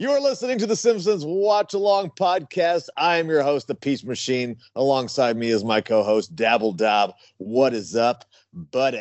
You're 0.00 0.18
listening 0.18 0.56
to 0.60 0.66
the 0.66 0.76
Simpsons 0.76 1.26
Watch 1.26 1.74
Along 1.74 2.08
podcast. 2.18 2.88
I 2.96 3.18
am 3.18 3.28
your 3.28 3.42
host, 3.42 3.66
the 3.66 3.74
Peace 3.74 4.02
Machine. 4.02 4.56
Alongside 4.74 5.36
me 5.36 5.50
is 5.50 5.62
my 5.62 5.82
co-host, 5.82 6.34
Dabble 6.34 6.72
Dab. 6.72 7.12
What 7.36 7.74
is 7.74 7.94
up, 7.94 8.24
buddy? 8.54 8.96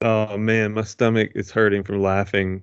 Oh 0.00 0.38
man, 0.38 0.72
my 0.72 0.82
stomach 0.84 1.32
is 1.34 1.50
hurting 1.50 1.84
from 1.84 2.00
laughing 2.00 2.62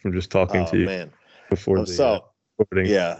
from 0.00 0.12
just 0.12 0.30
talking 0.30 0.60
Oh 0.60 0.70
to 0.70 0.78
you 0.78 0.86
man. 0.86 1.12
before 1.50 1.78
Oh, 1.78 1.84
the 1.84 1.92
so 1.92 2.08
uh, 2.08 2.20
recording. 2.60 2.88
yeah, 2.88 3.18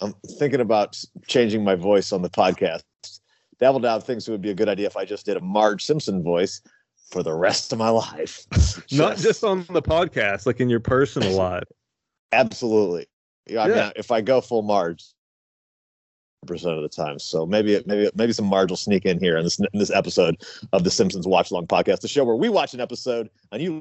I'm 0.00 0.14
thinking 0.38 0.62
about 0.62 0.98
changing 1.26 1.62
my 1.62 1.74
voice 1.74 2.10
on 2.10 2.22
the 2.22 2.30
podcast. 2.30 2.84
Dabble 3.60 3.80
Dab 3.80 4.02
thinks 4.02 4.26
it 4.26 4.30
would 4.30 4.40
be 4.40 4.48
a 4.48 4.54
good 4.54 4.70
idea 4.70 4.86
if 4.86 4.96
I 4.96 5.04
just 5.04 5.26
did 5.26 5.36
a 5.36 5.42
Marge 5.42 5.84
Simpson 5.84 6.22
voice 6.22 6.62
for 7.14 7.22
the 7.22 7.32
rest 7.32 7.72
of 7.72 7.78
my 7.78 7.90
life. 7.90 8.44
Not 8.92 9.18
just 9.18 9.44
on 9.44 9.64
the 9.70 9.80
podcast, 9.80 10.46
like 10.46 10.58
in 10.58 10.68
your 10.68 10.80
personal 10.80 11.32
life. 11.36 11.62
Absolutely. 12.32 13.06
Yeah, 13.46 13.62
I 13.62 13.68
mean, 13.68 13.92
if 13.94 14.10
I 14.10 14.20
go 14.20 14.40
full 14.40 14.62
Marge, 14.62 15.04
percent 16.44 16.76
of 16.76 16.82
the 16.82 16.88
time. 16.88 17.20
So 17.20 17.46
maybe 17.46 17.80
maybe 17.86 18.10
maybe 18.16 18.32
some 18.32 18.46
Marge 18.46 18.70
will 18.70 18.76
sneak 18.76 19.06
in 19.06 19.20
here 19.20 19.36
in 19.36 19.44
this 19.44 19.60
in 19.60 19.78
this 19.78 19.92
episode 19.92 20.42
of 20.72 20.82
the 20.82 20.90
Simpsons 20.90 21.26
Watch 21.26 21.52
Along 21.52 21.68
podcast, 21.68 22.00
the 22.00 22.08
show 22.08 22.24
where 22.24 22.34
we 22.34 22.48
watch 22.48 22.74
an 22.74 22.80
episode 22.80 23.30
and 23.52 23.62
you 23.62 23.80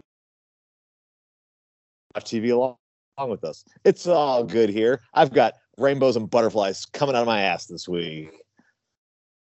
watch 2.14 2.26
TV 2.26 2.52
along, 2.52 2.76
along 3.18 3.32
with 3.32 3.44
us. 3.44 3.66
It's 3.84 4.06
all 4.06 4.44
good 4.44 4.70
here. 4.70 5.02
I've 5.16 5.34
got 5.34 5.56
rainbows 5.80 6.16
and 6.16 6.30
butterflies 6.30 6.86
coming 6.86 7.16
out 7.16 7.22
of 7.22 7.28
my 7.28 7.42
ass 7.42 7.66
this 7.66 7.88
week. 7.88 8.30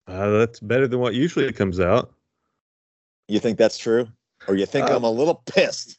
Uh, 0.07 0.29
that's 0.29 0.61
better 0.61 0.87
than 0.87 0.99
what 0.99 1.15
usually 1.15 1.51
comes 1.51 1.81
out. 1.81 2.13
You 3.27 3.39
think 3.39 3.57
that's 3.57 3.77
true, 3.77 4.07
or 4.47 4.55
you 4.55 4.65
think 4.65 4.89
Uh, 4.89 4.95
I'm 4.95 5.03
a 5.03 5.11
little 5.11 5.35
pissed? 5.45 5.97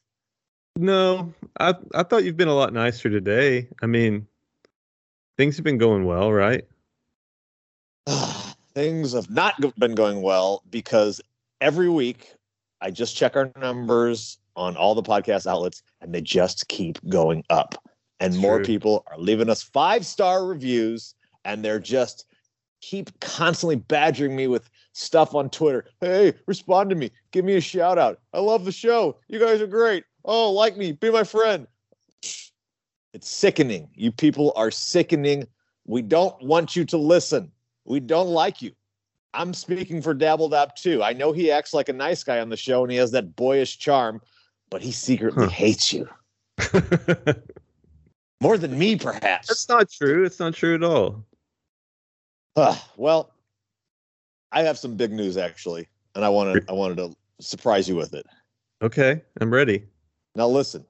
No, 0.76 1.32
I 1.58 1.74
I 1.94 2.02
thought 2.02 2.24
you've 2.24 2.36
been 2.36 2.48
a 2.48 2.54
lot 2.54 2.72
nicer 2.72 3.08
today. 3.08 3.68
I 3.82 3.86
mean, 3.86 4.26
things 5.38 5.56
have 5.56 5.64
been 5.64 5.78
going 5.78 6.04
well, 6.04 6.32
right? 6.32 6.64
things 8.74 9.12
have 9.12 9.30
not 9.30 9.54
been 9.78 9.94
going 9.94 10.20
well 10.22 10.62
because 10.70 11.20
every 11.60 11.88
week 11.88 12.34
I 12.80 12.90
just 12.90 13.16
check 13.16 13.36
our 13.36 13.50
numbers 13.56 14.38
on 14.56 14.76
all 14.76 14.94
the 14.94 15.02
podcast 15.02 15.46
outlets 15.46 15.82
and 16.00 16.14
they 16.14 16.20
just 16.20 16.68
keep 16.68 16.98
going 17.08 17.44
up. 17.50 17.76
And 18.20 18.34
It's 18.34 18.42
more 18.42 18.58
true. 18.58 18.66
people 18.66 19.04
are 19.10 19.18
leaving 19.18 19.48
us 19.48 19.62
five 19.62 20.04
star 20.04 20.44
reviews 20.46 21.14
and 21.44 21.64
they're 21.64 21.80
just 21.80 22.26
keep 22.80 23.18
constantly 23.20 23.76
badgering 23.76 24.36
me 24.36 24.46
with 24.46 24.68
stuff 24.94 25.34
on 25.34 25.50
Twitter. 25.50 25.84
Hey, 26.00 26.32
respond 26.46 26.88
to 26.90 26.96
me. 26.96 27.10
Give 27.32 27.44
me 27.44 27.56
a 27.56 27.60
shout 27.60 27.98
out. 27.98 28.20
I 28.32 28.38
love 28.38 28.64
the 28.64 28.72
show. 28.72 29.18
You 29.28 29.38
guys 29.38 29.60
are 29.60 29.66
great. 29.66 30.04
Oh, 30.24 30.50
like 30.52 30.76
me. 30.78 30.92
Be 30.92 31.10
my 31.10 31.24
friend. 31.24 31.66
It's 33.12 33.28
sickening. 33.28 33.88
You 33.94 34.10
people 34.10 34.52
are 34.56 34.70
sickening. 34.70 35.46
We 35.86 36.00
don't 36.02 36.40
want 36.42 36.74
you 36.74 36.84
to 36.86 36.96
listen. 36.96 37.50
We 37.84 38.00
don't 38.00 38.28
like 38.28 38.62
you. 38.62 38.72
I'm 39.34 39.52
speaking 39.52 40.00
for 40.00 40.14
Dabble 40.14 40.48
Dab 40.48 40.74
too. 40.76 41.02
I 41.02 41.12
know 41.12 41.32
he 41.32 41.50
acts 41.50 41.74
like 41.74 41.88
a 41.88 41.92
nice 41.92 42.22
guy 42.24 42.40
on 42.40 42.48
the 42.48 42.56
show 42.56 42.82
and 42.82 42.90
he 42.90 42.96
has 42.98 43.10
that 43.10 43.36
boyish 43.36 43.78
charm, 43.78 44.20
but 44.70 44.80
he 44.80 44.92
secretly 44.92 45.44
Huh. 45.44 45.50
hates 45.50 45.92
you 45.92 46.08
more 48.40 48.56
than 48.56 48.78
me, 48.78 48.96
perhaps. 48.96 49.48
That's 49.48 49.68
not 49.68 49.90
true. 49.90 50.24
It's 50.24 50.38
not 50.38 50.54
true 50.54 50.76
at 50.76 50.84
all. 50.84 51.24
Ah, 52.56 52.88
well, 52.96 53.33
I 54.54 54.62
have 54.62 54.78
some 54.78 54.96
big 54.96 55.12
news 55.12 55.36
actually, 55.36 55.88
and 56.14 56.24
I 56.24 56.28
wanted 56.28 56.64
I 56.70 56.72
wanted 56.72 56.96
to 56.98 57.14
surprise 57.40 57.88
you 57.88 57.96
with 57.96 58.14
it. 58.14 58.24
Okay, 58.80 59.20
I'm 59.40 59.52
ready. 59.52 59.84
Now 60.36 60.46
listen, 60.46 60.86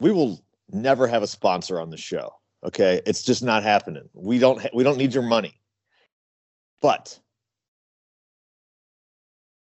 we 0.00 0.12
will 0.12 0.40
never 0.70 1.06
have 1.06 1.22
a 1.22 1.26
sponsor 1.26 1.80
on 1.80 1.90
the 1.90 1.96
show. 1.96 2.32
Okay, 2.64 3.02
it's 3.06 3.24
just 3.24 3.42
not 3.42 3.64
happening. 3.64 4.08
We 4.14 4.38
don't 4.38 4.62
ha- 4.62 4.70
we 4.72 4.84
don't 4.84 4.96
need 4.96 5.12
your 5.12 5.24
money. 5.24 5.60
But 6.80 7.18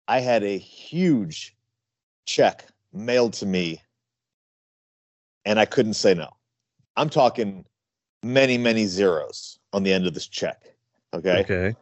I 0.07 0.19
had 0.19 0.43
a 0.43 0.57
huge 0.57 1.55
check 2.25 2.67
mailed 2.93 3.33
to 3.33 3.45
me 3.45 3.81
and 5.45 5.59
I 5.59 5.65
couldn't 5.65 5.93
say 5.95 6.13
no. 6.13 6.29
I'm 6.95 7.09
talking 7.09 7.65
many 8.23 8.57
many 8.57 8.85
zeros 8.85 9.57
on 9.73 9.83
the 9.83 9.91
end 9.91 10.05
of 10.05 10.13
this 10.13 10.27
check. 10.27 10.61
Okay? 11.13 11.39
Okay. 11.39 11.75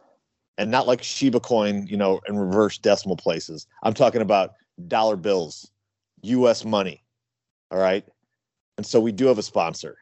And 0.58 0.70
not 0.70 0.86
like 0.86 1.02
Shiba 1.02 1.40
coin, 1.40 1.86
you 1.86 1.96
know, 1.96 2.20
in 2.28 2.38
reverse 2.38 2.78
decimal 2.78 3.16
places. 3.16 3.66
I'm 3.82 3.92
talking 3.94 4.22
about 4.22 4.54
dollar 4.88 5.16
bills, 5.16 5.70
US 6.22 6.64
money. 6.64 7.02
All 7.70 7.78
right? 7.78 8.04
And 8.78 8.86
so 8.86 9.00
we 9.00 9.12
do 9.12 9.26
have 9.26 9.38
a 9.38 9.42
sponsor, 9.42 9.98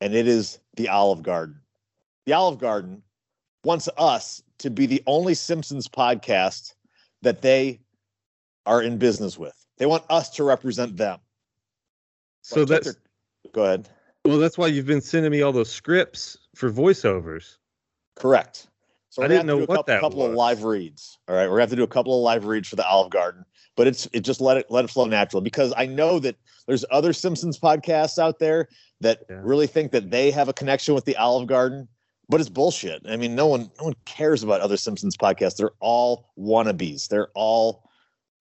and 0.00 0.14
it 0.14 0.28
is 0.28 0.58
the 0.76 0.88
Olive 0.88 1.22
Garden. 1.22 1.60
The 2.26 2.34
Olive 2.34 2.58
Garden 2.58 3.02
wants 3.64 3.88
us 3.96 4.42
to 4.58 4.70
be 4.70 4.86
the 4.86 5.02
only 5.06 5.34
Simpsons 5.34 5.88
podcast 5.88 6.74
that 7.22 7.42
they 7.42 7.80
are 8.66 8.82
in 8.82 8.98
business 8.98 9.38
with. 9.38 9.54
They 9.78 9.86
want 9.86 10.04
us 10.10 10.28
to 10.30 10.44
represent 10.44 10.96
them. 10.96 11.18
So 12.42 12.64
that's 12.64 12.84
their- 12.84 13.02
go 13.52 13.64
ahead. 13.64 13.88
well, 14.24 14.38
that's 14.38 14.58
why 14.58 14.66
you've 14.66 14.86
been 14.86 15.00
sending 15.00 15.32
me 15.32 15.42
all 15.42 15.52
those 15.52 15.70
scripts 15.70 16.36
for 16.54 16.70
voiceovers. 16.70 17.56
Correct. 18.16 18.68
So 19.18 19.24
I 19.24 19.26
we're 19.26 19.28
gonna 19.30 19.34
didn't 19.34 19.38
have 19.38 19.42
to 19.42 19.46
know 19.46 19.56
do 19.58 19.64
a 19.64 19.66
what 19.66 19.76
couple, 19.78 19.94
that 19.94 20.00
couple 20.00 20.24
of 20.24 20.32
live 20.34 20.62
reads. 20.62 21.18
All 21.26 21.34
right, 21.34 21.46
we're 21.46 21.56
gonna 21.56 21.62
have 21.62 21.70
to 21.70 21.76
do 21.76 21.82
a 21.82 21.88
couple 21.88 22.14
of 22.16 22.22
live 22.22 22.44
reads 22.44 22.68
for 22.68 22.76
the 22.76 22.86
Olive 22.86 23.10
Garden, 23.10 23.44
but 23.76 23.88
it's 23.88 24.08
it 24.12 24.20
just 24.20 24.40
let 24.40 24.56
it 24.56 24.66
let 24.70 24.84
it 24.84 24.90
flow 24.90 25.06
natural 25.06 25.40
because 25.42 25.74
I 25.76 25.86
know 25.86 26.20
that 26.20 26.36
there's 26.68 26.84
other 26.92 27.12
Simpsons 27.12 27.58
podcasts 27.58 28.18
out 28.18 28.38
there 28.38 28.68
that 29.00 29.22
Yeah. 29.28 29.40
really 29.42 29.66
think 29.66 29.90
that 29.90 30.10
they 30.12 30.30
have 30.30 30.48
a 30.48 30.52
connection 30.52 30.94
with 30.94 31.04
the 31.04 31.16
Olive 31.16 31.48
Garden, 31.48 31.88
but 32.28 32.38
it's 32.38 32.48
bullshit. 32.48 33.02
I 33.08 33.16
mean, 33.16 33.34
no 33.34 33.48
one 33.48 33.70
no 33.78 33.86
one 33.86 33.94
cares 34.04 34.44
about 34.44 34.60
other 34.60 34.76
Simpsons 34.76 35.16
podcasts. 35.16 35.56
They're 35.56 35.72
all 35.80 36.30
wannabes. 36.38 37.08
They're 37.08 37.30
all 37.34 37.90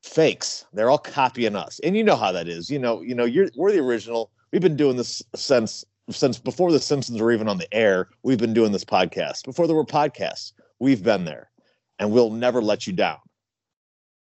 fakes. 0.03 0.65
They're 0.73 0.91
all 0.91 0.99
copying 0.99 1.55
us, 1.55 1.79
and 1.83 1.97
you 1.97 2.03
know 2.03 2.15
how 2.15 2.31
that 2.33 2.47
is. 2.47 2.69
You 2.69 2.77
know, 2.77 3.01
you 3.01 3.15
know, 3.15 3.25
you're 3.25 3.49
we're 3.55 3.71
the 3.71 3.79
original. 3.79 4.29
We've 4.51 4.61
been 4.61 4.77
doing 4.77 4.95
this 4.95 5.23
since 5.35 5.83
since 6.11 6.37
before 6.37 6.71
the 6.71 6.79
Simpsons 6.79 7.19
were 7.19 7.31
even 7.31 7.47
on 7.49 7.57
the 7.57 7.73
air. 7.73 8.09
We've 8.21 8.37
been 8.37 8.53
doing 8.53 8.71
this 8.71 8.85
podcast 8.85 9.43
before 9.43 9.65
there 9.65 9.75
were 9.75 9.83
podcasts. 9.83 10.53
We've 10.79 11.01
been 11.03 11.25
there, 11.25 11.49
and 11.99 12.11
we'll 12.11 12.29
never 12.29 12.61
let 12.61 12.85
you 12.87 12.93
down. 12.93 13.17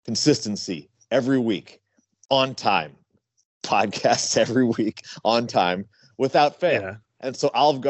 Consistency 0.06 0.90
every 1.12 1.40
week, 1.40 1.81
on 2.30 2.56
time, 2.56 2.96
podcasts 3.63 4.38
every 4.38 4.66
week 4.66 5.02
on 5.25 5.47
time 5.47 5.85
without 6.18 6.59
fail. 6.59 6.81
Yeah. 6.81 6.96
And 7.19 7.35
so 7.35 7.50
Olive 7.53 7.81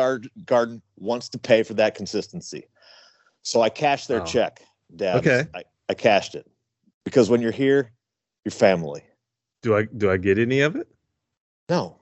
Garden 0.45 0.81
wants 0.97 1.29
to 1.29 1.37
pay 1.37 1.61
for 1.63 1.73
that 1.75 1.95
consistency. 1.95 2.63
So 3.43 3.61
I 3.61 3.69
cashed 3.69 4.07
their 4.07 4.21
Oh. 4.21 4.25
check, 4.25 4.61
Dad. 4.95 5.17
Okay. 5.17 5.45
I, 5.53 5.63
I 5.89 5.93
cashed 5.93 6.33
it 6.35 6.49
because 7.03 7.29
when 7.29 7.41
you're 7.41 7.51
here, 7.51 7.91
you're 8.45 8.51
family. 8.51 9.03
Do 9.61 9.75
I 9.75 9.83
do 9.83 10.09
I 10.09 10.17
get 10.17 10.37
any 10.39 10.61
of 10.61 10.75
it? 10.75 10.87
No. 11.69 11.99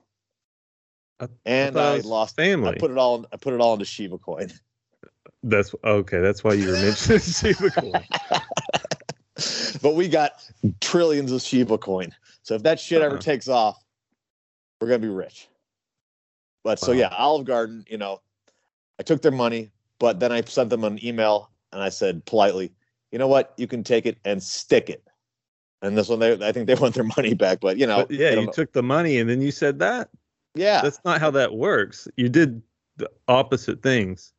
I- 1.20 1.28
and 1.44 1.76
it 1.76 1.80
I, 1.80 1.96
lost. 1.98 2.36
family. 2.36 2.70
I 2.70 2.78
put 2.78 2.90
it 2.90 2.98
all. 2.98 3.26
I 3.32 3.36
put 3.36 3.54
it 3.54 3.60
all 3.60 3.72
into 3.74 3.84
Shiba 3.84 4.18
coin. 4.18 4.50
That's 5.48 5.72
okay. 5.84 6.20
That's 6.20 6.42
why 6.42 6.54
you 6.54 6.66
were 6.66 6.72
mentioning 6.72 7.20
Shiba 7.20 7.70
coin. 7.70 8.04
but 9.80 9.94
we 9.94 10.08
got 10.08 10.32
trillions 10.80 11.30
of 11.30 11.40
Shiba 11.40 11.78
coin. 11.78 12.12
So 12.42 12.54
if 12.54 12.62
that 12.64 12.80
shit 12.80 13.00
ever 13.00 13.14
Uh-uh. 13.14 13.20
takes 13.22 13.48
off, 13.48 13.78
we're 14.80 14.88
gonna 14.88 14.98
be 14.98 15.08
rich. 15.08 15.48
But 16.64 16.80
so 16.80 16.90
yeah, 16.92 17.08
Olive 17.16 17.46
Garden, 17.46 17.84
you 17.88 17.96
know, 17.96 18.20
I 18.98 19.04
took 19.04 19.22
their 19.22 19.30
money, 19.30 19.70
but 20.00 20.18
then 20.18 20.32
I 20.32 20.40
sent 20.42 20.68
them 20.70 20.82
an 20.82 20.98
email 21.04 21.50
and 21.72 21.80
I 21.80 21.90
said 21.90 22.24
politely, 22.24 22.72
you 23.12 23.18
know 23.20 23.28
what, 23.28 23.54
you 23.56 23.68
can 23.68 23.84
take 23.84 24.04
it 24.04 24.18
and 24.24 24.42
stick 24.42 24.90
it. 24.90 25.04
And 25.80 25.96
this 25.96 26.08
one, 26.08 26.18
they, 26.18 26.32
I 26.44 26.50
think 26.50 26.66
they 26.66 26.74
want 26.80 26.94
their 26.96 27.08
money 27.16 27.34
back, 27.34 27.60
but 27.60 27.78
you 27.78 27.86
know, 27.86 27.98
But 28.06 28.10
yeah, 28.10 28.30
you 28.30 28.46
know. 28.46 28.52
took 28.52 28.72
the 28.72 28.82
money 28.82 29.18
and 29.18 29.30
then 29.30 29.40
you 29.40 29.52
said 29.52 29.78
that. 29.78 30.08
yeah, 30.56 30.82
That's 30.82 30.98
not 31.04 31.20
how 31.20 31.30
that 31.32 31.54
works. 31.54 32.08
You 32.16 32.28
did 32.28 32.62
the 32.96 33.08
opposite 33.28 33.80
things. 33.82 34.32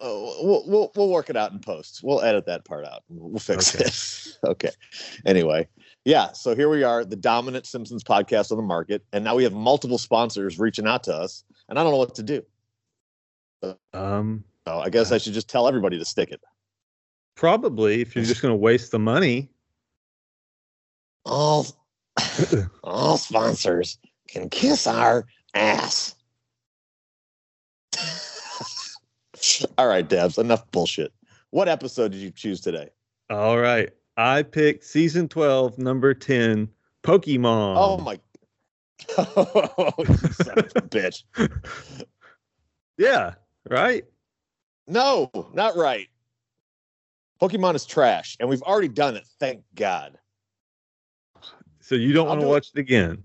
Oh, 0.00 0.44
we'll, 0.44 0.64
we'll 0.66 0.92
we'll 0.96 1.08
work 1.08 1.30
it 1.30 1.36
out 1.36 1.52
in 1.52 1.60
post. 1.60 2.00
We'll 2.02 2.20
edit 2.20 2.46
that 2.46 2.64
part 2.64 2.84
out. 2.84 3.02
We'll 3.08 3.38
fix 3.38 3.74
Okay. 3.74 3.84
it. 3.84 4.38
okay. 4.50 4.70
Anyway, 5.24 5.68
yeah. 6.04 6.32
So 6.32 6.54
here 6.54 6.68
we 6.68 6.82
are, 6.82 7.04
the 7.04 7.16
dominant 7.16 7.64
Simpsons 7.66 8.02
podcast 8.04 8.50
on 8.50 8.56
the 8.56 8.62
market, 8.64 9.04
and 9.12 9.24
now 9.24 9.34
we 9.36 9.44
have 9.44 9.52
multiple 9.52 9.96
sponsors 9.98 10.58
reaching 10.58 10.86
out 10.86 11.04
to 11.04 11.14
us, 11.14 11.44
and 11.68 11.78
I 11.78 11.82
don't 11.82 11.92
know 11.92 11.98
what 11.98 12.14
to 12.16 12.22
do. 12.22 12.42
Um, 13.94 14.44
So 14.66 14.78
I 14.78 14.90
guess 14.90 15.12
I 15.12 15.18
should 15.18 15.32
just 15.32 15.48
tell 15.48 15.68
everybody 15.68 15.98
to 15.98 16.04
stick 16.04 16.30
it. 16.30 16.40
probably 17.36 18.00
if 18.02 18.14
you're 18.14 18.24
just 18.24 18.42
going 18.42 18.52
to 18.52 18.56
waste 18.56 18.90
the 18.90 18.98
money. 18.98 19.48
All 21.24 21.66
all 22.82 23.16
sponsors 23.16 23.98
can 24.28 24.50
kiss 24.50 24.86
our 24.86 25.26
ass. 25.54 26.14
all 29.78 29.86
right, 29.86 30.08
Dabs. 30.08 30.38
Enough 30.38 30.70
bullshit. 30.70 31.12
What 31.50 31.68
episode 31.68 32.12
did 32.12 32.20
you 32.20 32.30
choose 32.30 32.60
today? 32.60 32.90
All 33.30 33.58
right. 33.58 33.90
I 34.16 34.42
picked 34.42 34.84
season 34.84 35.28
12, 35.28 35.78
number 35.78 36.14
10, 36.14 36.68
Pokemon. 37.02 37.74
Oh 37.78 37.98
my! 37.98 38.18
Oh, 39.18 39.92
you 39.98 40.04
son 40.04 40.58
of 40.58 40.72
a 40.76 40.80
bitch! 40.82 41.24
Yeah, 42.96 43.34
right. 43.68 44.04
No, 44.86 45.30
not 45.52 45.76
right. 45.76 46.06
Pokemon 47.42 47.74
is 47.74 47.84
trash, 47.84 48.36
and 48.38 48.48
we've 48.48 48.62
already 48.62 48.88
done 48.88 49.16
it. 49.16 49.26
Thank 49.40 49.62
God. 49.74 50.16
So 51.80 51.96
you 51.96 52.12
don't 52.12 52.28
want 52.28 52.40
to 52.40 52.46
watch 52.46 52.70
it 52.74 52.78
again. 52.78 53.22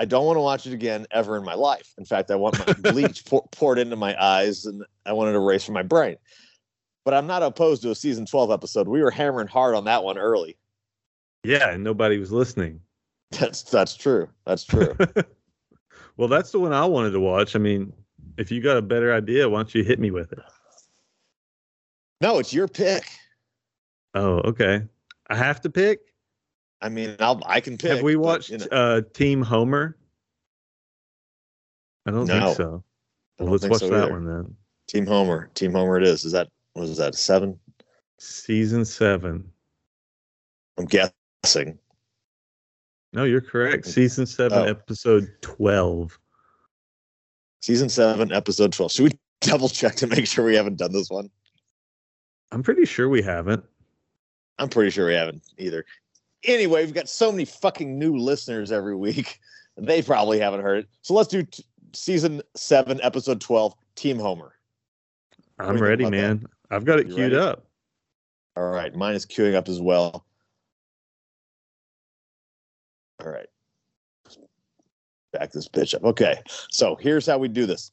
I 0.00 0.06
don't 0.06 0.24
want 0.24 0.38
to 0.38 0.40
watch 0.40 0.66
it 0.66 0.72
again 0.72 1.06
ever 1.10 1.36
in 1.36 1.44
my 1.44 1.52
life. 1.52 1.92
In 1.98 2.06
fact, 2.06 2.30
I 2.30 2.34
want 2.34 2.58
my 2.66 2.72
bleach 2.90 3.22
pour, 3.26 3.46
poured 3.52 3.78
into 3.78 3.96
my 3.96 4.16
eyes, 4.20 4.64
and 4.64 4.82
I 5.04 5.12
want 5.12 5.28
it 5.28 5.36
erased 5.36 5.66
from 5.66 5.74
my 5.74 5.82
brain. 5.82 6.16
But 7.04 7.12
I'm 7.12 7.26
not 7.26 7.42
opposed 7.42 7.82
to 7.82 7.90
a 7.90 7.94
season 7.94 8.24
12 8.24 8.50
episode. 8.50 8.88
We 8.88 9.02
were 9.02 9.10
hammering 9.10 9.46
hard 9.46 9.74
on 9.74 9.84
that 9.84 10.02
one 10.02 10.16
early. 10.16 10.56
Yeah, 11.44 11.72
and 11.72 11.84
nobody 11.84 12.16
was 12.16 12.32
listening. 12.32 12.80
That's 13.38 13.62
that's 13.62 13.94
true. 13.94 14.28
That's 14.44 14.64
true. 14.64 14.96
well, 16.16 16.26
that's 16.26 16.50
the 16.50 16.58
one 16.58 16.72
I 16.72 16.84
wanted 16.84 17.12
to 17.12 17.20
watch. 17.20 17.54
I 17.54 17.60
mean, 17.60 17.92
if 18.38 18.50
you 18.50 18.60
got 18.60 18.76
a 18.76 18.82
better 18.82 19.14
idea, 19.14 19.48
why 19.48 19.58
don't 19.58 19.72
you 19.72 19.84
hit 19.84 20.00
me 20.00 20.10
with 20.10 20.32
it? 20.32 20.40
no, 22.20 22.40
it's 22.40 22.52
your 22.52 22.66
pick. 22.66 23.04
Oh, 24.14 24.40
okay. 24.40 24.82
I 25.28 25.36
have 25.36 25.60
to 25.60 25.70
pick. 25.70 26.00
I 26.82 26.88
mean, 26.88 27.16
I'll, 27.20 27.42
I 27.46 27.60
can 27.60 27.76
pick. 27.76 27.90
Have 27.90 28.02
we 28.02 28.14
but, 28.14 28.22
watched 28.22 28.50
you 28.50 28.58
know, 28.58 28.66
uh, 28.72 29.02
Team 29.12 29.42
Homer? 29.42 29.96
I 32.06 32.10
don't 32.10 32.26
No. 32.26 32.40
think 32.46 32.56
so. 32.56 32.84
Well, 33.38 33.50
let's 33.52 33.68
watch 33.68 33.80
so 33.80 33.88
that 33.90 34.04
either. 34.04 34.12
one 34.12 34.24
then. 34.26 34.56
Team 34.88 35.06
Homer. 35.06 35.50
Team 35.54 35.72
Homer. 35.72 35.98
It 35.98 36.06
is. 36.06 36.24
Is 36.24 36.32
that 36.32 36.48
was 36.74 36.96
that 36.96 37.14
seven? 37.14 37.58
Season 38.18 38.84
seven. 38.84 39.50
I'm 40.78 40.86
guessing. 40.86 41.78
No, 43.12 43.24
you're 43.24 43.40
correct. 43.40 43.86
Season 43.86 44.24
seven, 44.26 44.58
Oh. 44.58 44.64
episode 44.64 45.30
twelve. 45.42 46.18
Season 47.62 47.90
seven, 47.90 48.32
episode 48.32 48.72
12. 48.72 48.90
Should 48.92 49.04
we 49.12 49.18
double 49.42 49.68
check 49.68 49.94
to 49.96 50.06
make 50.06 50.26
sure 50.26 50.46
we 50.46 50.54
haven't 50.54 50.78
done 50.78 50.92
this 50.92 51.10
one? 51.10 51.28
I'm 52.52 52.62
pretty 52.62 52.86
sure 52.86 53.08
we 53.08 53.20
haven't. 53.20 53.62
I'm 54.58 54.70
pretty 54.70 54.90
sure 54.90 55.06
we 55.06 55.14
haven't 55.14 55.42
either. 55.58 55.84
Anyway, 56.44 56.84
we've 56.84 56.94
got 56.94 57.08
so 57.08 57.30
many 57.30 57.44
fucking 57.44 57.98
new 57.98 58.16
listeners 58.16 58.72
every 58.72 58.96
week. 58.96 59.38
They 59.76 60.02
probably 60.02 60.38
haven't 60.40 60.60
heard 60.60 60.80
it. 60.80 60.88
So 61.00 61.14
let's 61.14 61.28
do 61.28 61.42
t- 61.42 61.64
season 61.94 62.42
seven, 62.54 63.00
episode 63.02 63.40
12, 63.40 63.72
Team 63.94 64.18
Homer. 64.18 64.52
I'm 65.58 65.78
ready, 65.78 66.04
about 66.04 66.10
that? 66.10 66.16
man. 66.20 66.44
I've 66.70 66.84
got 66.84 66.98
it 66.98 67.06
You 67.06 67.14
queued 67.14 67.32
ready? 67.32 67.36
up. 67.46 67.64
All 68.58 68.68
right. 68.68 68.94
Mine 68.94 69.14
is 69.14 69.24
queuing 69.24 69.54
up 69.54 69.68
as 69.70 69.80
well. 69.80 70.26
All 73.24 73.30
right. 73.30 73.46
Back 75.32 75.52
this 75.52 75.68
bitch 75.68 75.94
up. 75.94 76.04
Okay. 76.04 76.42
So 76.70 76.96
here's 76.96 77.24
how 77.26 77.38
we 77.38 77.48
do 77.48 77.64
this 77.64 77.90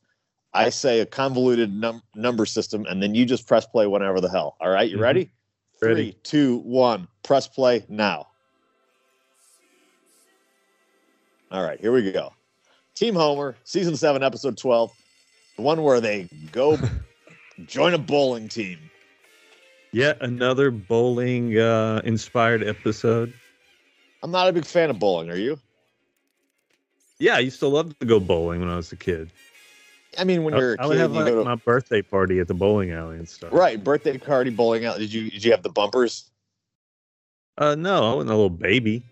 I 0.54 0.70
say 0.70 1.00
a 1.00 1.06
convoluted 1.06 1.72
num- 1.74 2.04
number 2.16 2.46
system, 2.46 2.86
and 2.90 3.02
then 3.02 3.16
you 3.16 3.24
just 3.26 3.48
press 3.48 3.66
play 3.66 3.88
whenever 3.88 4.20
the 4.20 4.30
hell. 4.30 4.58
All 4.60 4.70
right. 4.72 4.90
You 4.90 4.98
Mhm. 4.98 5.02
ready? 5.02 5.32
Ready. 5.82 6.12
Three, 6.12 6.20
two, 6.24 6.58
one. 6.66 7.08
Press 7.24 7.48
play 7.48 7.86
now. 7.88 8.28
All 11.52 11.64
right. 11.64 11.80
Here 11.80 11.92
we 11.92 12.12
go. 12.12 12.34
Team 12.96 13.16
Homer, 13.16 13.56
season 13.64 13.96
seven, 13.96 14.24
episode 14.24 14.58
12. 14.58 14.92
The 15.56 15.62
one 15.62 15.82
where 15.84 16.02
they 16.02 16.28
go 16.52 16.78
join 17.66 17.94
a 17.94 17.98
bowling 17.98 18.48
team. 18.48 18.80
Yet 19.94 20.22
another 20.22 20.72
bowling 20.72 21.58
uh, 21.58 22.02
inspired 22.04 22.64
episode. 22.64 23.34
I'm 24.22 24.32
not 24.32 24.48
a 24.48 24.54
big 24.54 24.66
fan 24.66 24.90
of 24.90 25.00
bowling. 25.00 25.30
Are 25.30 25.36
you? 25.38 25.60
Yeah, 27.20 27.36
I 27.36 27.40
used 27.40 27.60
to 27.60 27.68
love 27.68 27.98
to 28.00 28.06
go 28.06 28.20
bowling 28.20 28.60
when 28.60 28.70
I 28.70 28.76
was 28.76 28.92
a 28.92 28.96
kid. 28.96 29.32
I 30.18 30.24
mean, 30.24 30.44
when 30.44 30.54
I, 30.54 30.58
you're 30.58 30.74
a 30.74 30.78
I 30.80 30.84
kid, 30.84 30.88
would 30.90 30.98
have 30.98 31.14
you 31.14 31.20
like 31.22 31.34
to 31.34 31.44
my 31.44 31.56
birthday 31.56 32.02
party 32.02 32.40
at 32.40 32.48
the 32.48 32.54
bowling 32.54 32.92
alley 32.92 33.18
and 33.18 33.28
stuff. 33.28 33.52
right 33.54 33.82
birthday 33.82 34.18
party 34.18 34.50
bowling 34.50 34.86
out. 34.86 34.98
Did 34.98 35.14
you 35.14 35.30
did 35.32 35.44
you 35.44 35.52
have 35.52 35.64
the 35.64 35.70
bumpers? 35.70 36.30
Uh, 37.58 37.76
no, 37.76 38.12
I 38.12 38.14
wasn't 38.16 38.32
a 38.32 38.36
little 38.36 38.50
baby. 38.50 39.04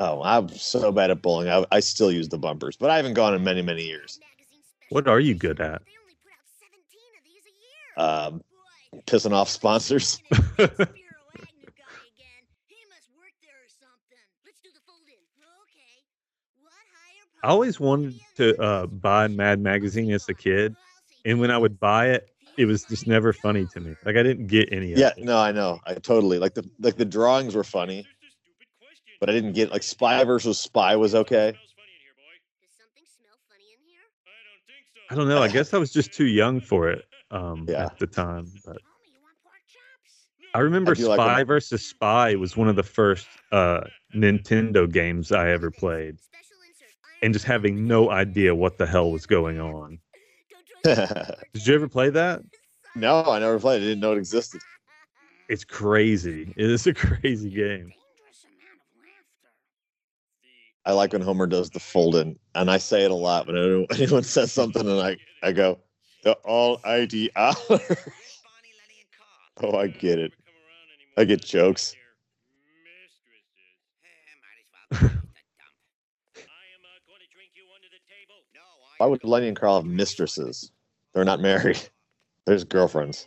Oh, 0.00 0.22
I'm 0.22 0.48
so 0.48 0.90
bad 0.90 1.10
at 1.10 1.22
bowling. 1.22 1.48
I, 1.48 1.64
I 1.70 1.80
still 1.80 2.10
use 2.10 2.28
the 2.28 2.38
bumpers, 2.38 2.76
but 2.76 2.90
I 2.90 2.96
haven't 2.96 3.14
gone 3.14 3.34
in 3.34 3.44
many 3.44 3.62
many 3.62 3.82
years. 3.82 4.18
What 4.90 5.08
are 5.08 5.20
you 5.20 5.34
good 5.34 5.60
at? 5.60 5.82
Um, 7.96 8.42
pissing 9.06 9.32
off 9.32 9.48
sponsors. 9.48 10.20
I 17.44 17.48
always 17.48 17.78
wanted 17.78 18.18
to 18.36 18.60
uh, 18.60 18.86
buy 18.86 19.28
Mad 19.28 19.60
Magazine 19.60 20.10
as 20.12 20.28
a 20.28 20.34
kid, 20.34 20.74
and 21.26 21.38
when 21.38 21.50
I 21.50 21.58
would 21.58 21.78
buy 21.78 22.08
it, 22.08 22.28
it 22.56 22.64
was 22.64 22.84
just 22.84 23.06
never 23.06 23.32
funny 23.32 23.66
to 23.74 23.80
me. 23.80 23.94
Like 24.04 24.16
I 24.16 24.22
didn't 24.22 24.46
get 24.46 24.72
any 24.72 24.92
of 24.92 24.98
Yeah, 24.98 25.10
it. 25.16 25.24
no, 25.24 25.38
I 25.38 25.52
know. 25.52 25.80
I 25.86 25.94
totally 25.94 26.38
like 26.38 26.54
the 26.54 26.68
like 26.80 26.96
the 26.96 27.04
drawings 27.04 27.54
were 27.54 27.64
funny, 27.64 28.06
but 29.24 29.30
I 29.30 29.36
didn't 29.36 29.54
get 29.54 29.72
like 29.72 29.82
Spy 29.82 30.22
versus 30.24 30.58
Spy 30.58 30.96
was 30.96 31.14
okay. 31.14 31.54
I 35.10 35.14
don't 35.14 35.28
know. 35.28 35.40
I 35.42 35.48
guess 35.48 35.72
I 35.72 35.78
was 35.78 35.90
just 35.90 36.12
too 36.12 36.26
young 36.26 36.60
for 36.60 36.90
it 36.90 37.06
um, 37.30 37.64
Yeah. 37.66 37.86
at 37.86 37.98
the 37.98 38.06
time. 38.06 38.52
But 38.66 38.76
I 40.52 40.58
remember 40.58 40.94
do 40.94 41.06
like 41.08 41.16
Spy 41.16 41.36
when- 41.36 41.46
versus 41.46 41.86
Spy 41.86 42.34
was 42.34 42.54
one 42.54 42.68
of 42.68 42.76
the 42.76 42.82
first 42.82 43.26
uh, 43.50 43.80
Nintendo 44.14 44.92
games 44.92 45.32
I 45.32 45.48
ever 45.52 45.70
played, 45.70 46.18
and 47.22 47.32
just 47.32 47.46
having 47.46 47.86
no 47.86 48.10
idea 48.10 48.54
what 48.54 48.76
the 48.76 48.84
hell 48.86 49.10
was 49.10 49.24
going 49.24 49.58
on. 49.72 49.98
Did 50.84 51.66
you 51.66 51.74
ever 51.74 51.88
play 51.88 52.10
that? 52.10 52.42
no, 52.94 53.24
I 53.24 53.38
never 53.38 53.58
played. 53.58 53.76
I 53.80 53.86
didn't 53.86 54.00
know 54.00 54.12
it 54.12 54.18
existed. 54.18 54.60
It's 55.46 55.62
crazy. 55.62 56.54
It 56.56 56.70
is 56.70 56.86
a 56.86 56.94
crazy 56.94 57.50
game. 57.50 57.92
I 60.86 60.92
like 60.92 61.12
when 61.12 61.22
Homer 61.22 61.46
does 61.46 61.70
the 61.70 61.80
fold 61.80 62.14
in, 62.16 62.38
and 62.54 62.70
I 62.70 62.76
say 62.78 63.04
it 63.04 63.10
a 63.10 63.14
lot 63.14 63.46
when 63.46 63.86
anyone- 63.92 64.22
says 64.22 64.52
something, 64.52 64.86
and 64.88 65.00
I 65.00 65.16
I 65.42 65.52
go, 65.52 65.78
the 66.22 66.32
all 66.44 66.80
ID 66.84 67.30
oh, 67.36 67.58
I 69.62 69.86
get 69.88 70.18
it. 70.18 70.32
I 71.16 71.24
get 71.24 71.44
jokes. 71.44 71.94
Why 78.98 79.06
would 79.06 79.24
Lenny 79.24 79.48
and 79.48 79.56
Carl 79.58 79.76
have 79.76 79.86
mistresses? 79.86 80.70
They're 81.14 81.24
not 81.24 81.40
married. 81.40 81.78
There's 82.46 82.64
girlfriends. 82.64 83.26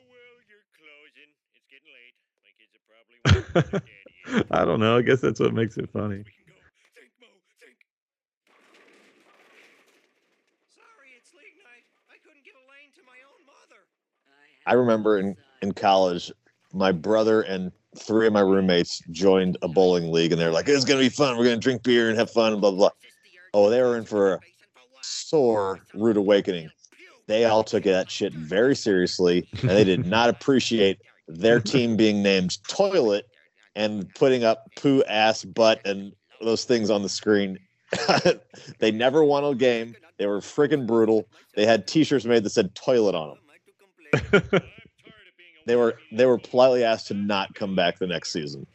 I 4.52 4.66
don't 4.66 4.80
know. 4.80 4.98
I 4.98 5.02
guess 5.02 5.22
that's 5.22 5.40
what 5.40 5.54
makes 5.54 5.78
it 5.78 5.90
funny. 5.92 6.24
I 14.68 14.74
remember 14.74 15.18
in, 15.18 15.36
in 15.62 15.72
college, 15.72 16.32
my 16.74 16.92
brother 16.92 17.42
and 17.42 17.72
three 17.98 18.28
of 18.28 18.34
my 18.34 18.42
roommates 18.42 19.02
joined 19.12 19.58
a 19.62 19.68
bowling 19.68 20.12
league, 20.12 20.34
and 20.34 20.40
they're 20.40 20.52
like, 20.52 20.68
"It's 20.68 20.86
gonna 20.86 21.00
be 21.00 21.10
fun. 21.10 21.38
We're 21.38 21.46
gonna 21.46 21.58
drink 21.58 21.84
beer 21.84 22.10
and 22.10 22.18
have 22.20 22.30
fun." 22.30 22.52
And 22.52 22.62
blah 22.62 22.72
blah. 22.72 22.80
blah. 22.80 22.90
Oh, 23.54 23.70
they 23.70 23.82
were 23.82 23.98
in 23.98 24.04
for 24.04 24.34
a 24.34 24.40
sore 25.02 25.80
rude 25.94 26.18
awakening. 26.18 26.70
They 27.28 27.46
all 27.46 27.64
took 27.64 27.84
that 27.84 28.12
shit 28.12 28.34
very 28.34 28.76
seriously, 28.76 29.48
and 29.62 29.70
they 29.70 29.86
did 29.86 30.06
not 30.06 30.30
appreciate 30.36 31.00
their 31.28 31.60
team 31.60 31.96
being 31.96 32.22
named 32.22 32.58
Toilet 32.68 33.26
and 33.76 34.14
putting 34.16 34.44
up 34.44 34.68
poo, 34.76 35.04
ass, 35.06 35.44
butt, 35.46 35.86
and 35.86 36.14
those 36.42 36.66
things 36.66 36.90
on 36.90 37.04
the 37.04 37.10
screen. 37.10 37.58
they 38.80 38.92
never 38.92 39.24
won 39.24 39.46
a 39.46 39.56
game. 39.56 39.96
They 40.18 40.28
were 40.28 40.40
freaking 40.40 40.86
brutal. 40.86 41.28
They 41.56 41.66
had 41.66 41.88
T-shirts 41.88 42.26
made 42.26 42.44
that 42.44 42.50
said 42.50 42.76
"Toilet" 42.76 43.16
on 43.16 43.30
them 43.30 43.38
they 45.66 45.76
were 45.76 45.98
they 46.12 46.26
were 46.26 46.38
politely 46.38 46.84
asked 46.84 47.08
to 47.08 47.14
not 47.14 47.54
come 47.56 47.76
back 47.76 48.00
the 48.00 48.08
next 48.08 48.32
season. 48.32 48.66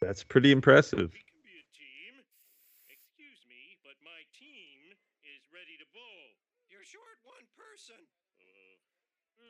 That's 0.00 0.22
pretty 0.24 0.52
impressive. 0.52 1.12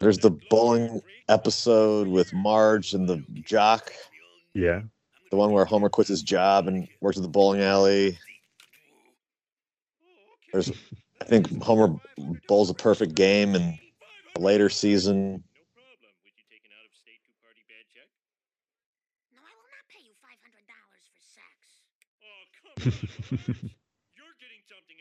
There's 0.01 0.19
the 0.19 0.31
bowling 0.31 1.03
episode 1.29 2.09
with 2.09 2.33
Marge 2.33 2.95
and 2.95 3.07
the 3.07 3.23
jock, 3.43 3.93
Yeah. 4.55 4.81
the 5.31 5.37
one 5.37 5.53
where 5.53 5.67
Homer 5.67 5.91
quits 5.91 6.09
his 6.09 6.23
job 6.23 6.69
and 6.69 6.89
works 7.03 7.19
at 7.19 7.23
the 7.23 7.29
bowling 7.29 7.61
alley. 7.61 8.19
There's, 10.53 10.73
I 11.21 11.25
think 11.27 11.63
Homer 11.63 12.01
bowls 12.49 12.71
a 12.71 12.75
perfect 12.75 13.15
game 13.15 13.55
in 13.55 13.63
a 13.63 13.81
later 14.39 14.69
season. 14.69 15.43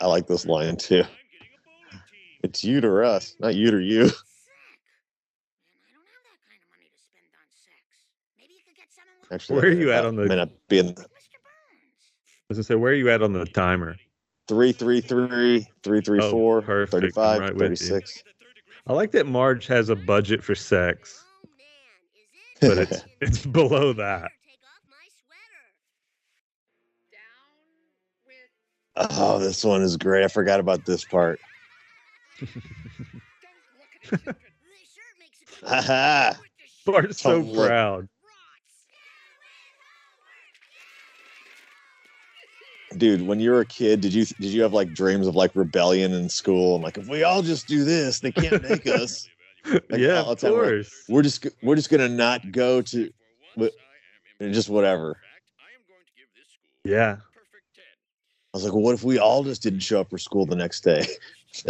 I 0.02 0.08
like 0.08 0.28
this 0.28 0.46
line 0.46 0.78
too. 0.78 1.04
It's 2.44 2.64
you 2.64 2.80
to 2.82 3.04
us, 3.04 3.36
not 3.40 3.56
you 3.56 3.72
to 3.72 3.80
you. 3.80 4.10
Actually, 9.32 9.62
Where 9.62 9.70
are 9.70 9.74
you 9.74 9.92
at 9.92 10.06
on 10.06 10.16
the- 10.16 10.26
May 10.26 10.38
not 10.38 10.50
be 10.70 10.80
in 10.80 10.88
I 10.88 10.92
was 12.50 12.58
gonna 12.58 12.64
say, 12.64 12.74
where 12.76 12.92
are 12.94 12.96
you 12.96 13.12
at 13.12 13.22
on 13.22 13.32
the 13.34 13.46
timer? 13.46 13.96
three, 14.48 14.72
three, 14.72 15.00
three, 15.00 15.68
three, 15.84 16.02
three, 16.02 16.20
Oh, 16.20 16.32
four, 16.32 16.64
perfect. 16.64 16.94
I'm 16.96 17.02
35, 17.02 17.40
right 17.40 17.56
36. 17.56 18.24
I 18.88 18.94
like 18.94 19.12
that 19.12 19.28
Marge 19.28 19.68
has 19.68 19.90
a 19.90 19.96
budget 19.96 20.44
for 20.44 20.56
sex, 20.56 21.24
oh, 21.44 22.68
but 22.68 22.78
it's 22.78 23.06
it's 23.22 23.46
below 23.46 23.94
that. 23.94 24.32
oh, 28.96 29.40
this 29.40 29.64
one 29.64 29.82
is 29.82 29.98
great. 29.98 30.24
I 30.24 30.28
forgot 30.28 30.60
about 30.60 30.86
this 30.86 31.06
part. 31.06 31.40
Haha. 35.66 36.34
Bart's 36.86 37.22
so 37.22 37.36
Oh, 37.36 37.40
look. 37.40 37.68
proud. 37.68 38.10
Dude, 42.98 43.22
when 43.22 43.40
you 43.40 43.52
were 43.52 43.62
a 43.62 43.66
kid, 43.66 44.02
did 44.02 44.14
you 44.14 44.26
did 44.26 44.52
you 44.52 44.62
have 44.64 44.74
like 44.74 44.94
dreams 44.94 45.28
of 45.28 45.36
like 45.36 45.52
rebellion 45.56 46.12
in 46.14 46.28
school? 46.28 46.76
I'm 46.76 46.82
like, 46.82 46.98
if 46.98 47.08
we 47.08 47.24
all 47.24 47.42
just 47.42 47.68
do 47.68 47.84
this, 47.84 48.20
they 48.20 48.32
can't 48.32 48.64
make 48.64 48.88
us. 48.88 49.30
Like, 49.66 50.00
yeah, 50.00 50.22
of 50.22 50.40
the 50.40 50.48
time, 50.48 50.52
like, 50.54 50.62
course. 50.62 51.06
We're 51.08 51.22
just 51.22 51.48
we're 51.62 51.76
just 51.76 51.90
gonna 51.90 52.10
not 52.10 52.52
go 52.52 52.82
to, 52.82 53.12
and 54.40 54.54
just 54.54 54.70
whatever. 54.70 55.18
Yeah. 56.84 57.18
I 58.52 58.58
was 58.58 58.64
like, 58.64 58.74
well, 58.74 58.82
what 58.82 58.96
if 58.96 59.04
we 59.04 59.20
all 59.20 59.44
just 59.44 59.62
didn't 59.62 59.82
show 59.82 60.02
up 60.02 60.10
for 60.10 60.18
school 60.18 60.48
the 60.48 60.56
next 60.56 60.82
day? 60.82 61.06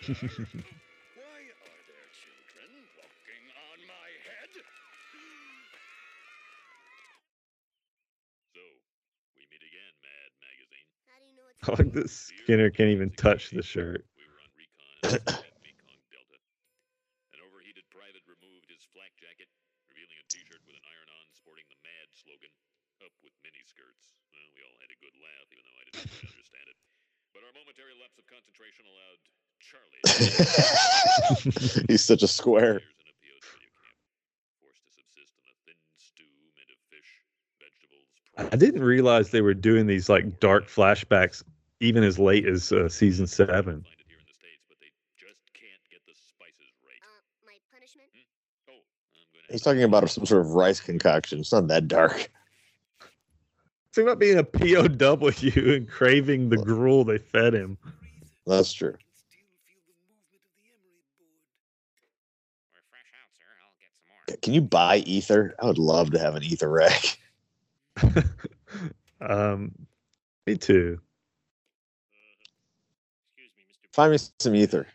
Why 0.00 0.14
are 0.14 1.82
there 1.86 2.08
children 2.16 2.70
walking 2.96 3.44
on 3.52 3.78
my 3.84 4.08
head? 4.24 4.50
So, 8.54 8.62
we 9.36 9.44
meet 9.50 9.60
again, 9.60 9.94
Mad 10.00 10.30
Magazine. 10.40 10.88
Like 11.68 11.92
that 11.92 12.08
Skinner 12.08 12.72
can't 12.72 12.88
even 12.88 13.12
touch 13.20 13.52
the 13.52 13.60
shirt. 13.60 14.08
We 14.16 14.24
were 14.24 14.40
recon 14.56 15.44
Mekong 15.60 16.00
Delta. 16.08 16.40
An 17.36 17.40
overheated 17.44 17.84
private 17.92 18.24
removed 18.24 18.72
his 18.72 18.80
flak 18.96 19.12
jacket, 19.20 19.44
revealing 19.92 20.16
a 20.16 20.26
t-shirt 20.32 20.64
with 20.64 20.80
an 20.80 20.84
iron-on 20.88 21.26
sporting 21.36 21.68
the 21.68 21.76
MAD 21.84 22.08
slogan, 22.16 22.48
up 23.04 23.12
with 23.20 23.36
mini 23.44 23.60
skirts. 23.68 24.16
Well, 24.32 24.48
we 24.56 24.64
all 24.64 24.72
had 24.80 24.88
a 24.88 24.96
good 25.04 25.12
laugh, 25.20 25.48
even 25.52 25.68
though 25.68 25.76
I 25.76 25.84
didn't 25.92 26.08
quite 26.08 26.32
understand 26.32 26.64
it. 26.72 26.80
But 27.36 27.44
our 27.44 27.52
momentary 27.52 27.92
lapse 28.00 28.16
of 28.16 28.24
concentration 28.24 28.88
allowed 28.88 29.20
Charlie 29.60 30.00
He's 31.92 32.00
such 32.08 32.24
a 32.24 32.30
square. 32.30 32.80
years 32.80 32.96
in 33.04 33.08
a 33.12 33.16
POW 33.20 33.36
camp, 33.44 34.00
forced 34.64 34.80
to 34.88 34.90
subsist 34.96 35.36
on 35.36 35.44
a 35.52 35.56
thin 35.68 35.76
stew 36.00 36.24
made 36.56 36.72
of 36.72 36.80
fish, 36.88 37.20
vegetables. 37.60 38.08
I 38.52 38.56
didn't 38.56 38.82
realize 38.82 39.30
they 39.30 39.42
were 39.42 39.54
doing 39.54 39.86
these 39.86 40.08
like 40.08 40.40
dark 40.40 40.68
flashbacks 40.68 41.44
even 41.80 42.02
as 42.04 42.18
late 42.18 42.46
as 42.46 42.72
uh, 42.72 42.88
season 42.88 43.26
seven. 43.26 43.64
Find 43.64 43.84
it 43.84 44.04
here 44.06 44.18
in 44.18 44.24
the 44.26 44.34
States, 44.34 44.62
but 44.68 44.78
they 44.80 44.90
just 45.16 45.40
can't 45.54 45.80
get 45.90 46.00
the 46.06 46.14
spices 46.14 46.72
right. 46.84 47.00
I'm 47.02 47.22
gonna 47.44 47.58
He's 49.50 49.62
talking 49.62 49.82
about 49.82 50.08
some 50.10 50.26
sort 50.26 50.42
of 50.42 50.52
rice 50.52 50.80
concoction. 50.80 51.40
It's 51.40 51.52
not 51.52 51.68
that 51.68 51.88
dark. 51.88 52.30
Think 53.92 54.06
about 54.06 54.20
being 54.20 54.38
a 54.38 54.44
POW 54.44 55.32
and 55.76 55.88
craving 55.88 56.48
the 56.48 56.56
gruel 56.58 57.04
they 57.04 57.18
fed 57.18 57.54
him. 57.54 57.76
That's 58.46 58.72
true. 58.72 58.94
We're 62.72 62.80
fresh 62.88 63.10
out, 63.20 63.30
sir. 63.36 63.46
I'll 63.64 63.74
get 63.80 63.90
some 63.96 64.06
more. 64.08 64.36
Can 64.42 64.54
you 64.54 64.60
buy 64.60 64.98
ether? 64.98 65.56
I 65.60 65.66
would 65.66 65.78
love 65.78 66.12
to 66.12 66.20
have 66.20 66.36
an 66.36 66.44
ether 66.44 66.70
rack. 66.70 67.18
um, 69.20 69.72
me 70.46 70.56
too. 70.56 71.00
Excuse 73.36 73.50
me, 73.56 73.64
Mr. 73.68 73.94
Find 73.94 74.12
me 74.12 74.18
some 74.38 74.54
ether. 74.54 74.86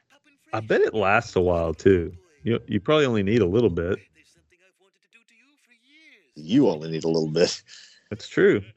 I 0.54 0.60
bet 0.62 0.82
it 0.82 0.94
lasts 0.94 1.36
a 1.36 1.42
while 1.42 1.74
too. 1.74 2.14
You 2.44 2.60
you 2.68 2.80
probably 2.80 3.06
only 3.06 3.24
need 3.24 3.42
a 3.42 3.46
little 3.46 3.70
bit. 3.70 4.00
You 6.36 6.70
only 6.70 6.92
need 6.92 7.04
a 7.04 7.08
little 7.08 7.30
bit. 7.30 7.62
That's 8.10 8.28
true. 8.28 8.62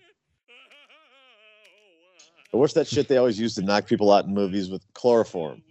What's 2.51 2.73
that 2.75 2.87
shit 2.87 3.09
they 3.09 3.19
always 3.19 3.39
use 3.39 3.55
to 3.57 3.63
knock 3.63 3.87
people 3.87 4.11
out 4.11 4.25
in 4.25 4.33
movies 4.33 4.71
with 4.71 4.83
chloroform? 4.95 5.63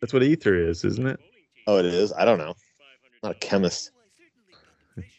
That's 0.00 0.12
what 0.12 0.22
ether 0.22 0.54
is, 0.54 0.84
isn't 0.84 1.06
it? 1.06 1.18
Oh, 1.66 1.78
it 1.78 1.86
is? 1.86 2.12
I 2.12 2.24
don't 2.26 2.38
know. 2.38 2.54
Not 3.22 3.32
a 3.32 3.38
chemist. 3.38 3.90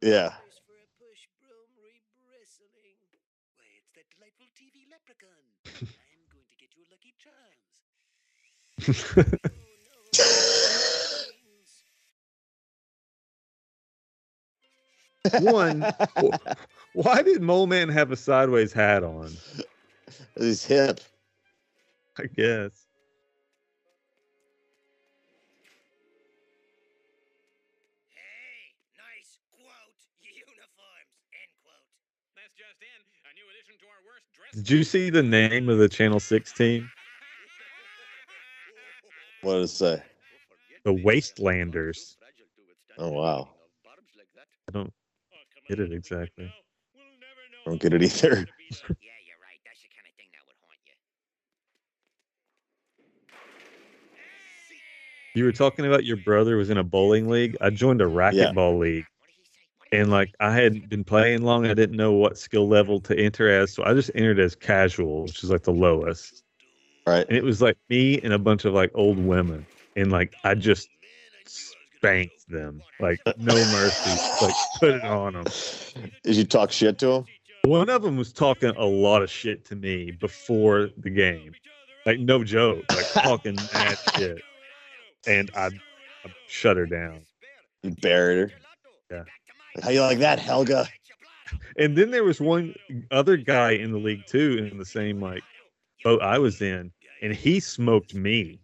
Yeah. 0.00 0.28
Why, 0.28 0.36
it's 3.76 3.90
that 3.96 4.04
delightful 4.14 4.46
TV 4.54 4.86
leprechaun. 4.90 5.42
I'm 5.66 5.88
going 6.30 6.46
to 6.46 6.54
get 6.56 6.70
you 6.76 6.84
lucky 6.90 7.12
charms. 7.18 7.66
One, 15.40 15.82
why 16.94 17.22
did 17.22 17.42
Moleman 17.42 17.92
have 17.92 18.10
a 18.10 18.16
sideways 18.16 18.72
hat 18.72 19.04
on? 19.04 19.30
He's 20.38 20.64
hip. 20.64 21.00
I 22.18 22.24
guess. 22.24 22.86
Hey, 28.10 28.74
nice 28.98 29.38
quote. 29.54 29.98
Uniforms. 30.22 31.10
End 31.32 31.52
quote. 31.62 31.86
That's 32.36 32.54
just 32.56 32.82
in. 32.82 33.00
A 33.24 33.32
new 33.34 33.46
addition 33.50 33.78
to 33.80 33.86
our 33.86 34.02
worst 34.04 34.26
dress. 34.34 34.52
Did 34.54 34.70
you 34.70 34.84
see 34.84 35.10
the 35.10 35.22
name 35.22 35.68
of 35.68 35.78
the 35.78 35.88
Channel 35.88 36.20
6 36.20 36.52
team? 36.52 36.90
What 39.42 39.54
does 39.54 39.72
it 39.72 39.76
say? 39.76 40.02
The 40.84 40.92
Wastelanders. 40.92 42.16
Oh, 42.98 43.08
wow. 43.10 43.48
I 44.68 44.72
don't 44.72 44.92
get 45.66 45.80
it 45.80 45.92
exactly. 45.92 46.44
I 46.44 46.50
don't 47.66 47.80
get 47.80 47.94
it 47.94 48.02
either. 48.02 48.28
yeah, 48.30 48.36
you're 48.36 49.40
right. 49.40 49.60
That's 49.64 49.80
the 49.80 49.88
kind 49.88 50.06
of 50.06 50.14
thing 50.16 50.28
that 50.32 50.44
would 50.44 50.56
haunt 50.60 50.78
you. 50.84 50.94
You 55.40 55.46
were 55.46 55.52
talking 55.52 55.86
about 55.86 56.04
your 56.04 56.18
brother 56.18 56.58
was 56.58 56.68
in 56.68 56.76
a 56.76 56.84
bowling 56.84 57.30
league. 57.30 57.56
I 57.62 57.70
joined 57.70 58.02
a 58.02 58.04
racquetball 58.04 58.78
league. 58.78 59.06
What 59.06 59.26
did 59.26 59.32
he 59.32 59.42
say? 59.42 59.62
What 59.78 59.90
did 59.90 59.96
he 59.96 60.00
And 60.00 60.10
like 60.10 60.34
I 60.38 60.52
hadn't 60.52 60.90
been 60.90 61.02
playing 61.02 61.42
long, 61.42 61.66
I 61.66 61.72
didn't 61.72 61.96
know 61.96 62.12
what 62.12 62.36
skill 62.36 62.68
level 62.68 63.00
to 63.00 63.18
enter 63.18 63.48
as, 63.48 63.72
so 63.72 63.82
I 63.84 63.94
just 63.94 64.10
entered 64.14 64.38
as 64.38 64.54
casual, 64.54 65.22
which 65.22 65.42
is 65.42 65.50
like 65.50 65.62
the 65.62 65.72
lowest. 65.72 66.44
Right. 67.06 67.26
And 67.26 67.36
it 67.38 67.42
was 67.42 67.62
like 67.62 67.78
me 67.88 68.20
and 68.20 68.34
a 68.34 68.38
bunch 68.38 68.66
of 68.66 68.74
like 68.74 68.90
old 68.94 69.18
women, 69.18 69.64
and 69.96 70.12
like 70.12 70.34
I 70.44 70.54
just 70.54 70.90
spanked 71.46 72.46
them, 72.48 72.82
like 73.00 73.18
no 73.38 73.54
mercy, 73.54 74.44
like 74.44 74.54
put 74.78 74.94
it 74.96 75.04
on 75.04 75.32
them. 75.32 75.46
Did 76.22 76.36
you 76.36 76.44
talk 76.44 76.70
shit 76.70 76.98
to 76.98 77.06
them? 77.06 77.24
One 77.64 77.88
of 77.88 78.02
them 78.02 78.18
was 78.18 78.30
talking 78.32 78.74
a 78.76 78.84
lot 78.84 79.22
of 79.22 79.30
shit 79.30 79.64
to 79.66 79.76
me 79.76 80.10
before 80.10 80.90
the 80.98 81.08
game, 81.10 81.52
like 82.04 82.20
no 82.20 82.44
joke, 82.44 82.84
like 82.90 83.10
talking 83.12 83.56
mad 83.72 83.98
shit, 84.16 84.42
and 85.26 85.50
I, 85.54 85.66
I 85.66 86.30
shut 86.46 86.76
her 86.76 86.86
down. 86.86 87.22
You 87.82 87.90
buried 88.00 88.50
her. 88.50 88.52
Yeah. 89.10 89.24
How 89.82 89.90
you 89.90 90.00
like 90.00 90.18
that, 90.18 90.38
Helga? 90.38 90.86
And 91.76 91.96
then 91.96 92.10
there 92.10 92.24
was 92.24 92.40
one 92.40 92.74
other 93.10 93.36
guy 93.36 93.72
in 93.72 93.92
the 93.92 93.98
league 93.98 94.26
too, 94.26 94.68
in 94.70 94.78
the 94.78 94.84
same 94.84 95.20
like 95.20 95.42
boat 96.04 96.22
I 96.22 96.38
was 96.38 96.60
in, 96.60 96.90
and 97.22 97.34
he 97.34 97.60
smoked 97.60 98.14
me. 98.14 98.60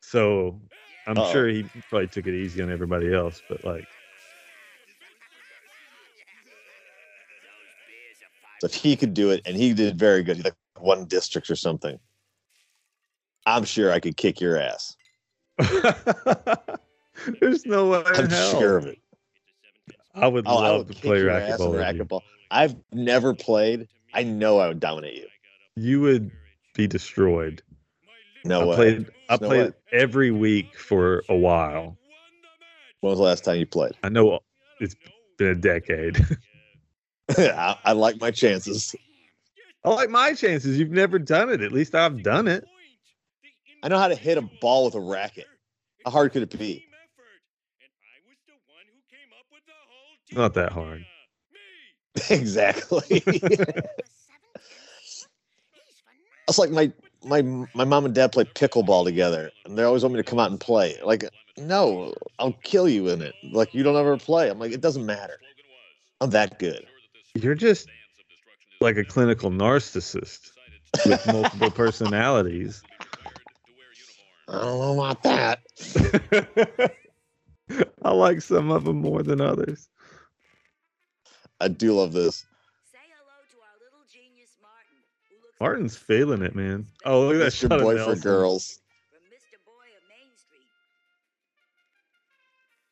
So 0.00 0.60
I'm 1.06 1.18
Uh-oh. 1.18 1.32
sure 1.32 1.48
he 1.48 1.64
probably 1.90 2.08
took 2.08 2.26
it 2.26 2.34
easy 2.34 2.62
on 2.62 2.70
everybody 2.70 3.12
else, 3.12 3.42
but 3.48 3.64
like, 3.64 3.84
So 8.60 8.66
if 8.66 8.74
he 8.74 8.96
could 8.96 9.14
do 9.14 9.30
it, 9.30 9.42
and 9.44 9.56
he 9.56 9.74
did 9.74 9.98
very 9.98 10.22
good, 10.22 10.38
he 10.38 10.42
like 10.42 10.54
won 10.80 11.04
districts 11.06 11.50
or 11.50 11.56
something. 11.56 11.98
I'm 13.46 13.64
sure 13.64 13.92
I 13.92 14.00
could 14.00 14.16
kick 14.16 14.40
your 14.40 14.58
ass. 14.58 14.96
There's 17.40 17.64
no 17.66 17.90
way. 17.90 18.02
I'm 18.06 18.28
hell. 18.28 18.60
sure 18.60 18.76
of 18.78 18.86
it. 18.86 18.98
I 20.14 20.26
would 20.28 20.44
Oh, 20.46 20.58
I 20.58 20.68
love 20.68 20.88
would 20.88 20.96
to 20.96 21.02
play 21.02 21.18
your 21.18 21.30
ass 21.30 21.58
in 21.60 21.66
racquetball. 21.66 21.98
racquetball. 21.98 22.20
I've 22.50 22.76
never 22.92 23.34
played. 23.34 23.88
I 24.12 24.22
know 24.22 24.58
I 24.58 24.68
would 24.68 24.80
dominate 24.80 25.14
you. 25.16 25.26
You 25.76 26.00
would 26.02 26.30
be 26.74 26.86
destroyed. 26.86 27.62
No 28.44 28.60
I 28.60 28.64
way. 28.66 28.74
played. 28.76 29.06
I 29.28 29.38
No 29.40 29.48
played 29.48 29.66
way. 29.66 29.72
every 29.92 30.30
week 30.30 30.78
for 30.78 31.22
a 31.28 31.34
while. 31.36 31.96
When 33.00 33.10
was 33.10 33.18
the 33.18 33.24
last 33.24 33.44
time 33.44 33.58
you 33.58 33.66
played? 33.66 33.92
I 34.02 34.08
know 34.08 34.38
it's 34.80 34.94
been 35.38 35.48
a 35.48 35.54
decade. 35.54 36.24
I, 37.38 37.76
I 37.84 37.92
like 37.92 38.20
my 38.20 38.30
chances. 38.30 38.94
I 39.84 39.88
like 39.90 40.10
my 40.10 40.34
chances. 40.34 40.78
You've 40.78 40.90
never 40.90 41.18
done 41.18 41.50
it. 41.50 41.60
At 41.60 41.72
least 41.72 41.94
I've 41.94 42.22
done 42.22 42.46
it. 42.48 42.64
I 43.84 43.88
know 43.88 43.98
how 43.98 44.08
to 44.08 44.14
hit 44.14 44.38
a 44.38 44.42
ball 44.62 44.86
with 44.86 44.94
a 44.94 45.00
racket. 45.00 45.46
How 46.06 46.10
hard 46.10 46.32
could 46.32 46.42
it 46.42 46.58
be? 46.58 46.86
Not 50.32 50.54
that 50.54 50.72
hard. 50.72 51.04
exactly. 52.30 53.22
It's 56.46 56.58
like 56.58 56.70
my 56.70 56.92
my 57.24 57.40
my 57.74 57.84
mom 57.84 58.04
and 58.04 58.14
dad 58.14 58.32
play 58.32 58.44
pickleball 58.44 59.04
together, 59.04 59.50
and 59.64 59.78
they 59.78 59.82
always 59.82 60.02
want 60.02 60.12
me 60.12 60.20
to 60.20 60.24
come 60.24 60.38
out 60.38 60.50
and 60.50 60.60
play. 60.60 60.94
Like, 61.02 61.24
no, 61.56 62.12
I'll 62.38 62.52
kill 62.62 62.86
you 62.86 63.08
in 63.08 63.22
it. 63.22 63.34
Like, 63.50 63.72
you 63.72 63.82
don't 63.82 63.96
ever 63.96 64.18
play. 64.18 64.50
I'm 64.50 64.58
like, 64.58 64.72
it 64.72 64.82
doesn't 64.82 65.06
matter. 65.06 65.38
I'm 66.20 66.28
that 66.30 66.58
good. 66.58 66.86
You're 67.34 67.54
just 67.54 67.88
like 68.82 68.98
a 68.98 69.04
clinical 69.04 69.50
narcissist 69.50 70.50
with 71.06 71.26
multiple 71.26 71.70
personalities. 71.74 72.82
I 74.48 74.52
don't 74.60 74.78
know 74.78 74.92
about 75.00 75.22
that. 75.22 75.60
I 78.02 78.12
like 78.12 78.42
some 78.42 78.70
of 78.70 78.84
them 78.84 79.00
more 79.00 79.22
than 79.22 79.40
others. 79.40 79.88
I 81.60 81.68
do 81.68 81.94
love 81.94 82.12
this. 82.12 82.44
Say 82.92 82.98
hello 83.08 83.40
to 83.40 83.56
our 83.64 83.76
little 83.80 84.04
genius 84.04 84.52
Martin. 84.60 85.00
Who 85.30 85.36
looks 85.40 85.56
Martin's 85.60 85.96
feeling 85.96 86.42
it, 86.42 86.54
man. 86.54 86.86
Oh, 87.06 87.22
look 87.22 87.36
at 87.36 87.38
that 87.38 87.52
Mr. 87.52 87.68
shot 87.68 87.72
of 87.72 87.82
Boy 87.82 87.96
for 87.96 88.16
girls. 88.20 88.80
from 89.08 89.24
Mr. 89.32 89.56
Boy 89.64 89.88
of 89.96 90.04
Main 90.12 90.28
Street. 90.36 90.68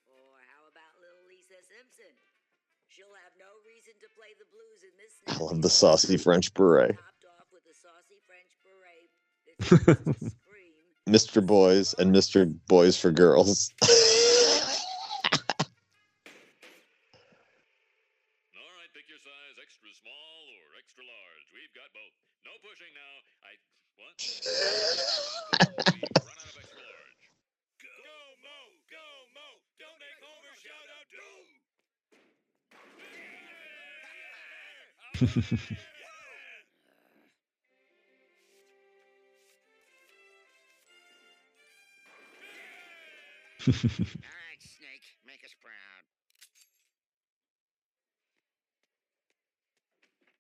Or 0.09 0.40
how 0.49 0.64
about 0.73 0.97
little 1.04 1.28
Lisa 1.28 1.61
Simpson? 1.61 2.16
She'll 2.88 3.12
have 3.28 3.37
no 3.37 3.52
reason 3.68 3.92
to 4.00 4.09
play 4.16 4.32
the 4.40 4.49
blues 4.49 4.88
in 4.88 4.94
this. 4.97 5.12
I 5.28 5.37
love 5.44 5.61
the 5.61 5.68
saucy 5.68 6.16
French 6.16 6.54
beret. 6.54 6.97
Mr. 11.09 11.44
Boys 11.44 11.94
and 11.94 12.14
Mr. 12.14 12.52
Boys 12.68 12.97
for 12.97 13.11
girls. 13.11 13.73
All 43.69 43.75
right, 43.75 44.61
Snake, 44.61 45.02
make 45.26 45.45
us 45.45 45.54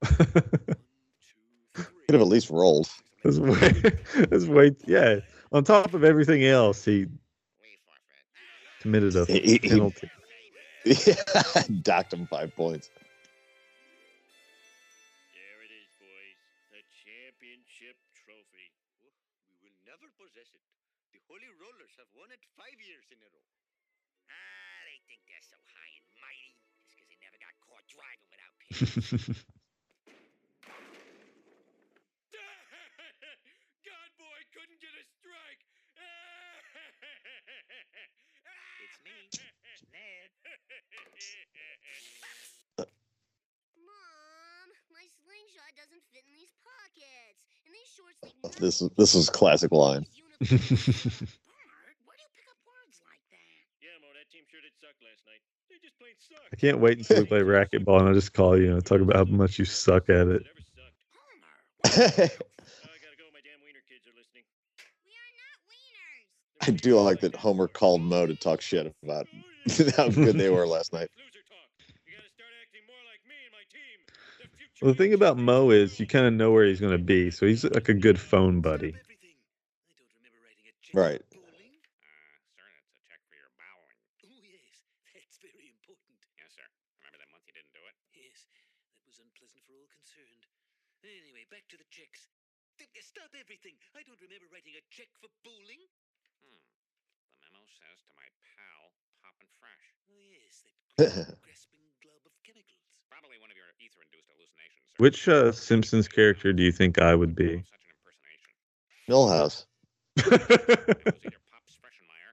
proud. 0.02 0.76
Could 1.74 2.14
have 2.14 2.20
at 2.20 2.26
least 2.26 2.50
rolled. 2.50 2.88
That's 3.22 3.38
way, 3.38 3.72
that's 4.28 4.46
way, 4.46 4.74
yeah. 4.86 5.20
On 5.52 5.62
top 5.62 5.94
of 5.94 6.02
everything 6.02 6.44
else, 6.44 6.84
he 6.84 7.06
committed 8.80 9.14
a 9.14 9.24
He- 9.26 9.58
he- 9.62 9.68
he- 9.68 11.04
Yeah, 11.06 11.62
docked 11.82 12.12
him 12.12 12.26
five 12.26 12.54
points. 12.56 12.90
Won 22.22 22.30
it 22.30 22.38
five 22.54 22.78
years 22.78 23.02
in 23.10 23.18
a 23.18 23.26
row. 23.34 23.50
Ah, 24.30 24.78
they 24.86 25.02
think 25.10 25.26
they're 25.26 25.42
so 25.42 25.58
high 25.74 25.90
and 25.98 26.06
mighty. 26.22 26.54
It's 26.86 26.94
because 26.94 27.10
they 27.10 27.18
never 27.18 27.34
got 27.42 27.50
caught 27.58 27.82
driving 27.90 28.30
without 28.30 28.54
pants. 28.62 29.42
God 33.90 34.10
boy 34.22 34.38
couldn't 34.54 34.78
get 34.78 34.94
a 34.94 35.02
strike. 35.18 35.66
It's 38.82 38.98
me, 39.02 39.18
Ned. 39.90 40.30
Mom, 43.82 44.66
my 44.94 45.02
slingshot 45.22 45.72
doesn't 45.74 46.02
fit 46.14 46.22
in 46.26 46.34
these 46.38 46.54
pockets, 46.62 47.38
and 47.66 47.74
these 47.74 47.90
shorts 47.90 48.18
leave 48.22 48.54
This 48.62 48.78
is 48.82 48.90
this 48.94 49.14
is 49.14 49.30
classic 49.30 49.70
line. 49.74 50.02
but 50.06 50.06
these 50.06 50.18
uniforms. 50.22 51.38
Bernard, 51.46 51.96
where 52.06 52.16
do 52.18 52.22
you 52.22 52.30
pick 52.34 52.46
up 52.50 52.58
words 52.66 52.98
like 53.06 53.22
that? 53.30 53.62
yeah, 53.82 53.98
Moe, 54.02 54.14
that 54.14 54.26
team 54.30 54.42
sure 54.50 54.62
did 54.62 54.74
suck 54.78 54.94
last 55.02 55.22
night. 55.26 55.42
They 55.70 55.78
just 55.82 55.98
plain 55.98 56.14
suck. 56.18 56.21
I 56.52 56.56
can't 56.56 56.78
wait 56.80 56.98
until 56.98 57.20
we 57.20 57.26
play 57.26 57.40
racquetball 57.42 57.98
and 58.00 58.08
I'll 58.08 58.14
just 58.14 58.32
call 58.34 58.58
you 58.60 58.72
and 58.74 58.84
talk 58.84 59.00
about 59.00 59.16
how 59.16 59.24
much 59.24 59.58
you 59.58 59.64
suck 59.64 60.08
at 60.10 60.28
it. 60.28 60.42
Never 60.44 60.62
sucked. 60.76 61.00
Homer. 61.94 62.24
I 62.24 62.96
gotta 63.00 63.16
go. 63.16 63.24
My 63.32 63.40
damn 63.42 63.60
wiener 63.64 63.80
kids 63.88 64.06
are 64.06 64.16
listening. 64.16 64.44
we 65.06 65.12
are 65.16 65.32
not 65.38 65.56
wieners. 65.68 66.68
I 66.68 66.70
do 66.72 67.00
like 67.00 67.20
that 67.20 67.36
Homer 67.36 67.68
called 67.68 68.02
Moe 68.02 68.26
to 68.26 68.34
talk 68.34 68.60
shit 68.60 68.94
about 69.02 69.26
how 69.96 70.08
good 70.08 70.36
they 70.38 70.50
were 70.50 70.66
last 70.66 70.92
night. 70.92 71.08
Loser 71.16 71.42
talk. 71.48 71.68
You 72.06 72.12
gotta 72.16 72.28
start 72.30 72.50
acting 72.62 72.82
more 72.86 73.02
like 73.10 73.22
me 73.26 73.34
and 73.46 73.52
my 73.52 73.64
team. 73.72 73.98
The 74.38 74.84
Well, 74.84 74.92
the 74.92 74.98
thing 74.98 75.14
about 75.14 75.38
Moe 75.38 75.70
is 75.70 75.98
you 75.98 76.06
kind 76.06 76.26
of 76.26 76.34
know 76.34 76.50
where 76.52 76.66
he's 76.66 76.80
going 76.80 76.92
to 76.92 76.98
be, 76.98 77.30
so 77.30 77.46
he's 77.46 77.64
like 77.64 77.88
a 77.88 77.94
good 77.94 78.18
phone 78.20 78.60
buddy. 78.60 78.88
Everything. 78.92 79.36
I 79.88 79.94
don't 79.96 80.10
remember 80.20 80.38
writing 80.44 80.66
a 80.68 80.72
check 80.82 80.94
Right. 80.94 81.22
for 81.30 81.38
bowling. 81.38 81.72
Uh, 82.02 82.36
sir, 82.58 82.66
that's 82.74 82.90
a 82.92 83.00
check 83.08 83.20
for 83.30 83.36
your 83.38 83.50
bowing. 83.56 83.96
Oh, 84.26 84.42
yes, 84.42 84.82
that's 85.14 85.31
very 85.42 85.66
important. 85.68 86.18
Yes, 86.38 86.54
sir. 86.54 86.66
Remember 87.02 87.18
that 87.18 87.30
month 87.34 87.44
you 87.50 87.54
didn't 87.54 87.74
do 87.74 87.82
it? 87.82 87.96
Yes, 88.14 88.46
that 88.54 88.62
was 89.10 89.18
unpleasant 89.18 89.62
for 89.66 89.74
all 89.74 89.90
concerned. 89.90 90.46
Anyway, 91.02 91.42
back 91.50 91.66
to 91.74 91.76
the 91.76 91.88
checks. 91.90 92.30
Th- 92.78 92.88
th- 92.94 93.02
Stop 93.02 93.34
everything! 93.34 93.74
I 93.98 94.06
don't 94.06 94.22
remember 94.22 94.46
writing 94.54 94.78
a 94.78 94.84
check 94.94 95.10
for 95.18 95.26
bowling. 95.42 95.82
Hmm. 96.38 96.62
The 97.34 97.38
memo 97.42 97.66
says 97.66 98.06
to 98.06 98.12
my 98.14 98.28
pal, 98.54 98.94
Poppin' 99.20 99.50
Fresh. 99.58 99.86
Oh, 100.08 100.30
yes, 100.30 100.62
that 100.62 100.78
grasping 101.42 101.82
glove 102.00 102.22
of 102.22 102.34
chemicals. 102.46 103.02
Probably 103.10 103.36
one 103.42 103.50
of 103.50 103.58
your 103.58 103.68
ether-induced 103.82 104.30
hallucinations. 104.30 104.86
Sir. 104.94 104.98
Which 105.02 105.26
uh, 105.26 105.50
Simpsons 105.50 106.06
character 106.06 106.54
do 106.54 106.62
you 106.62 106.72
think 106.72 107.02
I 107.02 107.18
would 107.18 107.34
be? 107.34 107.66
Such 107.66 107.82
an 107.82 107.92
impersonation. 107.98 108.54
Milhouse. 109.10 109.66
It 110.94 111.04
was 111.10 111.18
either 111.26 111.42
Pop 111.50 111.66
Spreschenmeyer 111.66 112.32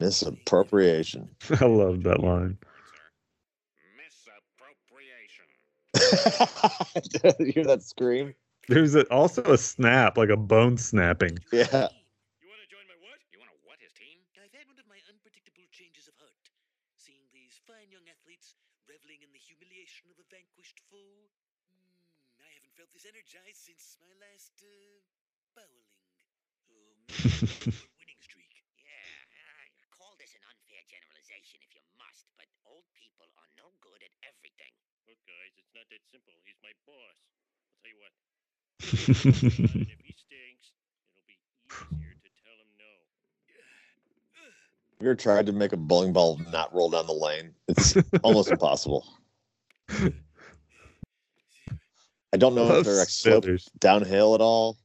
Misappropriation. 0.00 1.28
I 1.60 1.64
love 1.66 2.02
that 2.04 2.20
line. 2.20 2.58
Point, 2.58 4.12
sir. 4.12 4.32
Misappropriation. 4.60 5.46
you 7.40 7.52
hear 7.52 7.64
that 7.64 7.82
scream? 7.82 8.34
There's 8.68 8.94
a, 8.94 9.02
also 9.12 9.42
a 9.44 9.58
snap, 9.58 10.16
like 10.18 10.28
a 10.30 10.36
bone 10.36 10.76
snapping. 10.76 11.38
Yeah. 11.52 11.88
You 12.42 12.48
want 12.50 12.60
to 12.62 12.68
join 12.68 12.86
my 12.90 12.98
what? 13.00 13.18
You 13.32 13.38
want 13.40 13.50
to 13.52 13.58
what 13.64 13.78
his 13.80 13.92
team? 13.94 14.18
I've 14.36 14.52
had 14.52 14.66
one 14.68 14.78
of 14.78 14.86
my 14.90 14.98
unpredictable 15.08 15.66
changes 15.72 16.08
of 16.10 16.16
heart. 16.18 16.34
Seeing 16.98 17.24
these 17.32 17.56
fine 17.64 17.88
young 17.94 18.04
athletes 18.10 18.58
reveling 18.90 19.22
in 19.22 19.30
the 19.32 19.40
humiliation 19.40 20.10
of 20.12 20.18
a 20.20 20.26
vanquished 20.28 20.82
foe. 20.90 21.30
Hmm, 21.70 22.42
I 22.42 22.50
haven't 22.52 22.74
felt 22.74 22.90
this 22.92 23.06
energized 23.08 23.62
since 23.64 23.96
my 24.02 24.12
last, 24.20 24.52
uh, 24.60 24.98
bowling. 25.54 25.88
Oh, 26.68 26.98
winning 28.02 28.20
streak. 28.20 28.52
Yeah, 28.82 28.92
uh, 29.38 29.64
call 29.94 30.14
this 30.18 30.34
an 30.34 30.42
unfair 30.50 30.75
generalization 30.86 31.60
if 31.62 31.70
you 31.74 31.82
must, 31.98 32.26
but 32.38 32.46
old 32.66 32.86
people 32.94 33.28
are 33.38 33.50
no 33.58 33.68
good 33.82 34.00
at 34.02 34.12
everything. 34.26 34.72
Look, 35.06 35.18
guys, 35.26 35.52
it's 35.58 35.72
not 35.74 35.86
that 35.90 36.02
simple. 36.10 36.34
He's 36.46 36.58
my 36.62 36.74
boss. 36.86 37.18
I'll 37.66 37.78
tell 37.82 37.92
you 37.92 38.00
what. 38.02 38.14
and 39.76 39.86
if 39.92 40.00
he 40.02 40.14
stinks, 40.14 40.74
it'll 41.12 41.26
be 41.26 41.38
easier 41.66 42.14
to 42.14 42.30
tell 42.42 42.56
him 42.58 42.70
no. 42.78 42.92
Have 44.96 45.04
you 45.04 45.10
ever 45.10 45.14
tried 45.14 45.46
to 45.46 45.52
make 45.52 45.72
a 45.72 45.76
bowling 45.76 46.12
ball 46.12 46.40
not 46.50 46.74
roll 46.74 46.90
down 46.90 47.06
the 47.06 47.12
lane? 47.12 47.54
It's 47.68 47.96
almost 48.22 48.50
impossible. 48.50 49.06
I 52.32 52.38
don't 52.38 52.54
know 52.54 52.70
if 52.72 52.84
they're 52.84 52.96
like 52.96 53.08
sloped 53.08 53.78
downhill 53.78 54.34
at 54.34 54.40
all. 54.40 54.78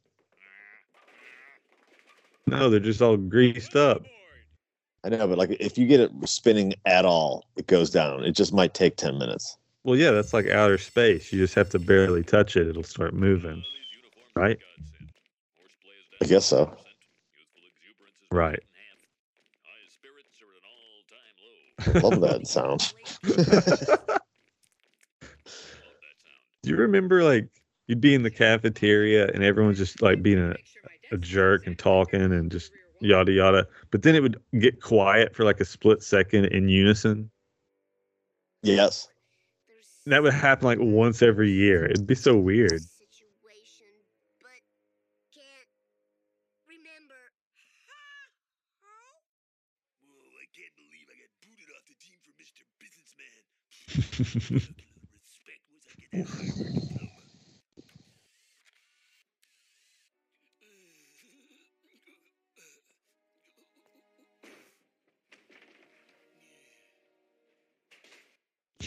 No, 2.48 2.70
they're 2.70 2.80
just 2.80 3.02
all 3.02 3.18
greased 3.18 3.76
up. 3.76 4.04
I 5.04 5.10
know, 5.10 5.28
but 5.28 5.38
like 5.38 5.58
if 5.60 5.78
you 5.78 5.88
get 5.88 6.00
it 6.00 6.12
spinning 6.26 6.74
at 6.86 7.06
all, 7.06 7.46
it 7.56 7.68
goes 7.68 7.90
down. 7.90 8.24
It 8.24 8.34
just 8.34 8.54
might 8.54 8.74
take 8.74 8.98
10 8.98 9.18
minutes. 9.18 9.58
Well, 9.84 9.96
yeah, 9.96 10.12
that's 10.12 10.34
like 10.34 10.48
outer 10.48 10.78
space. 10.78 11.34
You 11.34 11.40
just 11.40 11.56
have 11.56 11.70
to 11.70 11.80
barely 11.80 12.24
touch 12.24 12.56
it; 12.56 12.68
it'll 12.68 12.84
start 12.84 13.16
moving. 13.16 13.64
Right? 14.36 14.60
I 16.22 16.26
guess 16.26 16.46
so. 16.46 16.76
Right. 18.32 18.60
Love 21.96 22.22
that 22.22 22.46
sound. 22.48 22.94
Do 26.62 26.70
you 26.70 26.76
remember 26.76 27.24
like 27.24 27.48
you'd 27.88 28.02
be 28.02 28.14
in 28.14 28.22
the 28.22 28.30
cafeteria 28.30 29.28
and 29.34 29.44
everyone's 29.44 29.80
just 29.80 30.02
like 30.02 30.22
being 30.22 30.38
a, 30.38 30.56
a 31.12 31.18
jerk 31.18 31.66
and 31.66 31.78
talking 31.78 32.22
and 32.22 32.52
just 32.52 32.72
yada 33.02 33.32
yada, 33.32 33.68
but 33.90 34.04
then 34.04 34.16
it 34.16 34.22
would 34.22 34.40
get 34.60 34.82
quiet 34.82 35.36
for 35.36 35.44
like 35.44 35.60
a 35.60 35.66
split 35.66 36.04
second 36.04 36.46
in 36.46 36.70
unison. 36.70 37.30
Yes. 38.64 39.08
And 40.06 40.14
that 40.14 40.24
would 40.24 40.34
happen 40.34 40.66
like 40.66 40.80
once 40.80 41.22
every 41.22 41.52
year. 41.52 41.86
It'd 41.86 42.08
be 42.08 42.16
so 42.16 42.38
weird. 42.38 42.82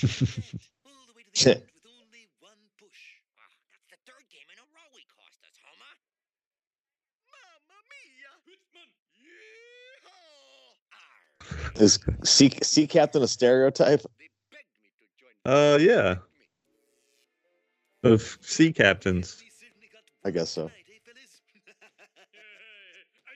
Is 11.77 11.99
sea, 12.23 12.53
sea 12.62 12.87
captain 12.87 13.23
a 13.23 13.29
stereotype? 13.29 14.03
They 14.03 14.31
begged 14.53 14.71
me 14.79 14.90
to 15.01 15.07
join. 15.19 15.35
Uh, 15.45 15.79
yeah, 15.79 16.17
of 18.05 18.38
sea 18.43 18.73
captains. 18.73 19.43
We 19.43 19.51
certainly 19.51 19.88
got 19.90 20.05
I 20.25 20.31
guess 20.31 20.51
so. 20.51 20.71
tonight, 20.71 20.87
eh, 20.87 21.01
fellas? 21.03 21.43
I, 23.27 23.35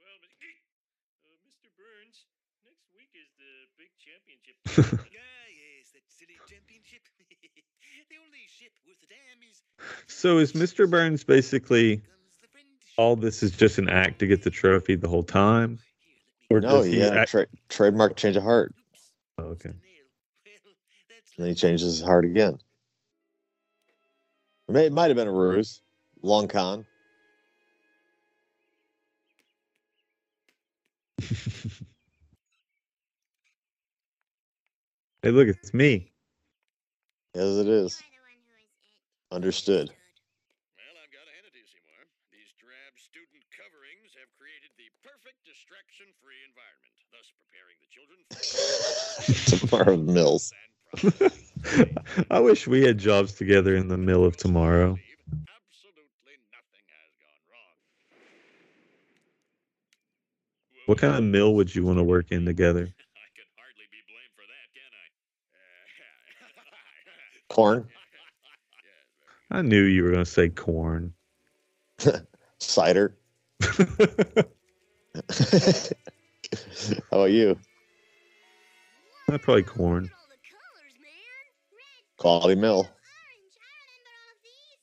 well, 0.00 0.16
but, 0.22 0.32
uh, 0.32 1.34
Mr. 1.44 1.68
Burns, 1.76 2.24
next 2.64 2.88
week 2.96 3.12
is 3.12 3.28
the 3.36 3.68
big 3.76 3.92
championship. 4.00 4.56
ah, 4.64 5.46
yes, 5.52 5.92
that 5.92 6.06
silly 6.08 6.40
championship. 6.48 7.04
the 7.20 8.16
only 8.24 8.48
ship 8.48 8.72
worth 8.88 9.02
a 9.04 9.08
damn 9.12 9.44
is. 9.44 9.60
So 10.18 10.38
is 10.38 10.52
Mr. 10.54 10.90
Burns 10.90 11.22
basically 11.22 11.98
Comes 11.98 12.08
the 12.42 12.48
friendship. 12.48 12.88
all 12.96 13.14
this 13.14 13.40
is 13.44 13.52
just 13.52 13.78
an 13.78 13.88
act 13.88 14.18
to 14.18 14.26
get 14.26 14.42
the 14.42 14.50
trophy 14.50 14.96
the 14.96 15.06
whole 15.06 15.22
time? 15.22 15.78
Or 16.50 16.60
No, 16.60 16.82
he 16.82 16.98
yeah. 16.98 17.20
act- 17.20 17.30
Tra- 17.30 17.46
trademark 17.68 18.16
change 18.16 18.34
of 18.36 18.42
heart. 18.42 18.74
Oh, 19.38 19.44
okay. 19.44 19.68
missed 19.68 19.76
the 19.76 20.50
nail. 20.50 21.36
And 21.36 21.44
then 21.44 21.48
he 21.50 21.54
changes 21.54 21.98
his 21.98 22.02
heart 22.04 22.24
again. 22.24 22.58
It, 24.68 24.72
may, 24.72 24.86
it 24.86 24.92
might 24.92 25.06
have 25.06 25.16
been 25.16 25.28
a 25.28 25.32
ruse. 25.32 25.82
Long 26.20 26.48
con. 26.48 26.84
hey, 35.22 35.30
look, 35.30 35.48
it's 35.48 35.72
me. 35.74 36.10
As 37.34 37.58
it 37.58 37.68
is. 37.68 38.02
Understood. 39.30 39.90
Well, 39.90 40.96
I've 41.04 41.12
got 41.12 41.28
to 41.28 41.32
hand 41.36 41.44
it 41.46 41.52
to 41.52 41.58
you, 41.60 41.68
Seymour. 41.68 42.02
These 42.32 42.50
drab 42.56 42.96
student 42.96 43.44
coverings 43.52 44.16
have 44.16 44.30
created 44.40 44.72
the 44.80 44.88
perfect 45.04 45.36
distraction-free 45.44 46.40
environment, 46.48 46.96
thus 47.12 47.28
preparing 47.36 47.76
the 47.84 47.90
children 47.92 48.18
for 48.32 48.40
Tomorrow 49.48 49.96
Mills. 49.96 50.52
I 52.30 52.40
wish 52.40 52.66
we 52.66 52.82
had 52.84 52.98
jobs 52.98 53.32
together 53.32 53.74
in 53.76 53.88
the 53.88 53.96
mill 53.98 54.24
of 54.24 54.36
tomorrow. 54.36 54.90
Absolutely 54.92 56.36
nothing 56.52 56.84
has 56.88 57.10
gone 57.18 57.40
wrong. 57.50 57.74
What 60.86 60.98
kind 60.98 61.14
of 61.16 61.22
mill 61.24 61.54
would 61.54 61.74
you 61.74 61.84
want 61.84 61.98
to 61.98 62.04
work 62.04 62.30
in 62.30 62.44
together? 62.44 62.82
I 62.82 62.84
can 62.84 62.92
hardly 63.56 63.86
be 63.90 63.98
blamed 64.06 64.32
for 64.36 64.44
that, 64.46 64.68
can 64.74 64.84
I? 67.50 67.54
Corn. 67.54 67.88
I 69.50 69.62
knew 69.62 69.82
you 69.82 70.04
were 70.04 70.10
going 70.10 70.24
to 70.24 70.30
say 70.30 70.50
corn. 70.50 71.14
Cider. 72.58 73.16
How 77.10 77.10
about 77.10 77.30
you? 77.30 77.58
Not 79.28 79.42
probably 79.42 79.62
corn. 79.62 80.04
All 80.04 80.08
the 80.30 80.36
colors, 80.48 80.94
man. 81.00 81.10
Red, 81.70 82.16
Quality 82.16 82.54
mill. 82.54 82.80
I 82.80 82.80
remember 82.80 82.92
all 83.68 84.32
of 84.32 84.38
these. 84.42 84.80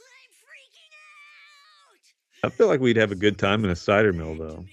I'm 0.00 0.30
freaking 0.46 0.92
out. 2.44 2.46
I 2.46 2.48
feel 2.56 2.68
like 2.68 2.80
we'd 2.80 2.96
have 2.96 3.10
a 3.12 3.16
good 3.16 3.38
time 3.38 3.64
in 3.64 3.70
a 3.70 3.76
cider 3.76 4.12
mill, 4.12 4.36
though. 4.36 4.64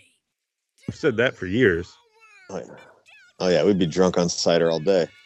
I've 0.87 0.95
said 0.95 1.17
that 1.17 1.35
for 1.35 1.47
years. 1.47 1.91
Oh 2.49 2.57
yeah. 2.57 2.75
oh 3.39 3.47
yeah, 3.49 3.63
we'd 3.63 3.79
be 3.79 3.87
drunk 3.87 4.17
on 4.17 4.29
cider 4.29 4.69
all 4.69 4.79
day. 4.79 5.07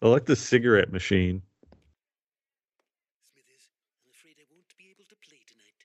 I 0.02 0.08
like 0.08 0.26
the 0.26 0.36
cigarette 0.36 0.92
machine. 0.92 1.42
Smithers, 3.22 3.70
I'm 4.04 4.10
afraid 4.10 4.36
I 4.40 4.44
won't 4.52 4.66
be 4.78 4.90
able 4.90 5.04
to 5.08 5.16
play 5.26 5.40
tonight. 5.46 5.80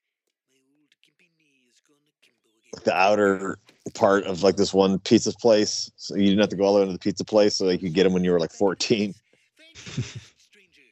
My 0.51 0.59
old 0.77 0.91
gimpy 1.05 1.29
knee 1.39 1.63
is 1.69 1.79
gone 1.87 2.03
akimbo 2.19 2.49
again. 2.59 2.68
The 2.83 2.95
outer 2.95 3.59
part 3.93 4.23
of 4.25 4.43
like 4.43 4.55
this 4.55 4.73
one 4.73 4.99
pizza 4.99 5.33
place, 5.33 5.91
so 5.97 6.15
you 6.15 6.29
didn't 6.31 6.39
have 6.41 6.49
to 6.53 6.55
go 6.55 6.63
all 6.65 6.73
the 6.75 6.79
way 6.81 6.85
to 6.87 6.93
the 6.93 6.99
pizza 6.99 7.23
place, 7.25 7.55
so 7.57 7.65
like 7.65 7.81
you 7.81 7.89
could 7.89 7.95
get 7.95 8.03
them 8.05 8.13
when 8.13 8.23
you 8.23 8.31
were 8.31 8.39
like 8.39 8.51
14. 8.53 9.13
Thank 9.57 9.75
you, 9.75 10.03
stranger. 10.39 10.87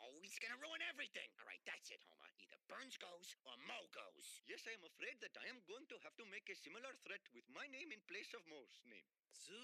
Oh, 0.00 0.10
he's 0.24 0.36
gonna 0.42 0.58
ruin 0.60 0.80
everything. 0.90 1.28
All 1.40 1.46
right, 1.46 1.60
that's 1.68 1.88
it, 1.94 2.00
Homer. 2.10 2.28
Either 2.42 2.58
Burns 2.66 2.96
goes 2.98 3.28
or 3.46 3.54
Moe 3.68 3.86
goes. 3.94 4.26
Yes, 4.50 4.66
I 4.66 4.74
am 4.74 4.82
afraid 4.84 5.16
that 5.22 5.32
I 5.38 5.46
am 5.52 5.60
going 5.70 5.86
to 5.92 5.96
have 6.02 6.16
to 6.18 6.26
make 6.32 6.48
a 6.50 6.56
similar 6.58 6.90
threat 7.06 7.22
with 7.36 7.46
my 7.54 7.64
name 7.70 7.92
in 7.94 8.00
place 8.10 8.32
of 8.34 8.42
Moe's 8.50 8.80
name. 8.90 9.06
So, 9.32 9.54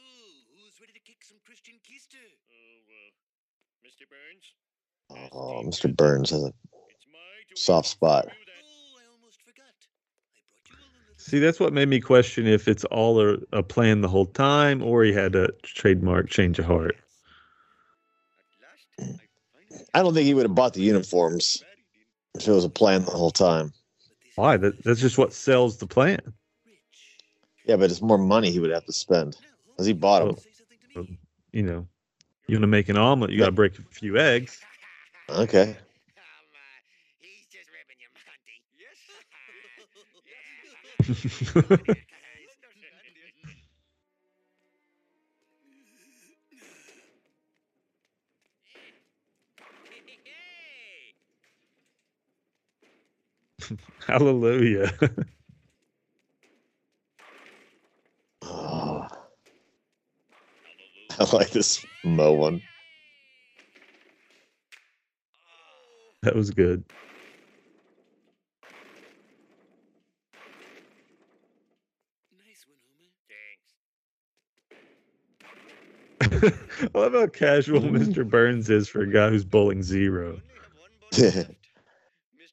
who's 0.56 0.78
ready 0.80 0.94
to 0.94 1.02
kick 1.02 1.24
some 1.26 1.40
Christian 1.44 1.76
keister? 1.82 2.22
Oh, 2.22 2.78
uh, 2.86 3.10
Mr. 3.84 4.04
Burns? 4.06 4.46
Oh, 5.32 5.60
Mr. 5.66 5.88
Burns 5.90 6.30
has 6.30 6.42
a 6.44 6.52
It's 6.92 7.06
my 7.10 7.32
duty 7.48 7.58
soft 7.60 7.88
spot. 7.88 8.26
inform 8.30 8.38
you 8.40 8.46
that- 8.52 8.64
Oh, 8.66 9.00
I 9.00 9.04
almost 9.12 9.40
forgot. 9.42 9.76
I 10.34 10.40
brought 10.48 10.66
you 10.68 10.76
a 10.76 10.90
little. 10.92 11.15
See, 11.26 11.40
that's 11.40 11.58
what 11.58 11.72
made 11.72 11.88
me 11.88 11.98
question 11.98 12.46
if 12.46 12.68
it's 12.68 12.84
all 12.84 13.20
a, 13.20 13.38
a 13.52 13.60
plan 13.60 14.00
the 14.00 14.08
whole 14.08 14.26
time 14.26 14.80
or 14.80 15.02
he 15.02 15.12
had 15.12 15.34
a 15.34 15.50
trademark 15.64 16.30
change 16.30 16.60
of 16.60 16.66
heart. 16.66 16.94
I 19.92 20.02
don't 20.02 20.14
think 20.14 20.26
he 20.26 20.34
would 20.34 20.44
have 20.44 20.54
bought 20.54 20.74
the 20.74 20.82
uniforms 20.82 21.64
if 22.36 22.46
it 22.46 22.52
was 22.52 22.64
a 22.64 22.68
plan 22.68 23.04
the 23.04 23.10
whole 23.10 23.32
time. 23.32 23.72
Why? 24.36 24.56
That, 24.56 24.84
that's 24.84 25.00
just 25.00 25.18
what 25.18 25.32
sells 25.32 25.78
the 25.78 25.86
plan. 25.88 26.20
Yeah, 27.64 27.74
but 27.74 27.90
it's 27.90 28.00
more 28.00 28.18
money 28.18 28.52
he 28.52 28.60
would 28.60 28.70
have 28.70 28.86
to 28.86 28.92
spend 28.92 29.36
because 29.72 29.86
he 29.86 29.94
bought 29.94 30.20
them. 30.20 30.28
Well- 30.28 30.36
say 30.36 30.50
something 30.52 30.78
to 31.06 31.10
me. 31.12 31.18
You 31.50 31.64
know, 31.64 31.88
you 32.46 32.54
want 32.54 32.62
to 32.62 32.68
make 32.68 32.88
an 32.88 32.96
omelet, 32.96 33.32
you 33.32 33.38
got 33.38 33.46
to 33.46 33.52
break 33.52 33.76
a 33.80 33.82
few 33.82 34.16
eggs. 34.16 34.60
Okay. 35.28 35.62
Um, 35.62 35.74
uh, 35.74 35.74
he's 37.20 37.46
just 37.50 37.68
ripping 37.72 37.96
you, 37.98 38.06
Monty. 38.14 38.62
Yes. 38.78 38.94
yeah. 40.24 40.95
Hallelujah. 54.06 54.92
Oh, 58.42 59.06
I 61.18 61.36
like 61.36 61.50
this 61.50 61.84
Moe 62.04 62.34
one. 62.34 62.62
that 66.22 66.34
was 66.36 66.50
good. 66.50 66.84
Nice 72.32 72.66
one, 72.68 72.78
Homer. 72.84 73.12
Thanks. 73.28 73.74
I 76.80 76.98
love 76.98 77.12
how 77.12 77.26
casual 77.26 77.80
Mr. 77.82 78.28
Burns 78.28 78.68
is 78.70 78.88
for 78.88 79.02
a 79.02 79.10
guy 79.10 79.30
who's 79.30 79.44
bowling 79.44 79.82
zero. 79.82 80.40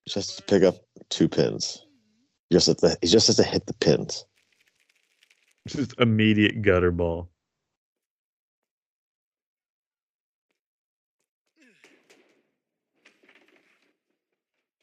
Just 0.08 0.38
to 0.38 0.44
pick 0.44 0.64
up 0.64 0.76
two 1.10 1.28
pins. 1.28 1.86
Just 2.52 2.68
at 2.68 2.78
the 2.80 2.98
he 3.02 3.08
just 3.08 3.28
has 3.28 3.38
to 3.38 3.44
hit 3.44 3.66
the 3.66 3.74
pins. 3.74 4.26
Just 5.68 5.98
immediate 6.00 6.62
gutter 6.62 6.92
ball. 6.92 7.30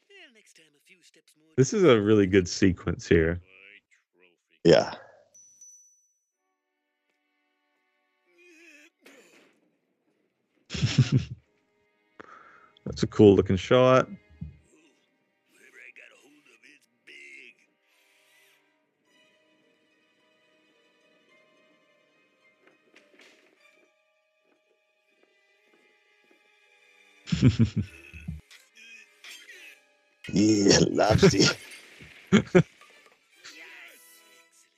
Well, 0.09 0.33
next 0.33 0.57
time 0.57 0.65
a 0.75 0.87
few 0.87 1.01
steps 1.01 1.33
more. 1.37 1.53
This 1.55 1.73
is 1.73 1.83
a 1.83 2.01
really 2.01 2.25
good 2.25 2.49
sequence 2.49 3.07
here. 3.07 3.41
Yeah. 4.63 4.95
That's 12.85 13.03
a 13.03 13.07
cool 13.07 13.35
looking 13.35 13.57
shot. 13.57 14.07
Whatever 14.07 14.17
I 15.77 15.91
got 15.95 16.11
a 16.11 16.17
hold 16.23 16.47
of, 16.47 16.59
it's 16.65 16.87
big. 17.05 17.53
Yeah, 30.33 30.79
lobster. 30.91 31.55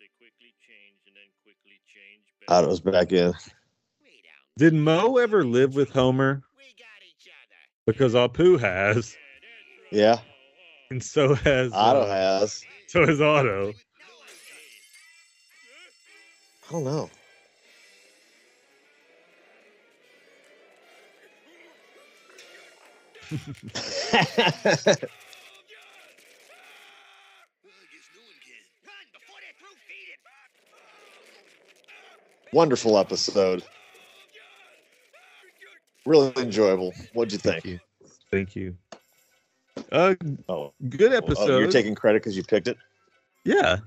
they 0.00 0.08
quickly 0.18 0.54
change 0.64 0.98
and 1.06 1.14
then 1.16 1.28
quickly 1.44 1.78
change 1.92 2.24
back. 2.40 2.50
Out 2.50 2.68
was 2.68 2.80
back 2.80 3.12
in. 3.12 3.34
Did 4.58 4.74
Moe 4.74 5.16
ever 5.18 5.44
live 5.44 5.74
with 5.76 5.90
Homer? 5.90 6.42
We 6.56 6.74
got 6.78 7.02
each 7.06 7.28
other. 7.28 7.60
Because 7.86 8.14
Apu 8.14 8.58
has, 8.60 9.16
Yeah. 9.92 10.18
and 10.90 11.02
so 11.02 11.34
has 11.34 11.72
Otto 11.72 12.02
uh, 12.02 12.06
has. 12.40 12.64
so 12.88 13.06
has 13.06 13.20
Otto. 13.20 13.72
I 16.68 16.72
don't 16.72 16.84
know. 16.84 17.10
Well, 27.64 27.74
I 27.74 27.86
guess 27.92 28.08
no 28.14 28.22
one 28.24 28.38
can. 28.40 28.64
Run 28.86 29.04
before 29.12 29.38
they're 29.40 29.52
through 29.60 29.76
feeding. 29.88 30.18
Wonderful 32.52 32.98
episode. 32.98 33.62
Really 36.06 36.32
enjoyable. 36.36 36.92
What'd 37.12 37.32
you 37.32 37.38
think? 37.38 37.62
Thank 37.62 37.66
you. 37.66 37.78
Thank 38.30 38.56
you. 38.56 38.76
Uh, 39.92 40.14
Oh, 40.48 40.72
good 40.88 41.12
oh, 41.12 41.16
episode. 41.16 41.58
you're 41.58 41.70
taking 41.70 41.94
credit 41.94 42.22
because 42.22 42.36
you 42.36 42.42
picked 42.42 42.68
it. 42.68 42.76
yeah. 43.44 43.78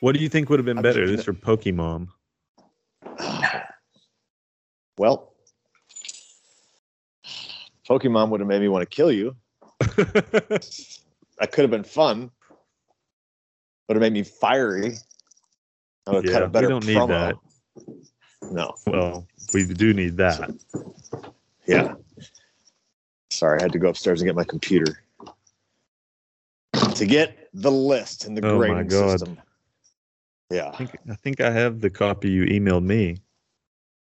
What 0.00 0.16
do 0.16 0.20
you 0.20 0.28
think 0.28 0.50
would 0.50 0.58
have 0.58 0.66
been 0.66 0.82
better, 0.82 1.06
this 1.06 1.28
or 1.28 1.32
Pokemon? 1.32 2.08
Well, 4.98 5.32
Pokemon 7.88 8.28
would 8.28 8.40
have 8.40 8.48
made 8.48 8.60
me 8.60 8.68
want 8.68 8.82
to 8.82 8.86
kill 8.94 9.10
you. 9.10 9.34
That 11.38 11.50
could 11.50 11.62
have 11.62 11.70
been 11.70 11.82
fun. 11.82 12.30
Would 13.88 13.96
have 13.96 14.00
made 14.00 14.12
me 14.12 14.22
fiery. 14.22 14.94
I 16.06 16.10
would 16.10 16.24
have 16.24 16.32
Yeah, 16.32 16.40
cut 16.40 16.56
a 16.56 16.60
we 16.60 16.68
don't 16.68 16.86
need 16.86 17.08
that. 17.08 17.36
No. 18.50 18.74
well, 18.86 19.26
we 19.54 19.64
do 19.66 19.94
need 19.94 20.16
that. 20.16 20.50
Yeah. 21.66 21.94
Sorry, 23.30 23.60
I 23.60 23.62
had 23.62 23.72
to 23.72 23.78
go 23.78 23.88
upstairs 23.88 24.20
and 24.20 24.28
get 24.28 24.34
my 24.34 24.44
computer 24.44 25.02
to 26.94 27.06
get 27.06 27.48
the 27.54 27.70
list 27.70 28.26
in 28.26 28.34
the 28.34 28.44
Oh 28.46 28.58
my 28.58 28.66
grading 28.66 28.88
God. 28.88 29.20
system. 29.20 29.38
Yeah. 30.50 30.68
I 30.68 30.76
think 30.76 30.90
I 31.10 31.14
think 31.14 31.40
I 31.40 31.50
have 31.50 31.80
the 31.80 31.88
copy 31.88 32.30
you 32.30 32.44
emailed 32.46 32.84
me. 32.84 33.18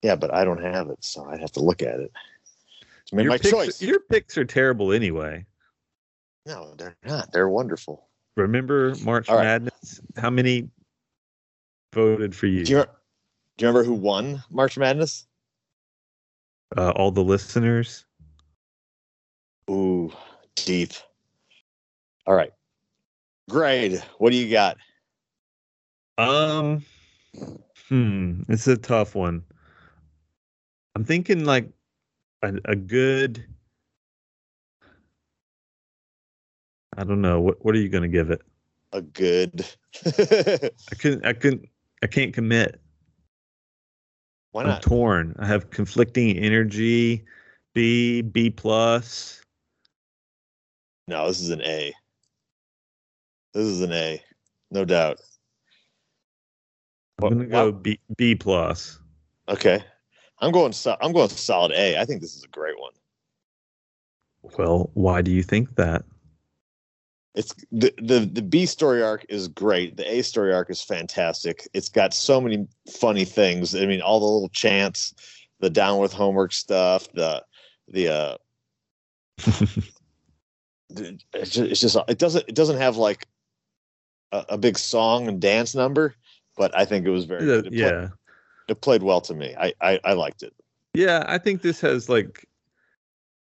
Yeah, 0.02 0.16
but 0.16 0.32
I 0.32 0.44
don't 0.44 0.62
have 0.62 0.88
it, 0.88 1.04
so 1.04 1.24
I'd 1.26 1.40
have 1.40 1.52
to 1.52 1.60
look 1.60 1.82
at 1.82 2.00
it. 2.00 2.10
To 3.06 3.14
make 3.16 3.24
your 3.24 3.30
my 3.32 3.38
picks, 3.38 3.50
choice. 3.50 3.82
Your 3.82 4.00
picks 4.00 4.38
are 4.38 4.44
terrible 4.44 4.92
anyway. 4.92 5.44
No, 6.46 6.74
they're 6.76 6.96
not. 7.04 7.30
They're 7.32 7.48
wonderful. 7.50 8.08
Remember 8.36 8.94
March 9.04 9.28
right. 9.28 9.44
Madness? 9.44 10.00
How 10.16 10.30
many 10.30 10.70
voted 11.92 12.34
for 12.34 12.46
you? 12.46 12.64
Do 12.64 12.72
you, 12.72 12.78
do 12.78 13.66
you 13.66 13.68
remember 13.68 13.84
who 13.84 13.94
won 13.94 14.42
March 14.50 14.78
Madness? 14.78 15.26
Uh, 16.76 16.90
all 16.90 17.10
the 17.10 17.22
listeners. 17.22 18.04
Ooh, 19.68 20.12
deep. 20.54 20.92
All 22.26 22.34
right. 22.34 22.52
Grade. 23.48 24.02
What 24.18 24.30
do 24.30 24.36
you 24.36 24.50
got? 24.50 24.76
Um, 26.18 26.84
hmm, 27.88 28.42
it's 28.48 28.68
a 28.68 28.76
tough 28.76 29.14
one. 29.14 29.42
I'm 30.94 31.04
thinking 31.04 31.44
like 31.44 31.68
a, 32.42 32.54
a 32.66 32.76
good. 32.76 33.44
I 36.96 37.04
don't 37.04 37.20
know 37.20 37.40
what. 37.40 37.64
What 37.64 37.74
are 37.74 37.78
you 37.78 37.88
going 37.88 38.02
to 38.02 38.08
give 38.08 38.30
it? 38.30 38.42
A 38.92 39.00
good. 39.00 39.66
I 40.06 40.94
couldn't. 40.98 41.24
I 41.24 41.32
couldn't. 41.32 41.68
I 42.02 42.06
can't 42.06 42.32
commit. 42.32 42.80
Why 44.52 44.62
I'm 44.62 44.68
not? 44.68 44.82
torn. 44.82 45.36
I 45.38 45.46
have 45.46 45.70
conflicting 45.70 46.36
energy. 46.36 47.24
B, 47.74 48.22
B 48.22 48.50
plus. 48.50 49.42
No, 51.06 51.26
this 51.28 51.40
is 51.40 51.50
an 51.50 51.62
A. 51.62 51.92
This 53.52 53.64
is 53.64 53.80
an 53.80 53.92
A, 53.92 54.22
no 54.70 54.84
doubt. 54.84 55.18
I'm 57.22 57.30
gonna 57.30 57.46
go 57.46 57.70
wow. 57.70 57.78
B, 57.78 57.98
B 58.16 58.34
plus. 58.34 58.98
Okay, 59.48 59.84
I'm 60.38 60.52
going. 60.52 60.72
So, 60.72 60.96
I'm 61.00 61.12
going 61.12 61.28
solid 61.28 61.72
A. 61.72 61.98
I 61.98 62.04
think 62.04 62.20
this 62.20 62.36
is 62.36 62.44
a 62.44 62.48
great 62.48 62.78
one. 62.78 62.92
Well, 64.56 64.90
why 64.94 65.20
do 65.20 65.30
you 65.30 65.42
think 65.42 65.74
that? 65.76 66.04
It's 67.34 67.54
the 67.70 67.94
the 67.98 68.20
the 68.20 68.42
B 68.42 68.66
story 68.66 69.02
arc 69.02 69.24
is 69.28 69.46
great. 69.46 69.96
The 69.96 70.10
A 70.10 70.22
story 70.22 70.52
arc 70.52 70.68
is 70.68 70.82
fantastic. 70.82 71.68
It's 71.72 71.88
got 71.88 72.12
so 72.12 72.40
many 72.40 72.66
funny 72.92 73.24
things. 73.24 73.74
I 73.74 73.86
mean, 73.86 74.00
all 74.00 74.18
the 74.18 74.26
little 74.26 74.48
chants, 74.48 75.14
the 75.60 75.70
down 75.70 75.98
with 76.00 76.12
homework 76.12 76.52
stuff, 76.52 77.06
the 77.12 77.44
the 77.86 78.08
uh, 78.08 78.36
it's 80.88 81.50
just, 81.50 81.58
it's 81.58 81.80
just 81.80 81.96
it 82.08 82.18
doesn't 82.18 82.48
it 82.48 82.56
doesn't 82.56 82.78
have 82.78 82.96
like 82.96 83.26
a, 84.32 84.44
a 84.50 84.58
big 84.58 84.76
song 84.76 85.28
and 85.28 85.40
dance 85.40 85.74
number, 85.74 86.16
but 86.56 86.76
I 86.76 86.84
think 86.84 87.06
it 87.06 87.10
was 87.10 87.26
very 87.26 87.44
good. 87.44 87.66
It, 87.66 87.72
yeah, 87.74 88.08
it 88.66 88.80
played 88.80 89.04
well 89.04 89.20
to 89.20 89.34
me. 89.34 89.54
I 89.56 89.72
I, 89.80 90.00
I 90.02 90.12
liked 90.14 90.42
it. 90.42 90.52
yeah. 90.94 91.24
I 91.28 91.38
think 91.38 91.62
this 91.62 91.80
has 91.80 92.08
like, 92.08 92.44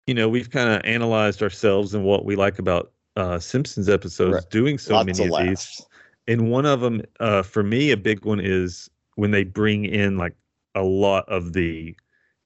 you 0.05 0.13
know, 0.13 0.27
we've 0.27 0.49
kind 0.49 0.69
of 0.69 0.81
analyzed 0.83 1.41
ourselves 1.41 1.93
and 1.93 2.03
what 2.03 2.25
we 2.25 2.35
like 2.35 2.59
about 2.59 2.91
uh 3.19 3.39
Simpsons 3.39 3.89
episodes, 3.89 4.33
Right. 4.35 4.49
doing 4.49 4.77
so 4.77 4.93
Lots 4.93 5.05
many 5.05 5.27
of 5.27 5.33
of 5.39 5.47
these. 5.47 5.81
and 6.27 6.49
one 6.49 6.65
of 6.65 6.79
them 6.81 7.01
uh 7.19 7.43
for 7.43 7.63
me 7.63 7.91
a 7.91 7.97
big 7.97 8.23
one 8.25 8.39
is 8.39 8.89
when 9.15 9.31
they 9.31 9.43
bring 9.43 9.85
in 9.85 10.17
like 10.17 10.35
a 10.75 10.83
lot 10.83 11.27
of 11.27 11.53
the 11.53 11.95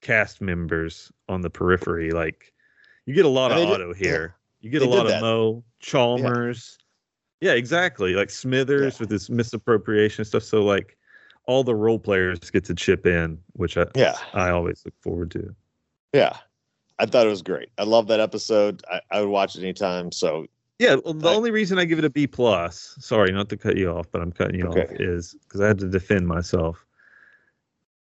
cast 0.00 0.40
members 0.40 1.12
on 1.28 1.40
the 1.42 1.50
periphery 1.50 2.10
like 2.10 2.52
you 3.06 3.14
get 3.14 3.24
a 3.24 3.28
lot 3.28 3.52
And 3.52 3.60
of 3.60 3.66
they 3.68 3.72
did- 3.72 3.80
Otto 3.82 3.94
here 3.94 4.34
you 4.60 4.70
get 4.70 4.80
They 4.80 4.86
a 4.86 4.88
lot 4.88 5.06
of 5.10 5.20
Moe 5.20 5.62
chalmers 5.80 6.78
yeah, 7.40 7.52
exactly 7.52 8.14
like 8.14 8.30
smithers 8.30 8.94
Yeah. 8.94 9.00
with 9.00 9.10
his 9.10 9.28
misappropriation 9.30 10.24
stuff 10.24 10.42
so 10.42 10.62
like 10.64 10.96
all 11.46 11.62
the 11.62 11.74
role 11.74 11.98
players 11.98 12.38
get 12.50 12.64
to 12.64 12.74
chip 12.74 13.06
in 13.06 13.38
which 13.52 13.76
i 13.76 13.86
Yeah, 13.94 14.16
i 14.32 14.50
always 14.50 14.82
look 14.84 14.94
forward 15.00 15.30
to 15.32 15.54
yeah. 16.12 16.36
I 17.00 17.06
thought 17.06 17.26
it 17.26 17.30
was 17.30 17.42
great. 17.42 17.70
I 17.76 17.82
love 17.82 18.06
that 18.06 18.20
episode. 18.20 18.84
I, 18.88 19.00
I 19.10 19.20
would 19.20 19.28
watch 19.28 19.56
it 19.56 19.62
anytime. 19.62 20.12
So 20.12 20.46
yeah 20.78 20.96
well, 21.04 21.14
the 21.14 21.28
I- 21.28 21.34
only 21.34 21.50
reason 21.50 21.78
i 21.78 21.84
give 21.84 21.98
it 21.98 22.04
a 22.04 22.10
b 22.10 22.26
plus 22.26 22.94
sorry 22.98 23.30
not 23.32 23.48
to 23.50 23.56
cut 23.56 23.76
you 23.76 23.90
off 23.90 24.06
but 24.10 24.20
i'm 24.20 24.32
cutting 24.32 24.56
you 24.58 24.66
off 24.66 24.90
is 24.92 25.36
because 25.42 25.60
i 25.60 25.66
had 25.66 25.78
to 25.78 25.88
defend 25.88 26.26
myself 26.26 26.84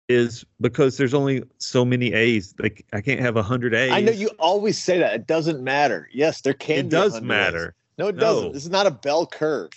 is 0.09 0.45
because 0.61 0.97
there's 0.97 1.15
only 1.15 1.43
so 1.59 1.85
many 1.85 2.13
a's 2.13 2.55
like 2.61 2.87
i 2.93 3.01
can't 3.01 3.21
have 3.21 3.37
a 3.37 3.43
hundred 3.43 3.75
a's 3.75 3.93
I 3.93 4.01
know 4.01 4.13
you 4.13 4.31
always 4.39 4.79
say 4.83 4.99
that. 4.99 5.15
It 5.15 5.27
doesn't 5.27 5.63
matter. 5.63 6.09
Yes, 6.13 6.43
there 6.43 6.55
can 6.55 6.87
it 6.87 6.89
does 6.91 7.21
matter 7.21 7.69
A's. 7.69 7.73
No, 7.99 8.07
it 8.09 8.15
No. 8.15 8.21
doesn't. 8.21 8.53
This 8.53 8.65
is 8.65 8.71
not 8.71 8.87
a 8.87 8.91
bell 8.93 9.27
curve. 9.27 9.71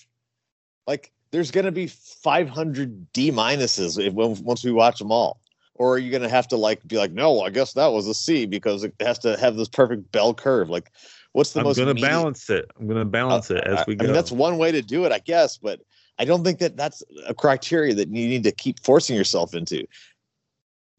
Like 0.85 1.11
there's 1.31 1.49
going 1.51 1.65
to 1.65 1.71
be 1.71 1.87
500 1.87 3.11
D 3.13 3.31
minuses 3.31 4.03
if, 4.03 4.13
once 4.13 4.63
we 4.63 4.71
watch 4.71 4.99
them 4.99 5.11
all. 5.11 5.39
Or 5.75 5.93
are 5.95 5.97
you 5.97 6.11
going 6.11 6.23
to 6.23 6.29
have 6.29 6.47
to 6.49 6.57
like 6.57 6.85
be 6.87 6.97
like, 6.97 7.11
no, 7.11 7.41
I 7.41 7.49
guess 7.49 7.73
that 7.73 7.87
was 7.87 8.07
a 8.07 8.13
C 8.13 8.45
because 8.45 8.83
it 8.83 8.93
has 8.99 9.17
to 9.19 9.37
have 9.37 9.55
this 9.55 9.69
perfect 9.69 10.11
bell 10.11 10.33
curve. 10.33 10.69
Like, 10.69 10.91
what's 11.33 11.53
the 11.53 11.59
i'm 11.59 11.65
most 11.65 11.77
gonna 11.77 11.93
median- 11.93 12.09
balance 12.09 12.49
it 12.49 12.65
i'm 12.79 12.87
gonna 12.87 13.01
uh, 13.01 13.05
balance 13.05 13.51
it 13.51 13.63
as 13.65 13.79
I, 13.79 13.83
we 13.87 13.93
I 13.93 13.95
go 13.97 14.05
mean, 14.05 14.13
that's 14.13 14.31
one 14.31 14.57
way 14.57 14.71
to 14.71 14.81
do 14.81 15.05
it, 15.05 15.11
I 15.11 15.19
guess, 15.19 15.57
but 15.57 15.81
I 16.17 16.25
don't 16.25 16.43
think 16.43 16.59
that 16.59 16.75
that's 16.75 17.01
a 17.27 17.33
criteria 17.33 17.93
that 17.95 18.09
you 18.09 18.27
need 18.27 18.43
to 18.43 18.51
keep 18.51 18.81
forcing 18.81 19.15
yourself 19.15 19.53
into. 19.53 19.87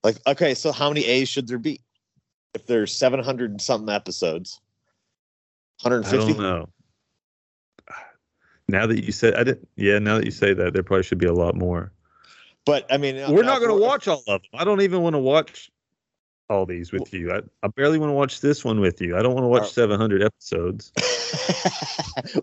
Like, 0.03 0.17
okay, 0.27 0.55
so 0.55 0.73
how 0.73 0.89
many 0.89 1.05
A's 1.05 1.29
should 1.29 1.47
there 1.47 1.59
be? 1.59 1.83
If 2.55 2.67
there's 2.67 2.91
700 2.97 3.51
and 3.51 3.61
something 3.61 3.95
episodes, 3.95 4.61
i 5.85 5.89
150? 5.89 6.33
don't 6.35 6.43
know 6.43 6.69
now 8.69 8.87
that 8.87 9.05
you 9.05 9.13
said 9.13 9.35
i 9.35 9.43
didn't 9.45 9.67
yeah 9.77 9.99
now 9.99 10.17
that 10.17 10.25
you 10.25 10.31
say 10.31 10.55
that 10.55 10.73
there 10.73 10.83
probably 10.83 11.03
should 11.03 11.19
be 11.19 11.27
a 11.27 11.33
lot 11.33 11.55
more 11.55 11.93
But 12.67 12.87
I 12.93 12.99
mean, 12.99 13.17
we're 13.33 13.43
not 13.43 13.59
going 13.59 13.71
to 13.73 13.79
to 13.79 13.83
watch 13.83 14.09
all 14.09 14.23
of 14.29 14.43
them 14.43 14.51
i 14.55 14.65
don't 14.65 14.81
even 14.83 15.03
want 15.03 15.15
to 15.15 15.19
watch 15.19 15.71
all 16.51 16.67
these 16.67 16.93
with 16.93 17.15
you. 17.15 17.33
I, 17.33 17.41
I 17.63 17.69
barely 17.69 17.99
want 17.99 18.11
to 18.11 18.15
watch 18.15 18.41
this 18.41 18.65
one 18.65 18.81
with 18.81 19.01
you. 19.01 19.17
I 19.17 19.23
don't 19.23 19.35
want 19.35 19.45
to 19.45 19.49
watch 19.49 19.63
Are- 19.63 19.67
700 19.67 20.23
episodes. 20.23 20.93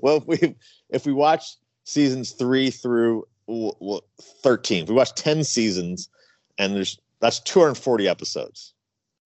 Well, 0.02 0.18
if 0.18 0.26
we 0.26 0.56
if 0.90 1.06
we 1.06 1.12
watch 1.12 1.44
seasons 1.84 2.32
three 2.32 2.70
through 2.72 3.28
w- 3.48 3.74
w- 3.80 4.02
13, 4.44 4.84
if 4.84 4.90
we 4.90 4.96
watch 4.96 5.14
10 5.16 5.44
seasons, 5.44 6.10
and 6.58 6.74
there's 6.74 6.98
that's 7.20 7.40
240 7.42 8.08
episodes. 8.08 8.74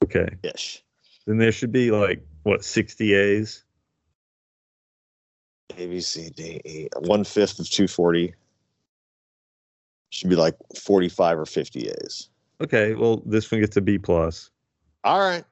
Okay. 0.03 0.27
Ish. 0.43 0.83
then 1.27 1.37
there 1.37 1.51
should 1.51 1.71
be 1.71 1.91
like 1.91 2.25
what 2.43 2.65
60 2.65 3.13
a's? 3.13 3.63
A, 5.77 5.87
B, 5.87 6.01
C, 6.01 6.29
D, 6.31 6.59
E. 6.65 6.87
One 6.97 7.23
fifth 7.23 7.59
of 7.59 7.69
240 7.69 8.33
should 10.09 10.29
be 10.29 10.35
like 10.35 10.55
45 10.77 11.39
or 11.39 11.45
50 11.45 11.87
A's. 11.87 12.29
okay 12.61 12.93
well 12.95 13.21
this 13.25 13.49
one 13.51 13.61
gets 13.61 13.77
a 13.77 13.81
b 13.81 13.97
plus 13.97 14.50
All 15.03 15.19
right. 15.19 15.43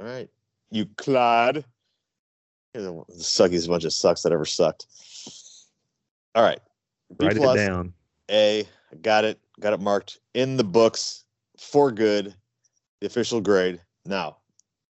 All 0.00 0.06
right. 0.06 0.28
You 0.70 0.86
clod. 0.96 1.64
You're 2.74 2.82
the 2.84 3.04
the 3.08 3.22
suckiest 3.22 3.68
bunch 3.68 3.84
of 3.84 3.92
sucks 3.92 4.22
that 4.22 4.32
ever 4.32 4.44
sucked. 4.44 4.86
All 6.34 6.42
right. 6.42 6.60
B 7.18 7.26
write 7.26 7.36
plus, 7.36 7.56
it 7.58 7.66
down 7.66 7.92
A. 8.30 8.66
got 9.02 9.24
it. 9.24 9.38
Got 9.60 9.72
it 9.72 9.80
marked 9.80 10.20
in 10.34 10.56
the 10.56 10.64
books 10.64 11.24
for 11.58 11.90
good. 11.90 12.34
The 13.00 13.06
official 13.06 13.40
grade. 13.40 13.80
Now, 14.04 14.38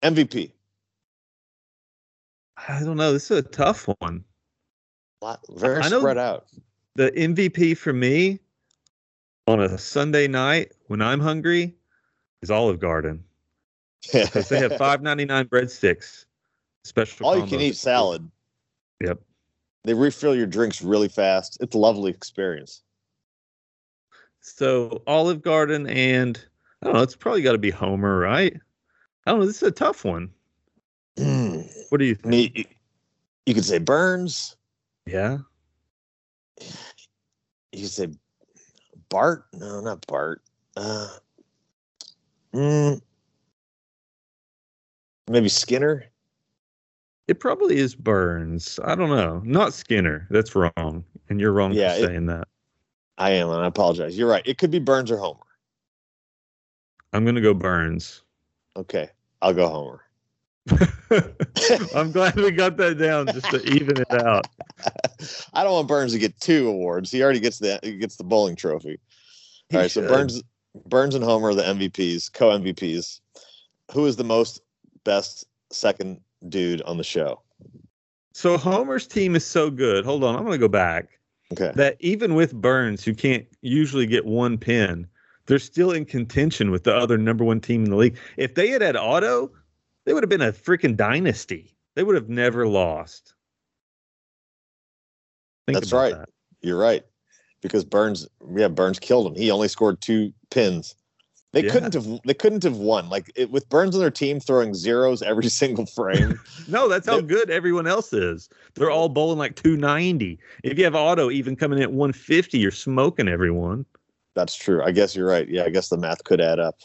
MVP. 0.03 0.51
i 2.67 2.79
don't 2.83 2.97
know 2.97 3.13
this 3.13 3.29
is 3.29 3.37
a 3.37 3.41
tough 3.41 3.87
one 3.99 4.23
Lot, 5.21 5.39
very 5.49 5.81
I 5.81 5.89
spread 5.89 6.17
out. 6.17 6.47
the 6.95 7.11
mvp 7.11 7.77
for 7.77 7.93
me 7.93 8.39
on 9.47 9.59
a 9.59 9.77
sunday 9.77 10.27
night 10.27 10.71
when 10.87 11.01
i'm 11.01 11.19
hungry 11.19 11.75
is 12.41 12.49
olive 12.49 12.79
garden 12.79 13.23
because 14.11 14.49
they 14.49 14.57
have 14.59 14.71
5.99 14.79 15.45
breadsticks 15.45 16.25
special 16.83 17.27
All 17.27 17.37
you 17.37 17.45
can 17.45 17.59
eat 17.61 17.75
salad. 17.75 18.29
yep 18.99 19.19
They 19.83 19.93
refill 19.93 20.35
your 20.35 20.47
drinks 20.47 20.81
really 20.81 21.09
fast. 21.09 21.57
It's 21.61 21.75
a 21.75 21.79
lovely 21.79 22.11
experience. 22.11 22.83
so 24.39 25.01
olive 25.05 25.41
garden 25.41 25.87
and 25.87 26.43
i 26.81 26.85
don't 26.85 26.95
know 26.95 27.01
it's 27.03 27.15
probably 27.15 27.41
got 27.43 27.51
to 27.51 27.57
be 27.59 27.69
homer 27.69 28.17
right 28.17 28.57
i 29.25 29.31
don't 29.31 29.39
know 29.39 29.45
this 29.45 29.57
is 29.57 29.67
a 29.67 29.71
tough 29.71 30.03
one 30.03 30.29
I 31.19 31.65
what 31.89 31.99
do 31.99 32.05
you 32.05 32.15
think 32.15 32.25
mean, 32.31 32.51
you, 32.55 32.65
you 33.45 33.53
could 33.53 33.65
say 33.65 33.77
Burns. 33.77 34.55
yeah 35.05 35.37
You 37.71 37.81
could 37.81 37.89
say 37.91 38.07
Bart. 39.09 39.45
No, 39.53 39.81
not 39.81 40.05
Bart. 40.07 40.41
Uh, 40.75 41.07
mm, 42.55 43.01
maybe 45.31 45.49
Skinner. 45.49 46.05
it 47.27 47.39
probably 47.39 47.77
is 47.77 47.95
burns 47.95 48.79
i 48.83 48.93
don't 48.95 49.09
know 49.09 49.41
not 49.45 49.73
skinner 49.73 50.27
that's 50.29 50.55
wrong 50.55 51.03
and 51.29 51.39
you're 51.39 51.53
wrong 51.53 51.73
Yeah, 51.73 51.93
for 51.95 52.03
it- 52.03 52.07
saying 52.07 52.25
that 52.27 52.47
I 53.17 53.31
am, 53.31 53.49
and 53.51 53.61
I 53.61 53.67
apologize. 53.67 54.17
You're 54.17 54.27
right. 54.29 54.41
It 54.47 54.57
could 54.57 54.71
be 54.71 54.79
Burns 54.79 55.11
or 55.11 55.17
Homer. 55.17 55.39
i'm 57.13 57.23
gonna 57.25 57.41
go 57.41 57.53
burns 57.53 58.23
Okay, 58.75 59.09
I'll 59.41 59.53
go 59.53 59.67
Homer. 59.67 60.01
i'm 61.95 62.11
glad 62.11 62.35
we 62.35 62.51
got 62.51 62.77
that 62.77 62.97
down 62.97 63.27
just 63.27 63.49
to 63.51 63.61
even 63.69 63.99
it 63.99 64.11
out 64.13 64.47
I 65.53 65.63
don't 65.63 65.73
want 65.73 65.87
Burns 65.87 66.13
to 66.13 66.19
get 66.19 66.39
two 66.39 66.67
awards. 66.67 67.11
He 67.11 67.21
already 67.21 67.39
gets 67.39 67.59
the 67.59 67.79
he 67.83 67.97
gets 67.97 68.15
the 68.15 68.23
bowling 68.23 68.55
trophy. 68.55 68.99
He 69.69 69.75
All 69.75 69.83
right, 69.83 69.91
so. 69.91 70.07
Burns 70.07 70.41
Burns 70.87 71.13
and 71.13 71.23
Homer 71.23 71.49
are 71.49 71.55
the 71.55 71.61
MVPs, 71.61 72.33
co 72.33 72.49
MVPs. 72.49 73.19
Who 73.93 74.05
is 74.07 74.15
the 74.15 74.23
most 74.23 74.61
best 75.03 75.45
second 75.71 76.21
dude 76.49 76.81
on 76.83 76.97
the 76.97 77.03
show? 77.03 77.41
So 78.33 78.57
Homer's 78.57 79.07
team 79.07 79.35
is 79.35 79.45
so 79.45 79.69
good. 79.69 80.05
Hold 80.05 80.23
on, 80.23 80.35
I'm 80.35 80.41
going 80.41 80.53
to 80.53 80.57
go 80.57 80.67
back. 80.67 81.19
Okay. 81.51 81.71
That 81.75 81.97
even 81.99 82.33
with 82.35 82.53
Burns, 82.53 83.03
who 83.03 83.13
can't 83.13 83.45
usually 83.61 84.05
get 84.05 84.25
one 84.25 84.57
pin, 84.57 85.05
they're 85.47 85.59
still 85.59 85.91
in 85.91 86.05
contention 86.05 86.71
with 86.71 86.85
the 86.85 86.95
other 86.95 87.17
number 87.17 87.43
one 87.43 87.59
team 87.59 87.83
in 87.83 87.89
the 87.89 87.97
league. 87.97 88.17
If 88.37 88.55
they 88.55 88.69
had 88.69 88.81
had 88.81 88.95
Otto, 88.95 89.51
they 90.05 90.13
would 90.13 90.23
have 90.23 90.29
been 90.29 90.41
a 90.41 90.53
freaking 90.53 90.95
dynasty. 90.95 91.75
They 91.95 92.03
would 92.03 92.15
have 92.15 92.29
never 92.29 92.67
lost. 92.67 93.33
Think 95.65 95.75
That's 95.75 95.91
right. 95.91 96.13
that. 96.13 96.29
You're 96.61 96.79
right. 96.79 97.03
Because 97.61 97.83
Burns, 97.83 98.27
yeah, 98.55 98.69
Burns 98.69 98.97
killed 98.97 99.27
him. 99.27 99.35
He 99.35 99.51
only 99.51 99.67
scored 99.67 100.01
two 100.01 100.33
pins. 100.49 100.95
They 101.53 101.65
Yeah. 101.65 101.71
couldn't 101.73 101.93
have. 101.93 102.07
They 102.25 102.33
couldn't 102.33 102.63
have 102.63 102.77
won. 102.77 103.09
Like 103.09 103.29
it, 103.35 103.51
with 103.51 103.67
Burns 103.67 103.93
on 103.95 103.99
their 104.01 104.09
team 104.11 104.39
throwing 104.39 104.73
zeros 104.73 105.21
every 105.21 105.43
single 105.49 105.85
frame. 105.85 106.39
No, 106.67 106.87
that's 106.87 107.05
how 107.07 107.17
They- 107.17 107.27
good 107.27 107.49
everyone 107.49 107.87
else 107.87 108.13
is. 108.13 108.47
They're 108.75 108.89
all 108.91 109.09
bowling 109.09 109.37
like 109.37 109.55
290. 109.55 110.39
If 110.63 110.77
you 110.77 110.83
have 110.85 110.95
Otto 110.95 111.29
even 111.29 111.55
coming 111.57 111.79
in 111.79 111.83
at 111.83 111.91
150, 111.91 112.57
you're 112.57 112.71
smoking 112.71 113.27
everyone. 113.27 113.85
That's 114.35 114.55
true. 114.55 114.81
I 114.81 114.91
guess 114.91 115.13
you're 115.15 115.27
right. 115.27 115.47
Yeah, 115.49 115.63
I 115.63 115.69
guess 115.69 115.89
the 115.89 115.97
math 115.97 116.23
could 116.23 116.39
add 116.39 116.59
up. 116.59 116.79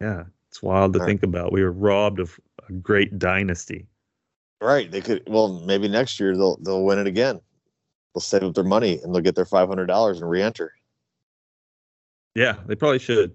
Yeah, 0.00 0.24
it's 0.50 0.62
wild 0.62 0.92
to 0.92 0.98
All 0.98 1.04
right. 1.06 1.08
think 1.10 1.22
about. 1.22 1.52
We 1.52 1.62
were 1.62 1.72
robbed 1.72 2.20
of 2.20 2.38
a 2.68 2.72
great 2.74 3.18
dynasty. 3.18 3.86
Right. 4.60 4.90
They 4.90 5.00
could. 5.00 5.22
Well, 5.26 5.60
maybe 5.64 5.88
next 5.88 6.20
year 6.20 6.36
they'll 6.36 6.58
they'll 6.58 6.84
win 6.84 6.98
it 6.98 7.06
again. 7.06 7.40
They'll 8.14 8.20
save 8.20 8.42
up 8.42 8.54
their 8.54 8.64
money 8.64 9.00
and 9.02 9.14
they'll 9.14 9.22
get 9.22 9.34
their 9.36 9.46
five 9.46 9.68
hundred 9.68 9.86
dollars 9.86 10.20
and 10.20 10.28
re-enter. 10.28 10.74
Yeah, 12.34 12.56
they 12.66 12.74
probably 12.74 12.98
should. 12.98 13.34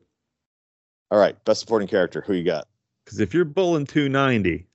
All 1.12 1.20
right. 1.20 1.44
Best 1.46 1.60
supporting 1.60 1.88
character. 1.88 2.22
Who 2.22 2.34
you 2.34 2.44
got? 2.44 2.68
Because 3.06 3.20
if 3.20 3.34
you're 3.34 3.46
bowling 3.46 3.86
290, 3.86 4.66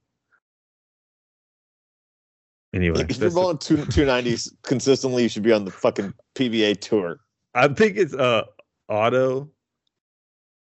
anyway, 2.75 3.07
if 3.09 3.19
you're 3.19 3.31
bowling 3.31 3.59
two 3.59 3.85
two 3.87 4.05
nineties 4.05 4.53
consistently, 4.63 5.23
you 5.23 5.29
should 5.29 5.43
be 5.43 5.53
on 5.53 5.65
the 5.65 5.71
fucking 5.71 6.13
PBA 6.35 6.81
tour. 6.81 7.21
I 7.55 7.69
think 7.69 7.97
it's 7.97 8.15
uh 8.15 8.43
Otto 8.89 9.51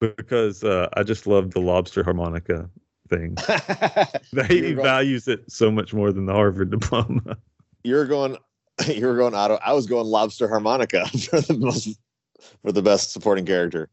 because 0.00 0.64
uh, 0.64 0.88
I 0.94 1.04
just 1.04 1.26
love 1.26 1.52
the 1.52 1.60
lobster 1.60 2.02
harmonica 2.02 2.68
thing. 3.08 3.36
he 4.48 4.72
values 4.74 5.28
it 5.28 5.50
so 5.50 5.70
much 5.70 5.94
more 5.94 6.12
than 6.12 6.26
the 6.26 6.32
Harvard 6.32 6.70
diploma. 6.70 7.36
You're 7.84 8.06
going. 8.06 8.36
you're 8.86 9.18
going 9.18 9.34
Otto. 9.34 9.58
I 9.62 9.74
was 9.74 9.86
going 9.86 10.06
lobster 10.06 10.48
harmonica 10.48 11.06
for 11.06 11.42
the 11.42 11.54
most 11.58 11.98
for 12.62 12.72
the 12.72 12.80
best 12.80 13.12
supporting 13.12 13.44
character. 13.44 13.90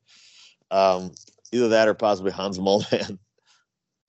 Um, 0.71 1.11
either 1.51 1.67
that 1.69 1.87
or 1.87 1.93
possibly 1.93 2.31
Hans 2.31 2.59
Moleman. 2.59 3.17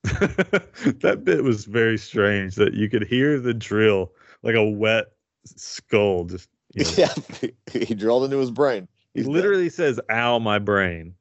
that 0.05 1.23
bit 1.25 1.45
was 1.45 1.67
very 1.67 1.99
strange 1.99 2.55
that 2.55 2.73
you 2.75 2.89
could 2.89 3.05
hear 3.07 3.39
the 3.39 3.53
drill 3.53 4.13
like 4.43 4.55
a 4.55 4.65
wet 4.65 5.07
skull 5.45 6.25
just 6.25 6.49
you 6.75 6.85
know. 6.85 6.91
yeah, 6.97 7.13
he 7.73 7.95
drilled 7.95 8.25
into 8.25 8.39
his 8.39 8.51
brain. 8.51 8.89
he 9.15 9.21
He's 9.21 9.27
dead. 9.27 9.35
literally 9.35 9.69
says 9.69 10.01
ow 10.11 10.39
my 10.39 10.59
brain 10.59 11.15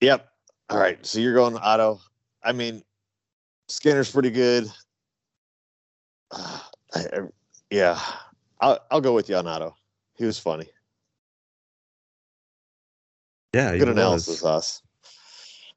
Yep. 0.00 0.28
All 0.70 0.78
right. 0.78 1.04
So 1.06 1.18
you're 1.18 1.34
going 1.34 1.56
Otto. 1.56 2.00
I 2.42 2.52
mean, 2.52 2.82
Skinner's 3.68 4.10
pretty 4.10 4.30
good. 4.30 4.66
Uh, 6.30 6.60
I, 6.94 7.00
I- 7.00 7.28
yeah, 7.70 7.98
I'll 8.60 8.78
I'll 8.90 9.00
go 9.00 9.14
with 9.14 9.28
you 9.28 9.36
on 9.36 9.46
Otto. 9.48 9.74
He 10.16 10.24
was 10.26 10.38
funny. 10.38 10.68
Yeah 13.54 13.70
Good 13.76 13.88
was. 13.88 13.96
analysis, 13.96 14.44
us. 14.44 14.82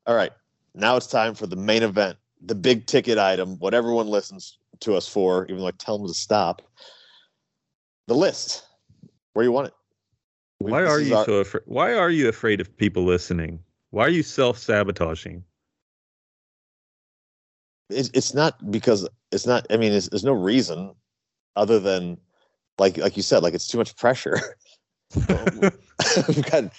All 0.06 0.16
right. 0.16 0.32
Now 0.74 0.98
it's 0.98 1.08
time 1.08 1.36
for 1.36 1.48
the 1.48 1.56
main 1.56 1.84
event, 1.84 2.18
the 2.42 2.56
big 2.56 2.86
ticket 2.86 3.18
item, 3.18 3.58
what 3.60 3.74
everyone 3.74 4.08
listens 4.08 4.58
to 4.82 4.96
us 4.96 5.08
for, 5.08 5.46
even 5.46 5.60
though 5.60 5.68
I 5.68 5.72
tell 5.72 5.98
them 5.98 6.08
to 6.08 6.14
stop. 6.14 6.62
The 8.08 8.16
list. 8.16 8.66
Where 9.34 9.44
you 9.44 9.52
want 9.52 9.68
it? 9.68 9.74
We- 10.60 10.72
why 10.72 10.84
are 10.86 11.00
you 11.00 11.16
our- 11.16 11.26
so 11.26 11.34
afraid 11.34 11.64
why 11.68 11.94
are 11.94 12.10
you 12.10 12.28
afraid 12.30 12.60
of 12.60 12.76
people 12.78 13.06
listening 13.06 13.60
why 13.92 14.06
are 14.06 14.10
you 14.10 14.24
self-sabotaging 14.24 15.44
it's, 17.92 18.10
it's 18.14 18.34
not 18.34 18.72
because 18.72 19.08
it's 19.32 19.46
not 19.46 19.68
i 19.70 19.78
mean 19.78 19.92
there's 19.92 20.24
no 20.24 20.34
reason 20.34 20.96
other 21.56 21.80
than 21.80 22.18
like 22.80 22.98
like 22.98 23.16
you 23.16 23.22
said 23.22 23.44
like 23.44 23.54
it's 23.54 23.68
too 23.68 23.78
much 23.78 23.96
pressure 23.98 24.40
we've 26.28 26.52
got 26.52 26.74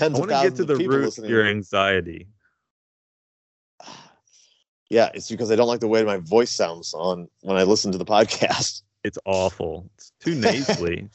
i 0.00 0.04
of 0.06 0.12
want 0.12 0.24
to 0.24 0.28
get 0.28 0.42
thousands 0.42 0.56
to 0.56 0.62
of 0.62 0.68
the 0.68 0.74
people 0.76 0.94
root 0.94 1.00
of 1.00 1.04
listening. 1.06 1.30
your 1.30 1.46
anxiety. 1.46 2.28
Yeah 4.90 5.10
it's 5.14 5.30
because 5.30 5.52
i 5.52 5.54
don't 5.56 5.68
like 5.68 5.78
the 5.78 5.86
way 5.86 6.02
my 6.02 6.16
voice 6.16 6.50
sounds 6.50 6.94
on 6.94 7.28
when 7.42 7.56
i 7.56 7.62
listen 7.62 7.92
to 7.92 7.98
the 7.98 8.04
podcast. 8.04 8.82
It's 9.04 9.18
awful. 9.24 9.88
It's 9.96 10.12
too 10.20 10.34
nasally. 10.34 11.08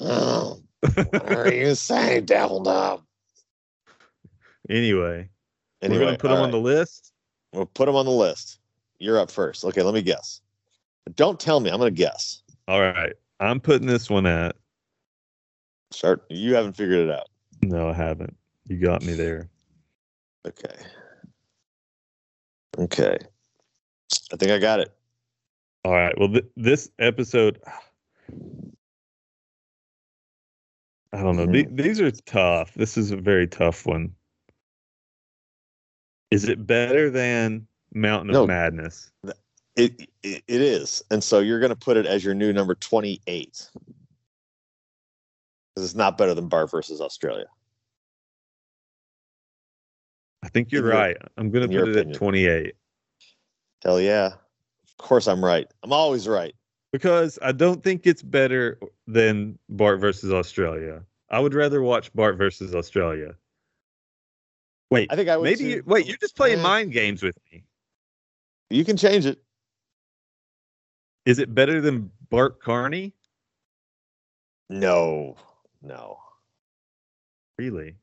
Oh, 0.00 0.60
what 0.94 1.32
are 1.32 1.52
you 1.54 1.74
saying 1.74 2.24
devil 2.24 2.62
dog 2.62 3.02
anyway, 4.70 5.28
anyway 5.82 5.98
we're 5.98 6.04
gonna 6.06 6.18
put 6.18 6.28
them 6.28 6.38
all 6.38 6.44
on 6.44 6.50
the 6.50 6.58
list? 6.58 7.12
We'll 7.52 7.66
put 7.66 7.86
them 7.86 7.96
on 7.96 8.06
the 8.06 8.12
list. 8.12 8.60
You're 8.98 9.18
up 9.18 9.30
first. 9.30 9.64
Okay 9.64 9.82
let 9.82 9.92
me 9.94 10.02
guess. 10.02 10.40
Don't 11.14 11.38
tell 11.38 11.60
me. 11.60 11.70
I'm 11.70 11.78
gonna 11.78 11.90
guess. 11.90 12.42
All 12.66 12.80
right. 12.80 13.12
I'm 13.40 13.60
putting 13.60 13.86
this 13.86 14.08
one 14.08 14.26
at 14.26 14.56
start. 15.90 16.24
You 16.30 16.54
haven't 16.54 16.76
figured 16.76 17.08
it 17.08 17.10
out 17.10 17.28
no 17.62 17.88
i 17.88 17.92
haven't 17.92 18.36
you 18.66 18.78
got 18.78 19.02
me 19.02 19.14
there 19.14 19.48
Okay. 20.48 20.74
Okay. 22.78 23.18
I 24.32 24.36
think 24.36 24.50
I 24.52 24.58
got 24.58 24.80
it. 24.80 24.92
All 25.84 25.92
right. 25.92 26.16
Well, 26.18 26.28
th- 26.28 26.46
this 26.56 26.90
episode, 26.98 27.60
I 31.12 31.22
don't 31.22 31.36
know. 31.36 31.46
The- 31.46 31.64
mm-hmm. 31.64 31.76
these 31.76 32.00
are 32.00 32.10
tough. 32.10 32.72
This 32.74 32.96
is 32.96 33.10
a 33.10 33.16
very 33.16 33.46
tough 33.46 33.86
one. 33.86 34.14
Is 36.30 36.48
it 36.48 36.66
better 36.66 37.10
than 37.10 37.66
Mountain 37.94 38.34
of 38.34 38.46
Madness? 38.48 39.10
It, 39.76 40.08
it 40.22 40.42
it 40.46 40.60
is. 40.60 41.02
And 41.10 41.24
so 41.24 41.38
you're 41.38 41.60
going 41.60 41.70
to 41.70 41.76
put 41.76 41.96
it 41.96 42.04
as 42.04 42.22
your 42.22 42.34
new 42.34 42.52
number 42.52 42.74
28. 42.74 43.70
Cuz 45.78 45.84
it's 45.84 45.94
not 45.94 46.18
better 46.18 46.34
than 46.34 46.48
Bart 46.48 46.70
versus 46.72 47.00
Australia. 47.00 47.46
I 50.42 50.48
think 50.48 50.72
you're 50.72 50.82
In 50.82 50.86
your- 50.88 50.94
right. 51.00 51.16
I'm 51.36 51.50
going 51.50 51.68
to 51.70 51.78
put 51.78 51.88
it 51.88 51.92
opinion. 51.96 52.10
at 52.14 52.18
28 52.18 52.74
Hell 53.84 54.00
yeah. 54.00 54.26
Of 54.88 54.96
course 54.96 55.28
I'm 55.28 55.44
right. 55.44 55.68
I'm 55.84 55.92
always 55.92 56.26
right. 56.26 56.52
because 56.92 57.38
I 57.42 57.52
don't 57.52 57.84
think 57.84 58.06
it's 58.08 58.22
better 58.22 58.80
than 59.06 59.56
Bart 59.68 60.00
versus 60.00 60.32
Australia. 60.32 61.04
I 61.30 61.38
would 61.38 61.54
rather 61.54 61.80
watch 61.82 62.12
Bart 62.12 62.36
versus 62.38 62.74
Australia. 62.74 63.36
Wait, 64.90 65.12
I 65.12 65.16
think 65.16 65.28
I 65.28 65.36
would 65.36 65.44
maybe 65.44 65.64
you, 65.64 65.82
wait. 65.86 66.06
You're 66.06 66.16
just 66.16 66.34
playing 66.34 66.58
Eh. 66.58 66.62
mind 66.62 66.92
games 66.92 67.22
with 67.22 67.36
me. 67.52 67.62
You 68.70 68.84
can 68.84 68.96
change 68.96 69.26
it. 69.26 69.40
Is 71.26 71.38
it 71.38 71.54
better 71.54 71.80
than 71.82 72.10
Bart 72.30 72.60
Carny? 72.60 73.12
No. 74.70 75.36
No. 75.82 76.18
Really? 77.58 77.94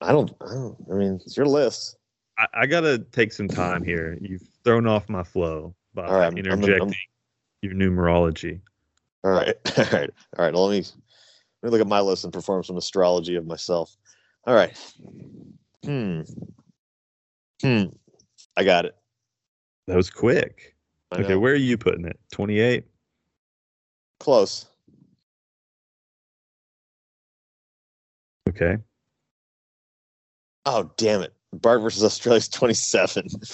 I 0.00 0.12
don't 0.12 0.32
I 0.40 0.52
don't 0.54 0.76
I 0.90 0.94
mean, 0.94 1.20
it's 1.24 1.36
your 1.36 1.46
list. 1.46 1.96
I, 2.38 2.46
I 2.54 2.66
gotta 2.66 2.98
take 2.98 3.32
some 3.32 3.48
time 3.48 3.82
here. 3.82 4.18
You've 4.20 4.42
thrown 4.64 4.86
off 4.86 5.08
my 5.08 5.22
flow 5.22 5.74
by 5.94 6.02
right, 6.04 6.12
I'm- 6.24 6.36
I'm- 6.36 6.38
interjecting 6.38 6.88
I'm- 6.88 6.92
your 7.62 7.72
numerology. 7.74 8.60
All 9.24 9.30
right. 9.32 9.56
All 9.78 9.84
right. 9.92 10.10
All 10.38 10.44
right. 10.44 10.54
Well, 10.54 10.66
let 10.68 10.78
me 10.78 10.86
let 11.62 11.68
me 11.68 11.70
look 11.70 11.80
at 11.80 11.86
my 11.86 12.00
list 12.00 12.24
and 12.24 12.32
perform 12.32 12.62
some 12.62 12.76
astrology 12.76 13.34
of 13.36 13.46
myself. 13.46 13.96
All 14.46 14.54
right. 14.54 14.76
Hmm. 15.84 16.20
Hmm. 17.62 17.84
I 18.56 18.64
got 18.64 18.84
it. 18.84 18.94
That 19.86 19.96
was 19.96 20.10
quick. 20.10 20.74
Okay, 21.12 21.36
where 21.36 21.52
are 21.52 21.56
you 21.56 21.78
putting 21.78 22.04
it? 22.04 22.18
28? 22.32 22.84
Close. 24.18 24.66
Okay. 28.48 28.78
Oh, 30.64 30.90
damn 30.96 31.22
it. 31.22 31.32
Bart 31.52 31.80
versus 31.80 32.02
Australia's 32.04 32.48
27. 32.48 33.28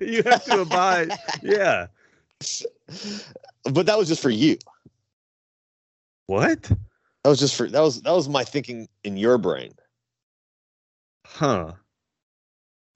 you 0.00 0.22
have 0.24 0.44
to 0.44 0.60
abide. 0.60 1.12
Yeah. 1.42 1.86
but 3.64 3.86
that 3.86 3.96
was 3.98 4.08
just 4.08 4.22
for 4.22 4.30
you. 4.30 4.58
What? 6.26 6.62
That 6.62 7.30
was 7.30 7.38
just 7.38 7.54
for 7.54 7.68
that 7.68 7.80
was 7.80 8.02
that 8.02 8.12
was 8.12 8.28
my 8.28 8.44
thinking 8.44 8.88
in 9.02 9.16
your 9.16 9.38
brain. 9.38 9.72
Huh. 11.26 11.72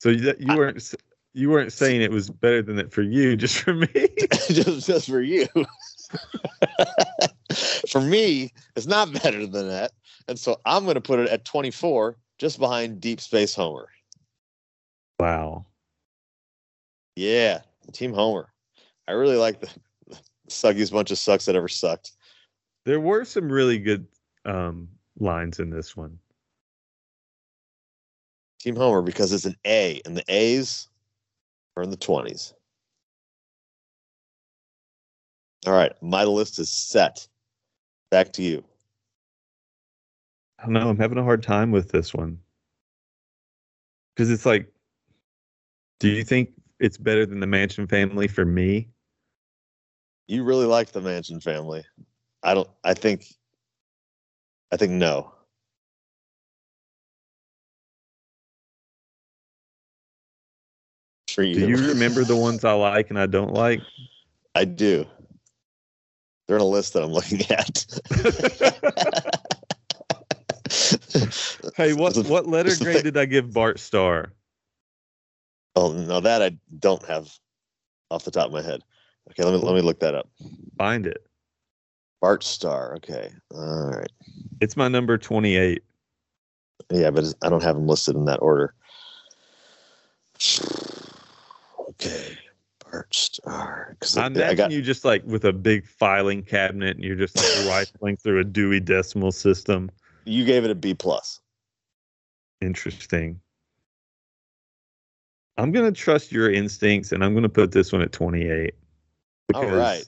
So 0.01 0.11
you, 0.11 0.35
you 0.39 0.57
weren't 0.57 0.77
s- 0.77 0.95
you 1.33 1.51
weren't 1.51 1.73
saying 1.73 2.03
it 2.03 2.11
was 2.11 2.29
better 2.29 2.63
than 2.63 2.79
it 2.79 2.93
for 2.93 3.03
you, 3.03 3.37
just 3.39 3.59
for 3.59 3.75
me. 3.75 3.89
just 4.49 4.87
just 4.87 5.09
for 5.09 5.23
you. 5.23 5.47
for 7.89 8.01
me, 8.01 8.53
it's 8.77 8.87
not 8.87 9.13
better 9.23 9.47
than 9.47 9.69
that. 9.69 9.93
And 10.29 10.39
so 10.39 10.61
I'm 10.67 10.85
going 10.85 10.95
to 10.95 11.01
put 11.01 11.19
it 11.19 11.31
at 11.31 11.47
24 11.47 12.17
just 12.39 12.59
behind 12.59 13.01
Deep 13.01 13.21
Space 13.21 13.55
Homer. 13.55 13.89
wow. 15.19 15.65
Yeah, 17.17 17.63
Team 17.93 18.13
Homer. 18.13 18.53
I 19.09 19.13
really 19.13 19.37
like 19.37 19.61
the, 19.61 19.69
the 20.07 20.19
suckiest 20.49 20.93
bunch 20.93 21.11
of 21.11 21.19
sucks 21.19 21.47
that 21.47 21.57
ever 21.57 21.67
sucked. 21.67 22.13
There 22.85 23.01
were 23.01 23.25
some 23.25 23.51
really 23.51 23.79
good 23.79 24.07
um, 24.45 24.89
lines 25.19 25.59
in 25.59 25.71
this 25.71 25.97
one. 25.97 26.19
Team 28.61 28.77
Homer 28.77 29.03
because 29.03 29.33
it's 29.33 29.47
an 29.47 29.57
A, 29.67 30.01
and 30.05 30.17
the 30.17 30.25
A's 30.29 30.89
are 31.77 31.83
in 31.83 31.91
the 31.91 31.97
20s. 31.97 32.53
All 35.67 35.73
right, 35.73 35.93
my 36.01 36.25
list 36.25 36.59
is 36.59 36.71
set. 36.71 37.27
Back 38.11 38.33
to 38.35 38.43
you. 38.43 38.65
I 40.59 40.65
don't 40.65 40.73
know. 40.73 40.89
I'm 40.89 40.99
having 40.99 41.19
a 41.19 41.23
hard 41.23 41.43
time 41.43 41.71
with 41.71 41.91
this 41.91 42.13
one 42.13 42.39
because 44.15 44.31
it's 44.31 44.45
like, 44.45 44.73
do 46.01 46.09
you 46.09 46.25
think 46.25 46.51
it's 46.81 46.97
better 46.97 47.25
than 47.25 47.39
the 47.41 47.47
Mansion 47.47 47.87
Family 47.87 48.27
for 48.27 48.45
me? 48.45 48.89
You 50.27 50.43
really 50.45 50.67
like 50.67 50.93
the 50.93 51.01
Mansion 51.01 51.41
family. 51.41 51.85
I 52.43 52.55
don't. 52.55 52.69
I 52.85 52.95
think. 52.95 53.27
I 54.73 54.77
think 54.77 54.93
no. 54.93 55.33
For 61.29 61.43
you. 61.43 61.55
Do 61.55 61.69
you 61.69 61.89
remember 61.89 62.25
the 62.25 62.37
ones 62.37 62.65
I 62.65 62.73
like 62.73 63.11
and 63.11 63.19
I 63.19 63.27
don't 63.27 63.55
like? 63.55 63.81
I 64.55 64.65
do. 64.65 65.07
They're 66.47 66.57
in 66.57 66.63
a 66.63 66.67
list 66.67 66.95
that 66.95 67.03
I'm 67.03 67.13
looking 67.13 67.43
at. 67.51 69.25
Hey, 71.77 71.93
what 71.93 72.17
what 72.27 72.47
letter 72.47 72.75
grade 72.77 73.05
did 73.05 73.17
I 73.17 73.25
give 73.25 73.53
Bart 73.53 73.79
Star? 73.79 74.33
Oh 75.77 75.93
no, 75.93 76.21
that 76.21 76.43
I 76.43 76.57
don't 76.79 77.05
have 77.07 77.31
off 78.11 78.25
the 78.25 78.31
top 78.31 78.47
of 78.47 78.53
my 78.53 78.63
head. 78.63 78.83
Okay, 79.31 79.45
let 79.45 79.53
me 79.53 79.59
let 79.59 79.75
me 79.75 79.81
look 79.81 80.01
that 80.01 80.15
up. 80.15 80.29
Find 80.77 81.07
it. 81.07 81.27
Bart 82.21 82.43
Star. 82.43 82.97
Okay, 82.97 83.31
all 83.55 83.91
right. 83.91 84.11
It's 84.61 84.77
my 84.77 84.89
number 84.89 85.17
28. 85.19 85.83
Yeah, 86.91 87.11
but 87.11 87.33
I 87.43 87.49
don't 87.49 87.63
have 87.63 87.77
them 87.77 87.87
listed 87.87 88.17
in 88.17 88.25
that 88.25 88.43
order. 88.43 88.75
Okay, 91.91 92.39
Bart 92.85 93.15
Star. 93.15 93.97
Because 93.99 94.17
I 94.17 94.25
I, 94.25 94.27
imagine 94.27 94.57
got 94.57 94.71
you 94.73 94.83
just 94.83 95.05
like 95.05 95.23
with 95.25 95.45
a 95.45 95.53
big 95.53 95.87
filing 95.87 96.43
cabinet 96.43 96.97
and 96.97 97.05
you're 97.05 97.17
just 97.17 97.37
like 97.37 97.67
rifling 97.67 98.17
through 98.17 98.41
a 98.41 98.45
Dewey 98.45 98.81
Decimal 98.81 99.33
System. 99.33 99.91
You 100.29 100.45
gave 100.45 100.65
it 100.65 100.71
a 100.71 100.75
B 100.75 100.95
plus. 100.95 101.41
Interesting. 102.61 103.41
I'm 105.57 105.73
gonna 105.73 105.93
trust 105.93 106.31
your 106.31 106.51
instincts 106.51 107.13
and 107.13 107.25
I'm 107.25 107.35
gonna 107.35 107.49
put 107.49 107.73
this 107.73 107.93
one 107.93 108.03
at 108.03 108.13
28. 108.13 108.75
All 109.55 109.67
right. 109.67 110.05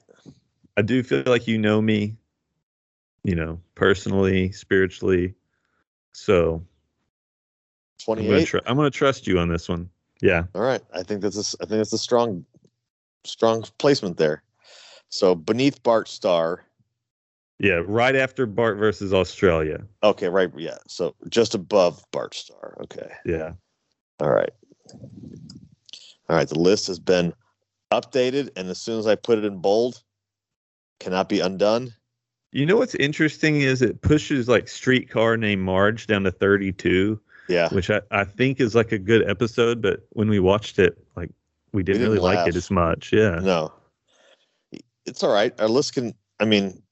I 0.76 0.82
do 0.82 1.02
feel 1.02 1.24
like 1.26 1.46
you 1.46 1.58
know 1.58 1.82
me, 1.82 2.16
you 3.24 3.34
know, 3.34 3.60
personally, 3.74 4.52
spiritually. 4.52 5.34
So 6.12 6.64
I'm 8.08 8.16
gonna, 8.16 8.28
28. 8.28 8.46
tr- 8.46 8.58
I'm 8.66 8.76
gonna 8.76 8.90
trust 8.90 9.26
you 9.26 9.38
on 9.38 9.48
this 9.48 9.68
one. 9.68 9.90
Yeah. 10.20 10.44
All 10.54 10.62
right. 10.62 10.82
I 10.94 11.02
think 11.02 11.22
that's 11.22 11.36
a, 11.36 11.56
I 11.62 11.66
think 11.66 11.78
that's 11.78 11.92
a 11.92 11.98
strong, 11.98 12.44
strong 13.24 13.64
placement 13.78 14.18
there. 14.18 14.42
So 15.08 15.34
beneath 15.34 15.82
Bart 15.82 16.08
Star. 16.08 16.64
Yeah. 17.60 17.82
Right 17.86 18.16
after 18.16 18.46
Bart 18.46 18.78
versus 18.78 19.12
Australia. 19.12 19.84
Okay, 20.02 20.28
right. 20.28 20.50
Yeah. 20.56 20.78
So 20.88 21.14
just 21.28 21.54
above 21.54 22.02
Bart 22.10 22.34
Star. 22.34 22.76
Okay. 22.82 23.10
Yeah. 23.24 23.52
All 24.18 24.30
right. 24.30 24.50
All 26.28 26.36
right. 26.36 26.48
The 26.48 26.58
list 26.58 26.86
has 26.86 26.98
been 26.98 27.34
updated, 27.92 28.50
and 28.56 28.68
as 28.68 28.80
soon 28.80 28.98
as 28.98 29.06
I 29.06 29.14
put 29.14 29.38
it 29.38 29.44
in 29.44 29.58
bold, 29.58 30.02
cannot 31.00 31.28
be 31.28 31.40
undone. 31.40 31.92
You 32.52 32.64
know 32.66 32.76
what's 32.76 32.94
interesting 32.96 33.60
is 33.60 33.82
it 33.82 34.00
pushes 34.00 34.48
like 34.48 34.66
Streetcar 34.66 35.36
Named 35.36 35.62
Marge 35.62 36.06
down 36.06 36.24
to 36.24 36.30
32, 36.32 37.20
Yeah. 37.48 37.68
which 37.68 37.90
I, 37.90 38.00
I 38.10 38.24
think 38.24 38.58
is 38.58 38.74
like 38.74 38.90
a 38.90 38.98
good 38.98 39.28
episode, 39.28 39.80
but 39.80 40.06
when 40.10 40.28
we 40.28 40.40
watched 40.40 40.78
it, 40.78 40.98
like 41.14 41.30
we 41.72 41.82
didn't, 41.82 42.00
didn't 42.00 42.14
really 42.14 42.34
like 42.34 42.48
it 42.48 42.56
as 42.56 42.70
much. 42.70 43.12
Yeah. 43.12 43.36
No. 43.36 43.72
It's 45.06 45.22
all 45.22 45.32
right. 45.32 45.52
Our 45.60 45.68
list 45.68 45.94
can. 45.94 46.14
I 46.40 46.44
mean, 46.44 46.82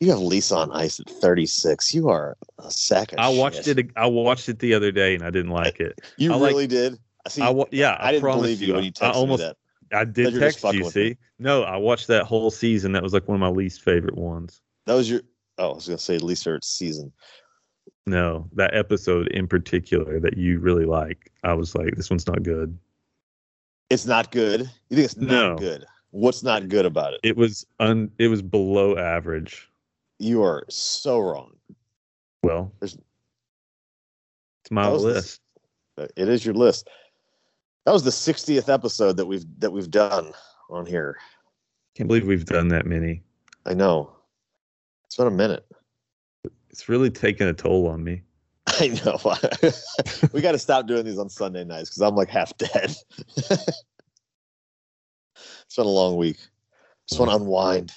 you 0.00 0.10
have 0.10 0.18
Lisa 0.20 0.56
on 0.56 0.72
Ice 0.72 0.98
at 1.00 1.08
36. 1.08 1.94
You 1.94 2.08
are 2.08 2.36
a 2.58 2.70
sack 2.70 3.14
I 3.16 3.28
watched 3.28 3.64
shit. 3.64 3.78
it. 3.78 3.90
I 3.96 4.06
watched 4.06 4.48
it 4.48 4.58
the 4.58 4.74
other 4.74 4.90
day 4.90 5.14
and 5.14 5.22
I 5.24 5.30
didn't 5.30 5.52
like 5.52 5.80
it. 5.80 5.98
You 6.16 6.32
I 6.32 6.36
like- 6.36 6.50
really 6.52 6.66
did. 6.66 6.98
I 7.24 7.28
see. 7.28 7.42
I 7.42 7.50
wa- 7.50 7.66
yeah, 7.70 7.92
I, 8.00 8.08
I 8.08 8.12
didn't 8.12 8.32
believe 8.32 8.60
you 8.60 8.74
when 8.74 8.82
you 8.84 8.90
I 9.00 9.04
texted 9.10 9.14
almost 9.14 9.40
me 9.42 9.46
that. 9.46 9.56
I 9.96 10.04
did 10.04 10.32
you 10.34 10.40
text 10.40 10.62
you. 10.64 10.84
with 10.84 10.96
me. 10.96 11.10
See, 11.10 11.16
no, 11.38 11.62
I 11.62 11.76
watched 11.76 12.08
that 12.08 12.24
whole 12.24 12.50
season. 12.50 12.92
That 12.92 13.02
was 13.02 13.12
like 13.12 13.28
one 13.28 13.36
of 13.36 13.40
my 13.40 13.48
least 13.48 13.82
favorite 13.82 14.16
ones. 14.16 14.60
That 14.86 14.94
was 14.94 15.08
your. 15.08 15.20
Oh, 15.58 15.70
I 15.70 15.74
was 15.74 15.86
gonna 15.86 15.98
say 15.98 16.18
least 16.18 16.42
favorite 16.44 16.64
season. 16.64 17.12
No, 18.06 18.48
that 18.54 18.74
episode 18.74 19.28
in 19.28 19.46
particular 19.46 20.18
that 20.18 20.36
you 20.36 20.58
really 20.58 20.84
like. 20.86 21.30
I 21.44 21.52
was 21.54 21.76
like, 21.76 21.94
this 21.94 22.10
one's 22.10 22.26
not 22.26 22.42
good. 22.42 22.76
It's 23.90 24.06
not 24.06 24.32
good. 24.32 24.62
You 24.88 24.96
think 24.96 25.04
it's 25.04 25.16
not 25.16 25.28
No. 25.30 25.56
good? 25.58 25.84
What's 26.12 26.42
not 26.42 26.68
good 26.68 26.86
about 26.86 27.14
it? 27.14 27.20
It 27.22 27.36
was 27.36 27.66
un. 27.80 28.10
It 28.18 28.28
was 28.28 28.42
below 28.42 28.96
average. 28.96 29.68
You 30.18 30.42
are 30.44 30.64
so 30.68 31.18
wrong. 31.18 31.52
Well, 32.42 32.72
There's- 32.80 32.96
it's 34.62 34.70
my 34.70 34.88
was 34.88 35.02
the- 35.02 35.08
list. 35.08 35.40
It 36.16 36.28
is 36.28 36.44
your 36.44 36.54
list. 36.54 36.88
That 37.84 37.92
was 37.92 38.04
the 38.04 38.10
60th 38.10 38.68
episode 38.68 39.16
that 39.16 39.26
we've 39.26 39.44
that 39.58 39.72
we've 39.72 39.90
done 39.90 40.32
on 40.70 40.86
here. 40.86 41.16
Can't 41.94 42.06
believe 42.08 42.26
we've 42.26 42.44
done 42.46 42.68
that 42.68 42.86
many. 42.86 43.22
I 43.66 43.74
know. 43.74 44.12
It's 45.04 45.16
been 45.16 45.26
a 45.26 45.30
minute. 45.30 45.66
It's 46.70 46.88
really 46.88 47.10
taken 47.10 47.48
a 47.48 47.52
toll 47.52 47.86
on 47.88 48.02
me. 48.04 48.22
I 48.66 48.88
know. 49.04 49.18
we 50.32 50.40
got 50.40 50.52
to 50.52 50.58
stop 50.58 50.86
doing 50.86 51.04
these 51.04 51.18
on 51.18 51.28
Sunday 51.28 51.64
nights 51.64 51.90
because 51.90 52.02
I'm 52.02 52.14
like 52.16 52.28
half 52.28 52.56
dead. 52.58 52.94
it's 55.66 55.76
been 55.76 55.86
a 55.86 55.88
long 55.88 56.16
week. 56.16 56.38
Just 57.08 57.20
want 57.20 57.30
to 57.30 57.36
unwind. 57.36 57.92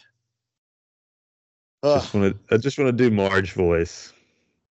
Ugh. 1.83 2.01
Just 2.01 2.13
want 2.13 2.47
to. 2.49 2.55
I 2.55 2.57
just 2.57 2.77
want 2.77 2.87
to 2.87 3.03
do 3.03 3.13
Marge 3.13 3.53
voice. 3.53 4.11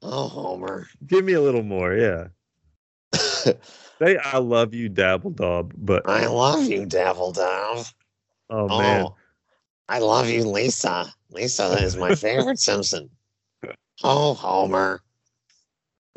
oh, 0.01 0.27
Homer. 0.27 0.87
Give 1.05 1.23
me 1.23 1.33
a 1.33 1.41
little 1.41 1.63
more. 1.63 1.93
Yeah. 1.95 2.27
Say 3.99 4.17
I 4.17 4.37
love 4.37 4.73
you, 4.73 4.89
Dabble 4.89 5.31
Dab, 5.31 5.73
but 5.77 6.07
I 6.07 6.27
love 6.27 6.63
you, 6.65 6.85
Dove. 6.85 7.39
oh 7.39 7.93
Oh, 8.49 8.67
man, 8.67 9.07
I 9.89 9.99
love 9.99 10.29
you, 10.29 10.43
Lisa. 10.43 11.11
Lisa 11.31 11.73
is 11.81 11.95
my 11.95 12.13
favorite 12.15 12.59
Simpson. 12.59 13.09
Oh, 14.03 14.35
Homer. 14.35 15.01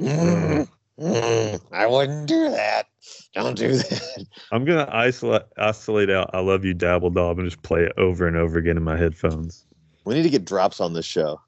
Mm, 0.01 0.69
mm, 0.99 1.61
I 1.73 1.87
wouldn't 1.87 2.27
do 2.27 2.51
that. 2.51 2.87
Don't 3.35 3.57
do 3.57 3.77
that. 3.77 4.27
I'm 4.53 4.65
gonna 4.65 4.89
isolate 4.93 5.43
isolate 5.57 6.11
out 6.11 6.31
I 6.35 6.41
love 6.41 6.65
you, 6.65 6.75
Dabble 6.75 7.11
Dab, 7.11 7.39
and 7.39 7.47
just 7.49 7.63
play 7.63 7.83
it 7.85 7.93
over 7.97 8.27
and 8.27 8.37
over 8.37 8.59
again 8.59 8.77
in 8.77 8.83
my 8.83 8.97
headphones. 8.97 9.65
We 10.05 10.15
need 10.15 10.23
to 10.25 10.31
get 10.31 10.45
drops 10.45 10.81
on 10.81 10.95
this 10.95 11.05
show. 11.07 11.41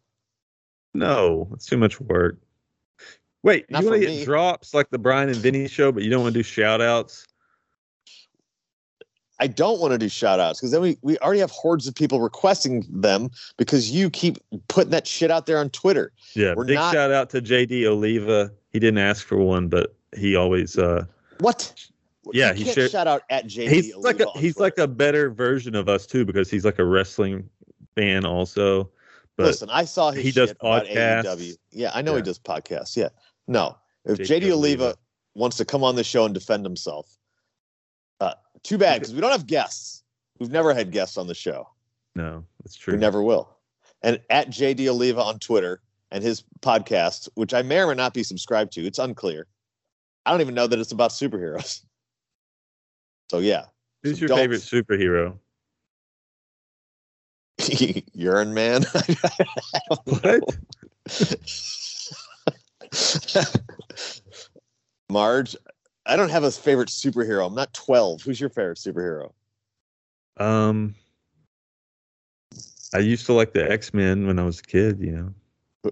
No, 0.94 1.48
it's 1.54 1.66
too 1.66 1.76
much 1.78 2.00
work. 2.00 2.38
Wait, 3.42 3.68
Not 3.70 3.82
you 3.82 3.90
want 3.90 4.02
to 4.02 4.08
me. 4.08 4.18
get 4.18 4.24
drops 4.24 4.72
like 4.74 4.90
the 4.90 4.98
Brian 4.98 5.28
and 5.28 5.38
Vinny 5.38 5.66
show, 5.66 5.90
but 5.90 6.04
you 6.04 6.10
don't 6.10 6.22
want 6.22 6.34
to 6.34 6.38
do 6.38 6.44
shout 6.44 6.80
outs? 6.80 7.26
I 9.40 9.48
don't 9.48 9.80
want 9.80 9.90
to 9.92 9.98
do 9.98 10.08
shout 10.08 10.38
outs 10.38 10.60
because 10.60 10.70
then 10.70 10.82
we, 10.82 10.98
we 11.02 11.18
already 11.18 11.40
have 11.40 11.50
hordes 11.50 11.88
of 11.88 11.94
people 11.96 12.20
requesting 12.20 12.86
them 12.88 13.30
because 13.56 13.90
you 13.90 14.08
keep 14.08 14.38
putting 14.68 14.90
that 14.90 15.04
shit 15.08 15.32
out 15.32 15.46
there 15.46 15.58
on 15.58 15.70
Twitter. 15.70 16.12
Yeah, 16.34 16.54
We're 16.56 16.66
big 16.66 16.76
not- 16.76 16.92
shout 16.92 17.10
out 17.10 17.30
to 17.30 17.42
JD 17.42 17.84
Oliva. 17.86 18.52
He 18.70 18.78
didn't 18.78 18.98
ask 18.98 19.26
for 19.26 19.38
one, 19.38 19.66
but 19.68 19.96
he 20.16 20.36
always 20.36 20.78
uh 20.78 21.06
What? 21.42 21.74
Yeah, 22.32 22.50
you 22.52 22.58
he 22.58 22.64
can't 22.64 22.74
shared- 22.76 22.90
shout 22.90 23.08
out 23.08 23.22
at 23.30 23.46
JD. 23.46 23.68
he's 23.68 23.96
like 23.96 24.20
a 24.20 24.30
he's 24.38 24.58
like 24.58 24.78
a 24.78 24.86
better 24.86 25.30
version 25.30 25.74
of 25.74 25.88
us 25.88 26.06
too 26.06 26.24
because 26.24 26.48
he's 26.50 26.64
like 26.64 26.78
a 26.78 26.84
wrestling 26.84 27.48
fan 27.96 28.24
also. 28.24 28.90
But 29.36 29.46
Listen, 29.46 29.70
I 29.70 29.84
saw 29.84 30.10
his 30.12 30.24
he 30.24 30.30
does 30.30 30.52
podcasts. 30.54 31.56
Yeah, 31.70 31.90
I 31.94 32.02
know 32.02 32.14
he 32.14 32.22
does 32.22 32.38
podcasts. 32.38 32.96
Yeah. 32.96 33.08
No. 33.48 33.76
If 34.04 34.18
JD 34.18 34.42
JD 34.42 34.52
Oliva 34.52 34.84
Oliva. 34.84 34.98
wants 35.34 35.56
to 35.56 35.64
come 35.64 35.82
on 35.82 35.96
the 35.96 36.04
show 36.04 36.24
and 36.24 36.34
defend 36.34 36.64
himself, 36.64 37.16
uh, 38.20 38.34
too 38.62 38.78
bad 38.78 39.00
because 39.00 39.14
we 39.14 39.20
don't 39.20 39.32
have 39.32 39.46
guests. 39.46 40.02
We've 40.38 40.50
never 40.50 40.74
had 40.74 40.90
guests 40.90 41.16
on 41.16 41.26
the 41.26 41.34
show. 41.34 41.68
no, 42.14 42.44
that's 42.62 42.76
true. 42.76 42.94
We 42.94 43.00
never 43.00 43.22
will. 43.22 43.48
And 44.02 44.20
at 44.30 44.50
JD 44.50 44.86
Oliva 44.88 45.22
on 45.22 45.38
Twitter 45.38 45.80
and 46.10 46.22
his 46.22 46.44
podcast, 46.60 47.28
which 47.34 47.54
I 47.54 47.62
may 47.62 47.80
or 47.80 47.86
may 47.88 47.94
not 47.94 48.12
be 48.14 48.22
subscribed 48.22 48.72
to, 48.72 48.84
it's 48.84 48.98
unclear. 48.98 49.46
I 50.24 50.30
don't 50.30 50.40
even 50.40 50.54
know 50.54 50.66
that 50.66 50.78
it's 50.78 50.92
about 50.92 51.10
superheroes. 51.10 51.84
So 53.30 53.38
yeah, 53.38 53.64
Who's 54.02 54.18
so 54.18 54.26
your 54.26 54.36
favorite 54.36 54.60
superhero? 54.60 55.38
urine 58.12 58.52
man. 58.52 58.84
What? 60.04 60.56
Marge, 65.08 65.56
I 66.04 66.16
don't 66.16 66.28
have 66.28 66.44
a 66.44 66.50
favorite 66.50 66.90
superhero. 66.90 67.46
I'm 67.46 67.54
not 67.54 67.72
12. 67.72 68.20
Who's 68.20 68.38
your 68.38 68.50
favorite 68.50 68.76
superhero? 68.76 69.32
Um, 70.36 70.94
I 72.92 72.98
used 72.98 73.24
to 73.26 73.32
like 73.32 73.54
the 73.54 73.70
X 73.70 73.94
Men 73.94 74.26
when 74.26 74.38
I 74.38 74.44
was 74.44 74.60
a 74.60 74.62
kid. 74.62 75.00
You 75.00 75.12
know. 75.12 75.34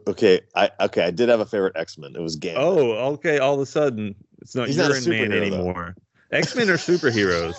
Okay, 0.07 0.41
I 0.55 0.71
okay, 0.81 1.03
I 1.03 1.11
did 1.11 1.29
have 1.29 1.41
a 1.41 1.47
favorite 1.47 1.77
X-Men. 1.77 2.15
It 2.15 2.21
was 2.21 2.37
Gambit. 2.37 2.63
Oh, 2.63 2.93
okay. 3.15 3.39
All 3.39 3.55
of 3.55 3.61
a 3.61 3.67
sudden, 3.67 4.15
it's 4.41 4.55
not 4.55 4.69
He's 4.69 4.77
not 4.77 4.93
a 4.93 5.09
Man 5.09 5.33
anymore. 5.33 5.97
X 6.31 6.55
Men 6.55 6.71
are 6.71 6.77
superheroes. 6.77 7.57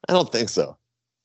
I 0.08 0.12
don't 0.12 0.30
think 0.30 0.48
so. 0.48 0.76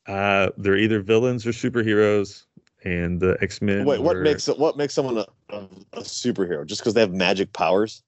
Uh, 0.07 0.49
they're 0.57 0.77
either 0.77 1.01
villains 1.01 1.45
or 1.45 1.51
superheroes. 1.51 2.45
and 2.83 3.19
the 3.19 3.37
X 3.41 3.61
Men. 3.61 3.85
Wait, 3.85 4.01
what 4.01 4.17
makes 4.17 4.47
what 4.47 4.75
makes 4.75 4.95
someone 4.95 5.19
a, 5.19 5.25
a, 5.49 5.57
a 5.93 6.01
superhero? 6.01 6.65
Just 6.65 6.81
because 6.81 6.95
they 6.95 7.01
have 7.01 7.13
magic 7.13 7.53
powers, 7.53 8.01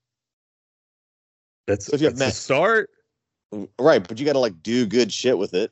that's, 1.68 1.86
so 1.86 1.94
if 1.94 2.02
you 2.02 2.08
have 2.08 2.20
a 2.20 2.32
start? 2.32 2.90
right? 3.80 4.08
But 4.08 4.20
you 4.20 4.26
got 4.26 4.34
to 4.34 4.40
like 4.40 4.64
do 4.64 4.86
good 4.86 5.12
shit 5.12 5.38
with 5.38 5.54
it. 5.54 5.72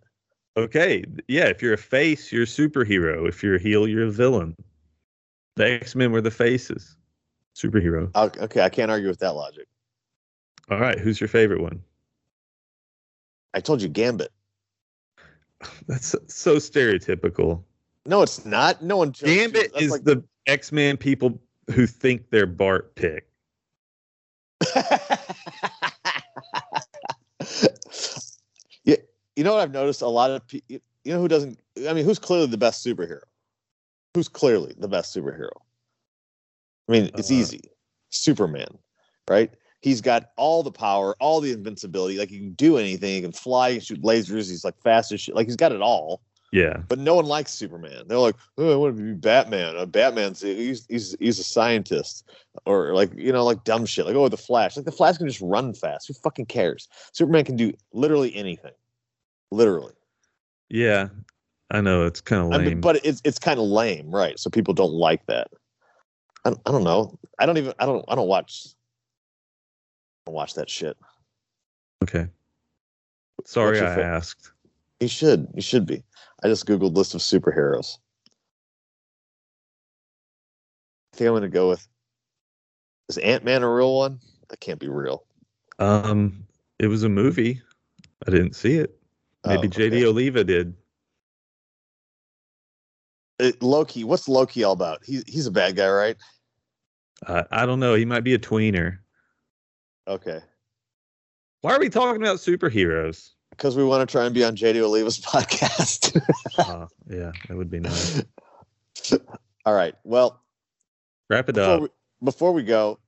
Okay, 0.58 1.04
yeah. 1.28 1.46
If 1.46 1.62
you're 1.62 1.74
a 1.74 1.78
face, 1.78 2.32
you're 2.32 2.44
a 2.44 2.46
superhero. 2.46 3.28
If 3.28 3.42
you're 3.42 3.56
a 3.56 3.60
heel, 3.60 3.88
you're 3.88 4.06
a 4.06 4.12
villain. 4.12 4.56
The 5.60 5.70
X 5.74 5.94
Men 5.94 6.14
were 6.14 6.22
the 6.22 6.32
faces. 6.32 6.96
Superhero. 7.54 8.10
Okay, 8.16 8.62
I 8.62 8.70
can't 8.70 8.90
argue 8.90 9.10
with 9.10 9.20
that 9.20 9.36
logic. 9.36 9.68
All 10.72 10.80
right, 10.80 10.98
who's 10.98 11.20
your 11.20 11.28
favorite 11.28 11.60
one? 11.60 11.82
I 13.54 13.60
told 13.60 13.82
you 13.82 13.90
Gambit. 13.90 14.32
That's 15.88 16.16
so 16.28 16.56
stereotypical. 16.56 17.62
No, 18.06 18.22
it's 18.22 18.46
not. 18.46 18.82
No 18.82 18.96
one. 18.96 19.12
Gambit 19.12 19.74
is 19.78 19.92
like- 19.92 20.06
the 20.06 20.24
X 20.48 20.72
Men 20.72 20.96
people 20.96 21.42
who 21.74 21.86
think 21.86 22.30
they're 22.30 22.46
Bart 22.46 22.96
pick. 22.96 23.28
yeah, 28.86 28.96
you 29.36 29.44
know 29.44 29.56
what 29.56 29.60
I've 29.60 29.74
noticed? 29.74 30.02
A 30.04 30.08
lot 30.08 30.32
of 30.32 30.48
people. 30.48 30.80
You 31.04 31.14
know 31.14 31.20
who 31.20 31.28
doesn't? 31.28 31.60
I 31.86 31.92
mean, 31.92 32.06
who's 32.06 32.18
clearly 32.18 32.48
the 32.48 32.58
best 32.58 32.86
superhero? 32.86 33.24
Who's 34.14 34.28
clearly 34.28 34.74
the 34.78 34.88
best 34.88 35.16
superhero? 35.16 35.52
I 36.88 36.92
mean, 36.92 37.12
it's 37.16 37.30
Uh, 37.32 37.36
easy. 37.36 37.62
Superman, 38.10 38.78
right? 39.30 39.52
He's 39.82 40.02
got 40.02 40.32
all 40.36 40.64
the 40.64 40.72
power, 40.72 41.16
all 41.20 41.40
the 41.40 41.52
invincibility. 41.52 42.18
Like 42.18 42.30
he 42.30 42.40
can 42.40 42.54
do 42.54 42.78
anything. 42.78 43.16
He 43.16 43.22
can 43.22 43.32
fly, 43.32 43.70
he 43.72 43.76
can 43.78 43.86
shoot 43.86 44.02
lasers. 44.02 44.50
He's 44.50 44.66
like 44.66 44.78
fast 44.82 45.12
as 45.12 45.22
shit. 45.22 45.36
Like 45.36 45.48
he's 45.48 45.56
got 45.56 45.72
it 45.72 45.82
all. 45.82 46.22
Yeah, 46.52 46.78
But 46.88 46.98
no 46.98 47.14
one 47.14 47.26
likes 47.28 47.52
Superman. 47.54 48.06
They're 48.08 48.18
like, 48.18 48.36
oh, 48.58 48.74
I 48.74 48.76
want 48.76 48.98
to 48.98 49.04
be 49.04 49.14
Batman. 49.14 49.78
Uh, 49.78 49.86
Batman's 49.86 50.42
he's 50.42 50.84
he's 50.90 51.16
he's 51.20 51.38
a 51.38 51.44
scientist, 51.44 52.28
or 52.66 52.96
like 52.96 53.12
you 53.16 53.32
know, 53.32 53.46
like 53.46 53.64
dumb 53.66 53.86
shit. 53.86 54.08
Like 54.08 54.16
oh, 54.16 54.28
the 54.30 54.36
Flash. 54.36 54.76
Like 54.76 54.86
the 54.86 54.92
Flash 54.92 55.20
can 55.20 55.28
just 55.28 55.42
run 55.42 55.76
fast. 55.76 56.08
Who 56.08 56.16
fucking 56.16 56.48
cares? 56.48 56.88
Superman 57.14 57.46
can 57.46 57.56
do 57.56 57.72
literally 57.94 58.36
anything, 58.36 58.74
literally. 59.52 59.94
yeah. 60.70 61.10
I 61.72 61.82
know 61.82 62.06
it's 62.06 62.22
kind 62.22 62.42
of 62.42 62.52
I 62.52 62.58
lame. 62.58 62.66
mean, 62.68 62.82
but 62.82 63.04
it's 63.06 63.22
it's 63.24 63.40
kind 63.40 63.60
of 63.60 63.66
lame, 63.66 64.10
right? 64.10 64.40
So 64.40 64.50
people 64.50 64.74
don't 64.74 64.94
like 64.94 65.26
that. 65.28 65.48
I, 66.46 66.50
don't- 66.52 66.62
I 66.66 66.72
don't 66.72 66.84
know. 66.84 67.18
I 67.38 67.46
don't 67.46 67.58
even. 67.58 67.74
I 67.80 67.86
don't. 67.86 68.04
I 68.08 68.16
don't 68.16 68.28
watch. 68.28 68.66
I 68.68 70.32
don't 70.32 70.36
watch 70.36 70.54
that 70.56 70.70
shit. 70.70 70.98
okay. 72.04 72.28
Sorry, 73.46 73.80
I 73.80 73.86
fa- 73.96 74.04
asked. 74.04 74.52
You 75.00 75.08
should. 75.08 75.48
You 75.56 75.62
should 75.62 75.86
be. 75.86 76.04
I 76.44 76.48
just 76.48 76.66
googled 76.66 76.96
list 76.96 77.14
of 77.16 77.22
superheroes. 77.22 77.98
I 81.14 81.18
think 81.18 81.28
I'm 81.28 81.34
gonna 81.36 81.50
go 81.50 81.70
with. 81.70 81.88
Is 83.10 83.18
Ant 83.18 83.44
Man 83.44 83.64
a 83.64 83.70
real 83.74 83.96
one? 83.96 84.20
That 84.50 84.60
can't 84.60 84.80
be 84.80 84.88
real. 84.90 85.24
Um, 85.80 86.46
it 86.80 86.88
was 86.88 87.04
a 87.04 87.10
movie. 87.10 87.62
I 88.28 88.32
didn't 88.32 88.56
see 88.56 88.76
it. 88.76 88.96
Maybe 89.46 89.68
Oh, 89.68 89.72
JD. 89.72 90.04
Oliva 90.06 90.44
did. 90.44 90.74
Uh, 93.40 93.52
Loki. 93.62 94.04
What's 94.04 94.28
Loki 94.28 94.64
all 94.64 94.74
about? 94.74 95.00
He's 95.06 95.24
he's 95.28 95.48
a 95.48 95.52
bad 95.52 95.76
guy, 95.76 95.90
right? 95.90 96.18
Uh, 97.26 97.44
I 97.52 97.66
don't 97.66 97.80
know. 97.80 97.96
He 97.96 98.06
might 98.06 98.24
be 98.24 98.34
a 98.34 98.40
tweener. 98.40 99.00
Okay. 100.08 100.40
Why 101.62 101.74
are 101.74 101.80
we 101.80 101.90
talking 101.90 102.22
about 102.22 102.38
superheroes? 102.38 103.32
Because 103.52 103.76
we 103.76 103.84
want 103.84 104.08
to 104.08 104.12
try 104.12 104.26
and 104.26 104.34
be 104.34 104.44
on 104.44 104.56
JD 104.56 104.84
Oliva's 104.84 105.20
podcast. 105.26 106.16
uh, 106.58 106.88
yeah, 107.10 107.32
that 107.48 107.58
would 107.58 107.70
be 107.70 107.80
nice. 107.80 108.24
all 109.66 109.74
right. 109.74 109.96
Well, 110.04 110.42
Wrap 111.30 111.50
it 111.50 111.56
before 111.56 111.74
up. 111.76 111.82
we, 111.82 111.90
before 112.24 112.54
we 112.54 112.64
go, 112.64 113.00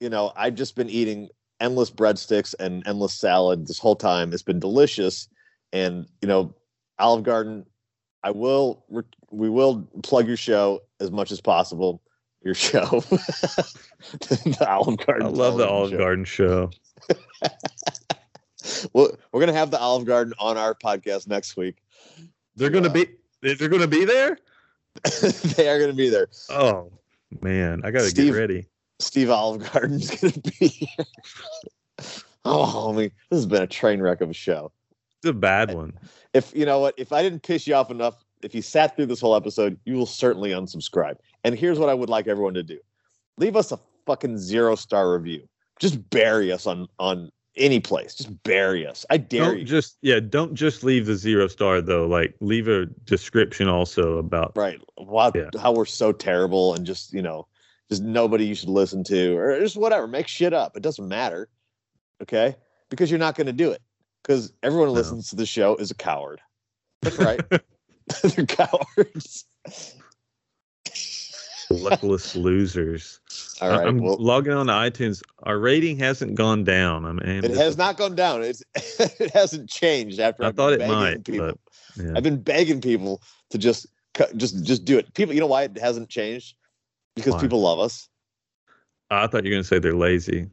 you 0.00 0.10
know, 0.10 0.32
I've 0.36 0.54
just 0.54 0.76
been 0.76 0.90
eating 0.90 1.28
endless 1.60 1.90
breadsticks 1.90 2.54
and 2.60 2.86
endless 2.86 3.14
salad 3.14 3.66
this 3.66 3.78
whole 3.78 3.96
time. 3.96 4.32
It's 4.32 4.42
been 4.42 4.60
delicious, 4.60 5.28
and 5.72 6.06
you 6.22 6.28
know, 6.28 6.54
Olive 6.98 7.24
Garden. 7.24 7.64
I 8.24 8.30
will. 8.30 8.84
re- 8.88 9.02
We 9.30 9.48
will 9.50 9.82
plug 10.02 10.26
your 10.26 10.36
show 10.36 10.80
as 11.00 11.10
much 11.10 11.30
as 11.30 11.40
possible. 11.40 12.02
Your 12.42 12.54
show, 12.54 12.80
the 13.10 14.66
Olive 14.68 14.98
Garden. 15.04 15.26
I 15.26 15.30
love 15.30 15.58
the 15.58 15.68
Olive 15.68 15.90
show. 15.90 15.98
Garden 15.98 16.24
show. 16.24 16.70
Well, 18.92 19.12
we're 19.32 19.40
gonna 19.40 19.52
have 19.54 19.70
the 19.70 19.78
Olive 19.78 20.04
Garden 20.04 20.34
on 20.38 20.58
our 20.58 20.74
podcast 20.74 21.26
next 21.26 21.56
week. 21.56 21.76
They're 22.56 22.70
gonna 22.70 22.88
Wow. 22.88 22.94
be. 22.94 23.06
They're 23.54 23.68
gonna 23.68 23.86
be 23.86 24.04
there. 24.04 24.36
they 25.56 25.68
are 25.68 25.80
gonna 25.80 25.92
be 25.94 26.08
there. 26.10 26.28
Oh 26.50 26.90
man, 27.40 27.80
I 27.84 27.90
gotta 27.90 28.10
Steve- 28.10 28.32
get 28.34 28.38
ready. 28.38 28.66
Steve 28.98 29.30
Olive 29.30 29.72
Garden's 29.72 30.10
gonna 30.10 30.34
be 30.58 30.66
here. 30.66 31.06
oh, 32.44 32.66
homie, 32.66 33.10
this 33.30 33.38
has 33.38 33.46
been 33.46 33.62
a 33.62 33.66
train 33.66 34.00
wreck 34.02 34.20
of 34.20 34.28
a 34.30 34.34
show. 34.34 34.70
It's 35.22 35.30
a 35.30 35.32
bad 35.32 35.74
one. 35.74 35.98
if 36.32 36.54
you 36.54 36.64
know 36.64 36.78
what, 36.80 36.94
if 36.96 37.12
I 37.12 37.22
didn't 37.22 37.42
piss 37.42 37.66
you 37.66 37.74
off 37.74 37.90
enough, 37.90 38.24
if 38.42 38.54
you 38.54 38.62
sat 38.62 38.94
through 38.94 39.06
this 39.06 39.20
whole 39.20 39.34
episode, 39.34 39.78
you 39.84 39.94
will 39.94 40.06
certainly 40.06 40.50
unsubscribe. 40.50 41.16
And 41.44 41.56
here's 41.58 41.78
what 41.78 41.88
I 41.88 41.94
would 41.94 42.08
like 42.08 42.28
everyone 42.28 42.54
to 42.54 42.62
do: 42.62 42.78
leave 43.36 43.56
us 43.56 43.72
a 43.72 43.78
fucking 44.06 44.38
zero 44.38 44.74
star 44.76 45.12
review. 45.12 45.48
Just 45.80 46.08
bury 46.10 46.52
us 46.52 46.66
on 46.66 46.86
on 47.00 47.30
any 47.56 47.80
place. 47.80 48.14
Just 48.14 48.40
bury 48.44 48.86
us. 48.86 49.04
I 49.10 49.16
dare 49.16 49.46
Don't 49.46 49.58
you. 49.58 49.64
just 49.64 49.98
yeah. 50.02 50.20
Don't 50.20 50.54
just 50.54 50.84
leave 50.84 51.06
the 51.06 51.16
zero 51.16 51.48
star 51.48 51.80
though. 51.80 52.06
Like 52.06 52.36
leave 52.40 52.68
a 52.68 52.86
description 52.86 53.68
also 53.68 54.18
about. 54.18 54.52
right? 54.56 54.80
Wow, 54.98 55.32
Yeah. 55.34 55.50
how 55.60 55.72
we're 55.72 55.84
so 55.84 56.12
terrible, 56.12 56.74
and 56.74 56.86
just 56.86 57.12
you 57.12 57.22
know, 57.22 57.48
just 57.90 58.02
nobody 58.04 58.46
you 58.46 58.54
should 58.54 58.68
listen 58.68 59.02
to, 59.04 59.36
or 59.36 59.58
just 59.58 59.76
whatever. 59.76 60.06
Make 60.06 60.28
shit 60.28 60.52
up. 60.54 60.76
It 60.76 60.82
doesn't 60.84 61.08
matter. 61.08 61.48
Okay, 62.22 62.54
because 62.90 63.10
you're 63.10 63.18
not 63.18 63.34
going 63.36 63.46
to 63.48 63.52
do 63.52 63.72
it. 63.72 63.82
Because 64.22 64.52
everyone 64.62 64.88
who 64.88 64.94
No. 64.94 65.00
listens 65.00 65.30
to 65.30 65.36
the 65.36 65.46
show 65.46 65.76
is 65.76 65.90
a 65.90 65.94
coward. 65.94 66.40
That's 67.02 67.18
right. 67.18 67.40
They're 68.22 68.46
cowards. 68.46 69.44
Luckless 71.70 72.34
losers. 72.36 73.20
All 73.60 73.70
right. 73.70 73.86
I'm 73.86 73.98
well, 73.98 74.16
logging 74.18 74.52
on 74.52 74.66
to 74.66 74.72
iTunes. 74.72 75.22
Our 75.42 75.58
rating 75.58 75.98
hasn't 75.98 76.34
gone 76.34 76.64
down. 76.64 77.04
I 77.04 77.12
mean, 77.12 77.44
it 77.44 77.50
has 77.56 77.76
not 77.76 77.96
gone 77.98 78.14
down. 78.14 78.42
It's 78.42 78.62
it 78.74 79.30
hasn't 79.32 79.68
changed 79.68 80.18
after 80.18 80.44
I 80.44 80.48
I've 80.48 80.56
thought 80.56 80.70
been 80.78 80.80
it 80.80 80.88
begging 80.88 80.94
might, 80.98 81.24
People. 81.24 81.46
but 81.96 82.04
yeah. 82.04 82.12
I've 82.16 82.22
been 82.22 82.40
begging 82.40 82.80
people 82.80 83.20
to 83.50 83.58
just 83.58 83.86
cut, 84.14 84.34
just 84.36 84.64
just 84.64 84.84
do 84.84 84.96
it. 84.98 85.12
People, 85.14 85.34
you 85.34 85.40
know 85.40 85.46
why 85.46 85.64
it 85.64 85.76
hasn't 85.78 86.08
changed? 86.08 86.56
Because 87.14 87.34
Why? 87.34 87.40
people 87.40 87.60
love 87.60 87.80
us. 87.80 88.08
I 89.10 89.26
thought 89.26 89.44
you 89.44 89.50
were 89.50 89.56
gonna 89.56 89.64
say 89.64 89.78
they're 89.78 89.94
lazy. 89.94 90.48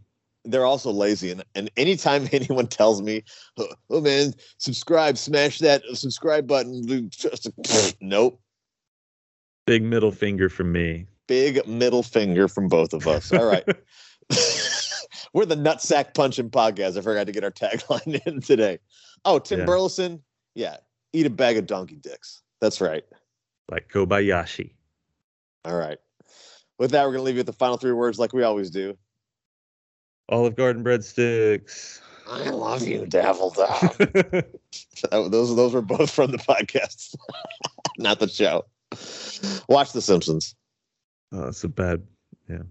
They're 0.45 0.65
also 0.65 0.91
lazy, 0.91 1.31
and 1.31 1.43
and 1.55 1.69
anytime 1.77 2.27
anyone 2.31 2.67
tells 2.67 3.01
me, 3.01 3.23
"Oh, 3.57 3.67
oh, 3.89 4.01
man, 4.01 4.33
subscribe, 4.57 5.17
smash 5.17 5.59
that 5.59 5.83
subscribe 5.93 6.47
button," 6.47 7.09
just 7.09 7.49
nope. 8.01 8.39
Big 9.65 9.83
middle 9.83 10.11
finger 10.11 10.47
from 10.49 10.71
me. 10.71 11.07
Big 11.27 11.67
middle 11.67 12.03
finger 12.03 12.47
from 12.47 12.67
both 12.67 12.93
of 12.93 13.07
us. 13.07 13.31
All 13.33 13.45
right. 13.45 13.63
We're 15.33 15.45
the 15.45 15.55
nutsack 15.55 16.13
punching 16.13 16.51
podcast. 16.51 16.97
I 16.97 17.01
forgot 17.01 17.25
to 17.25 17.31
get 17.31 17.43
our 17.43 17.51
tagline 17.51 18.25
in 18.27 18.41
today. 18.41 18.77
Oh, 19.25 19.39
Tim 19.39 19.59
Yeah. 19.59 19.65
Burleson. 19.65 20.23
Yeah. 20.53 20.77
Eat 21.13 21.25
a 21.25 21.29
bag 21.31 21.57
of 21.57 21.65
donkey 21.65 21.95
dicks. 21.95 22.41
That's 22.61 22.79
right. 22.79 23.03
Like 23.69 23.89
Kobayashi. 23.89 24.71
All 25.65 25.75
right. 25.75 25.97
With 26.77 26.91
that, 26.91 27.03
we're 27.05 27.13
going 27.13 27.19
to 27.19 27.23
leave 27.23 27.35
you 27.35 27.39
with 27.39 27.47
the 27.47 27.53
final 27.53 27.77
three 27.77 27.91
words 27.91 28.19
like 28.19 28.33
we 28.33 28.43
always 28.43 28.69
do. 28.69 28.95
Olive 30.29 30.55
Garden 30.55 30.83
breadsticks. 30.83 31.99
I 32.27 32.49
love 32.49 32.87
you, 32.87 33.01
Daffledown. 33.01 34.45
That- 35.11 35.31
those, 35.31 35.55
those 35.55 35.73
were 35.73 35.81
both 35.81 36.09
from 36.11 36.31
the 36.31 36.37
podcast, 36.37 37.15
not 37.97 38.19
the 38.19 38.27
show. 38.27 38.65
Watch 39.69 39.91
The 39.93 40.01
Simpsons. 40.01 40.55
oh, 41.31 41.47
it's 41.47 41.63
a 41.63 41.69
bad. 41.69 42.03
Yeah. 42.49 42.63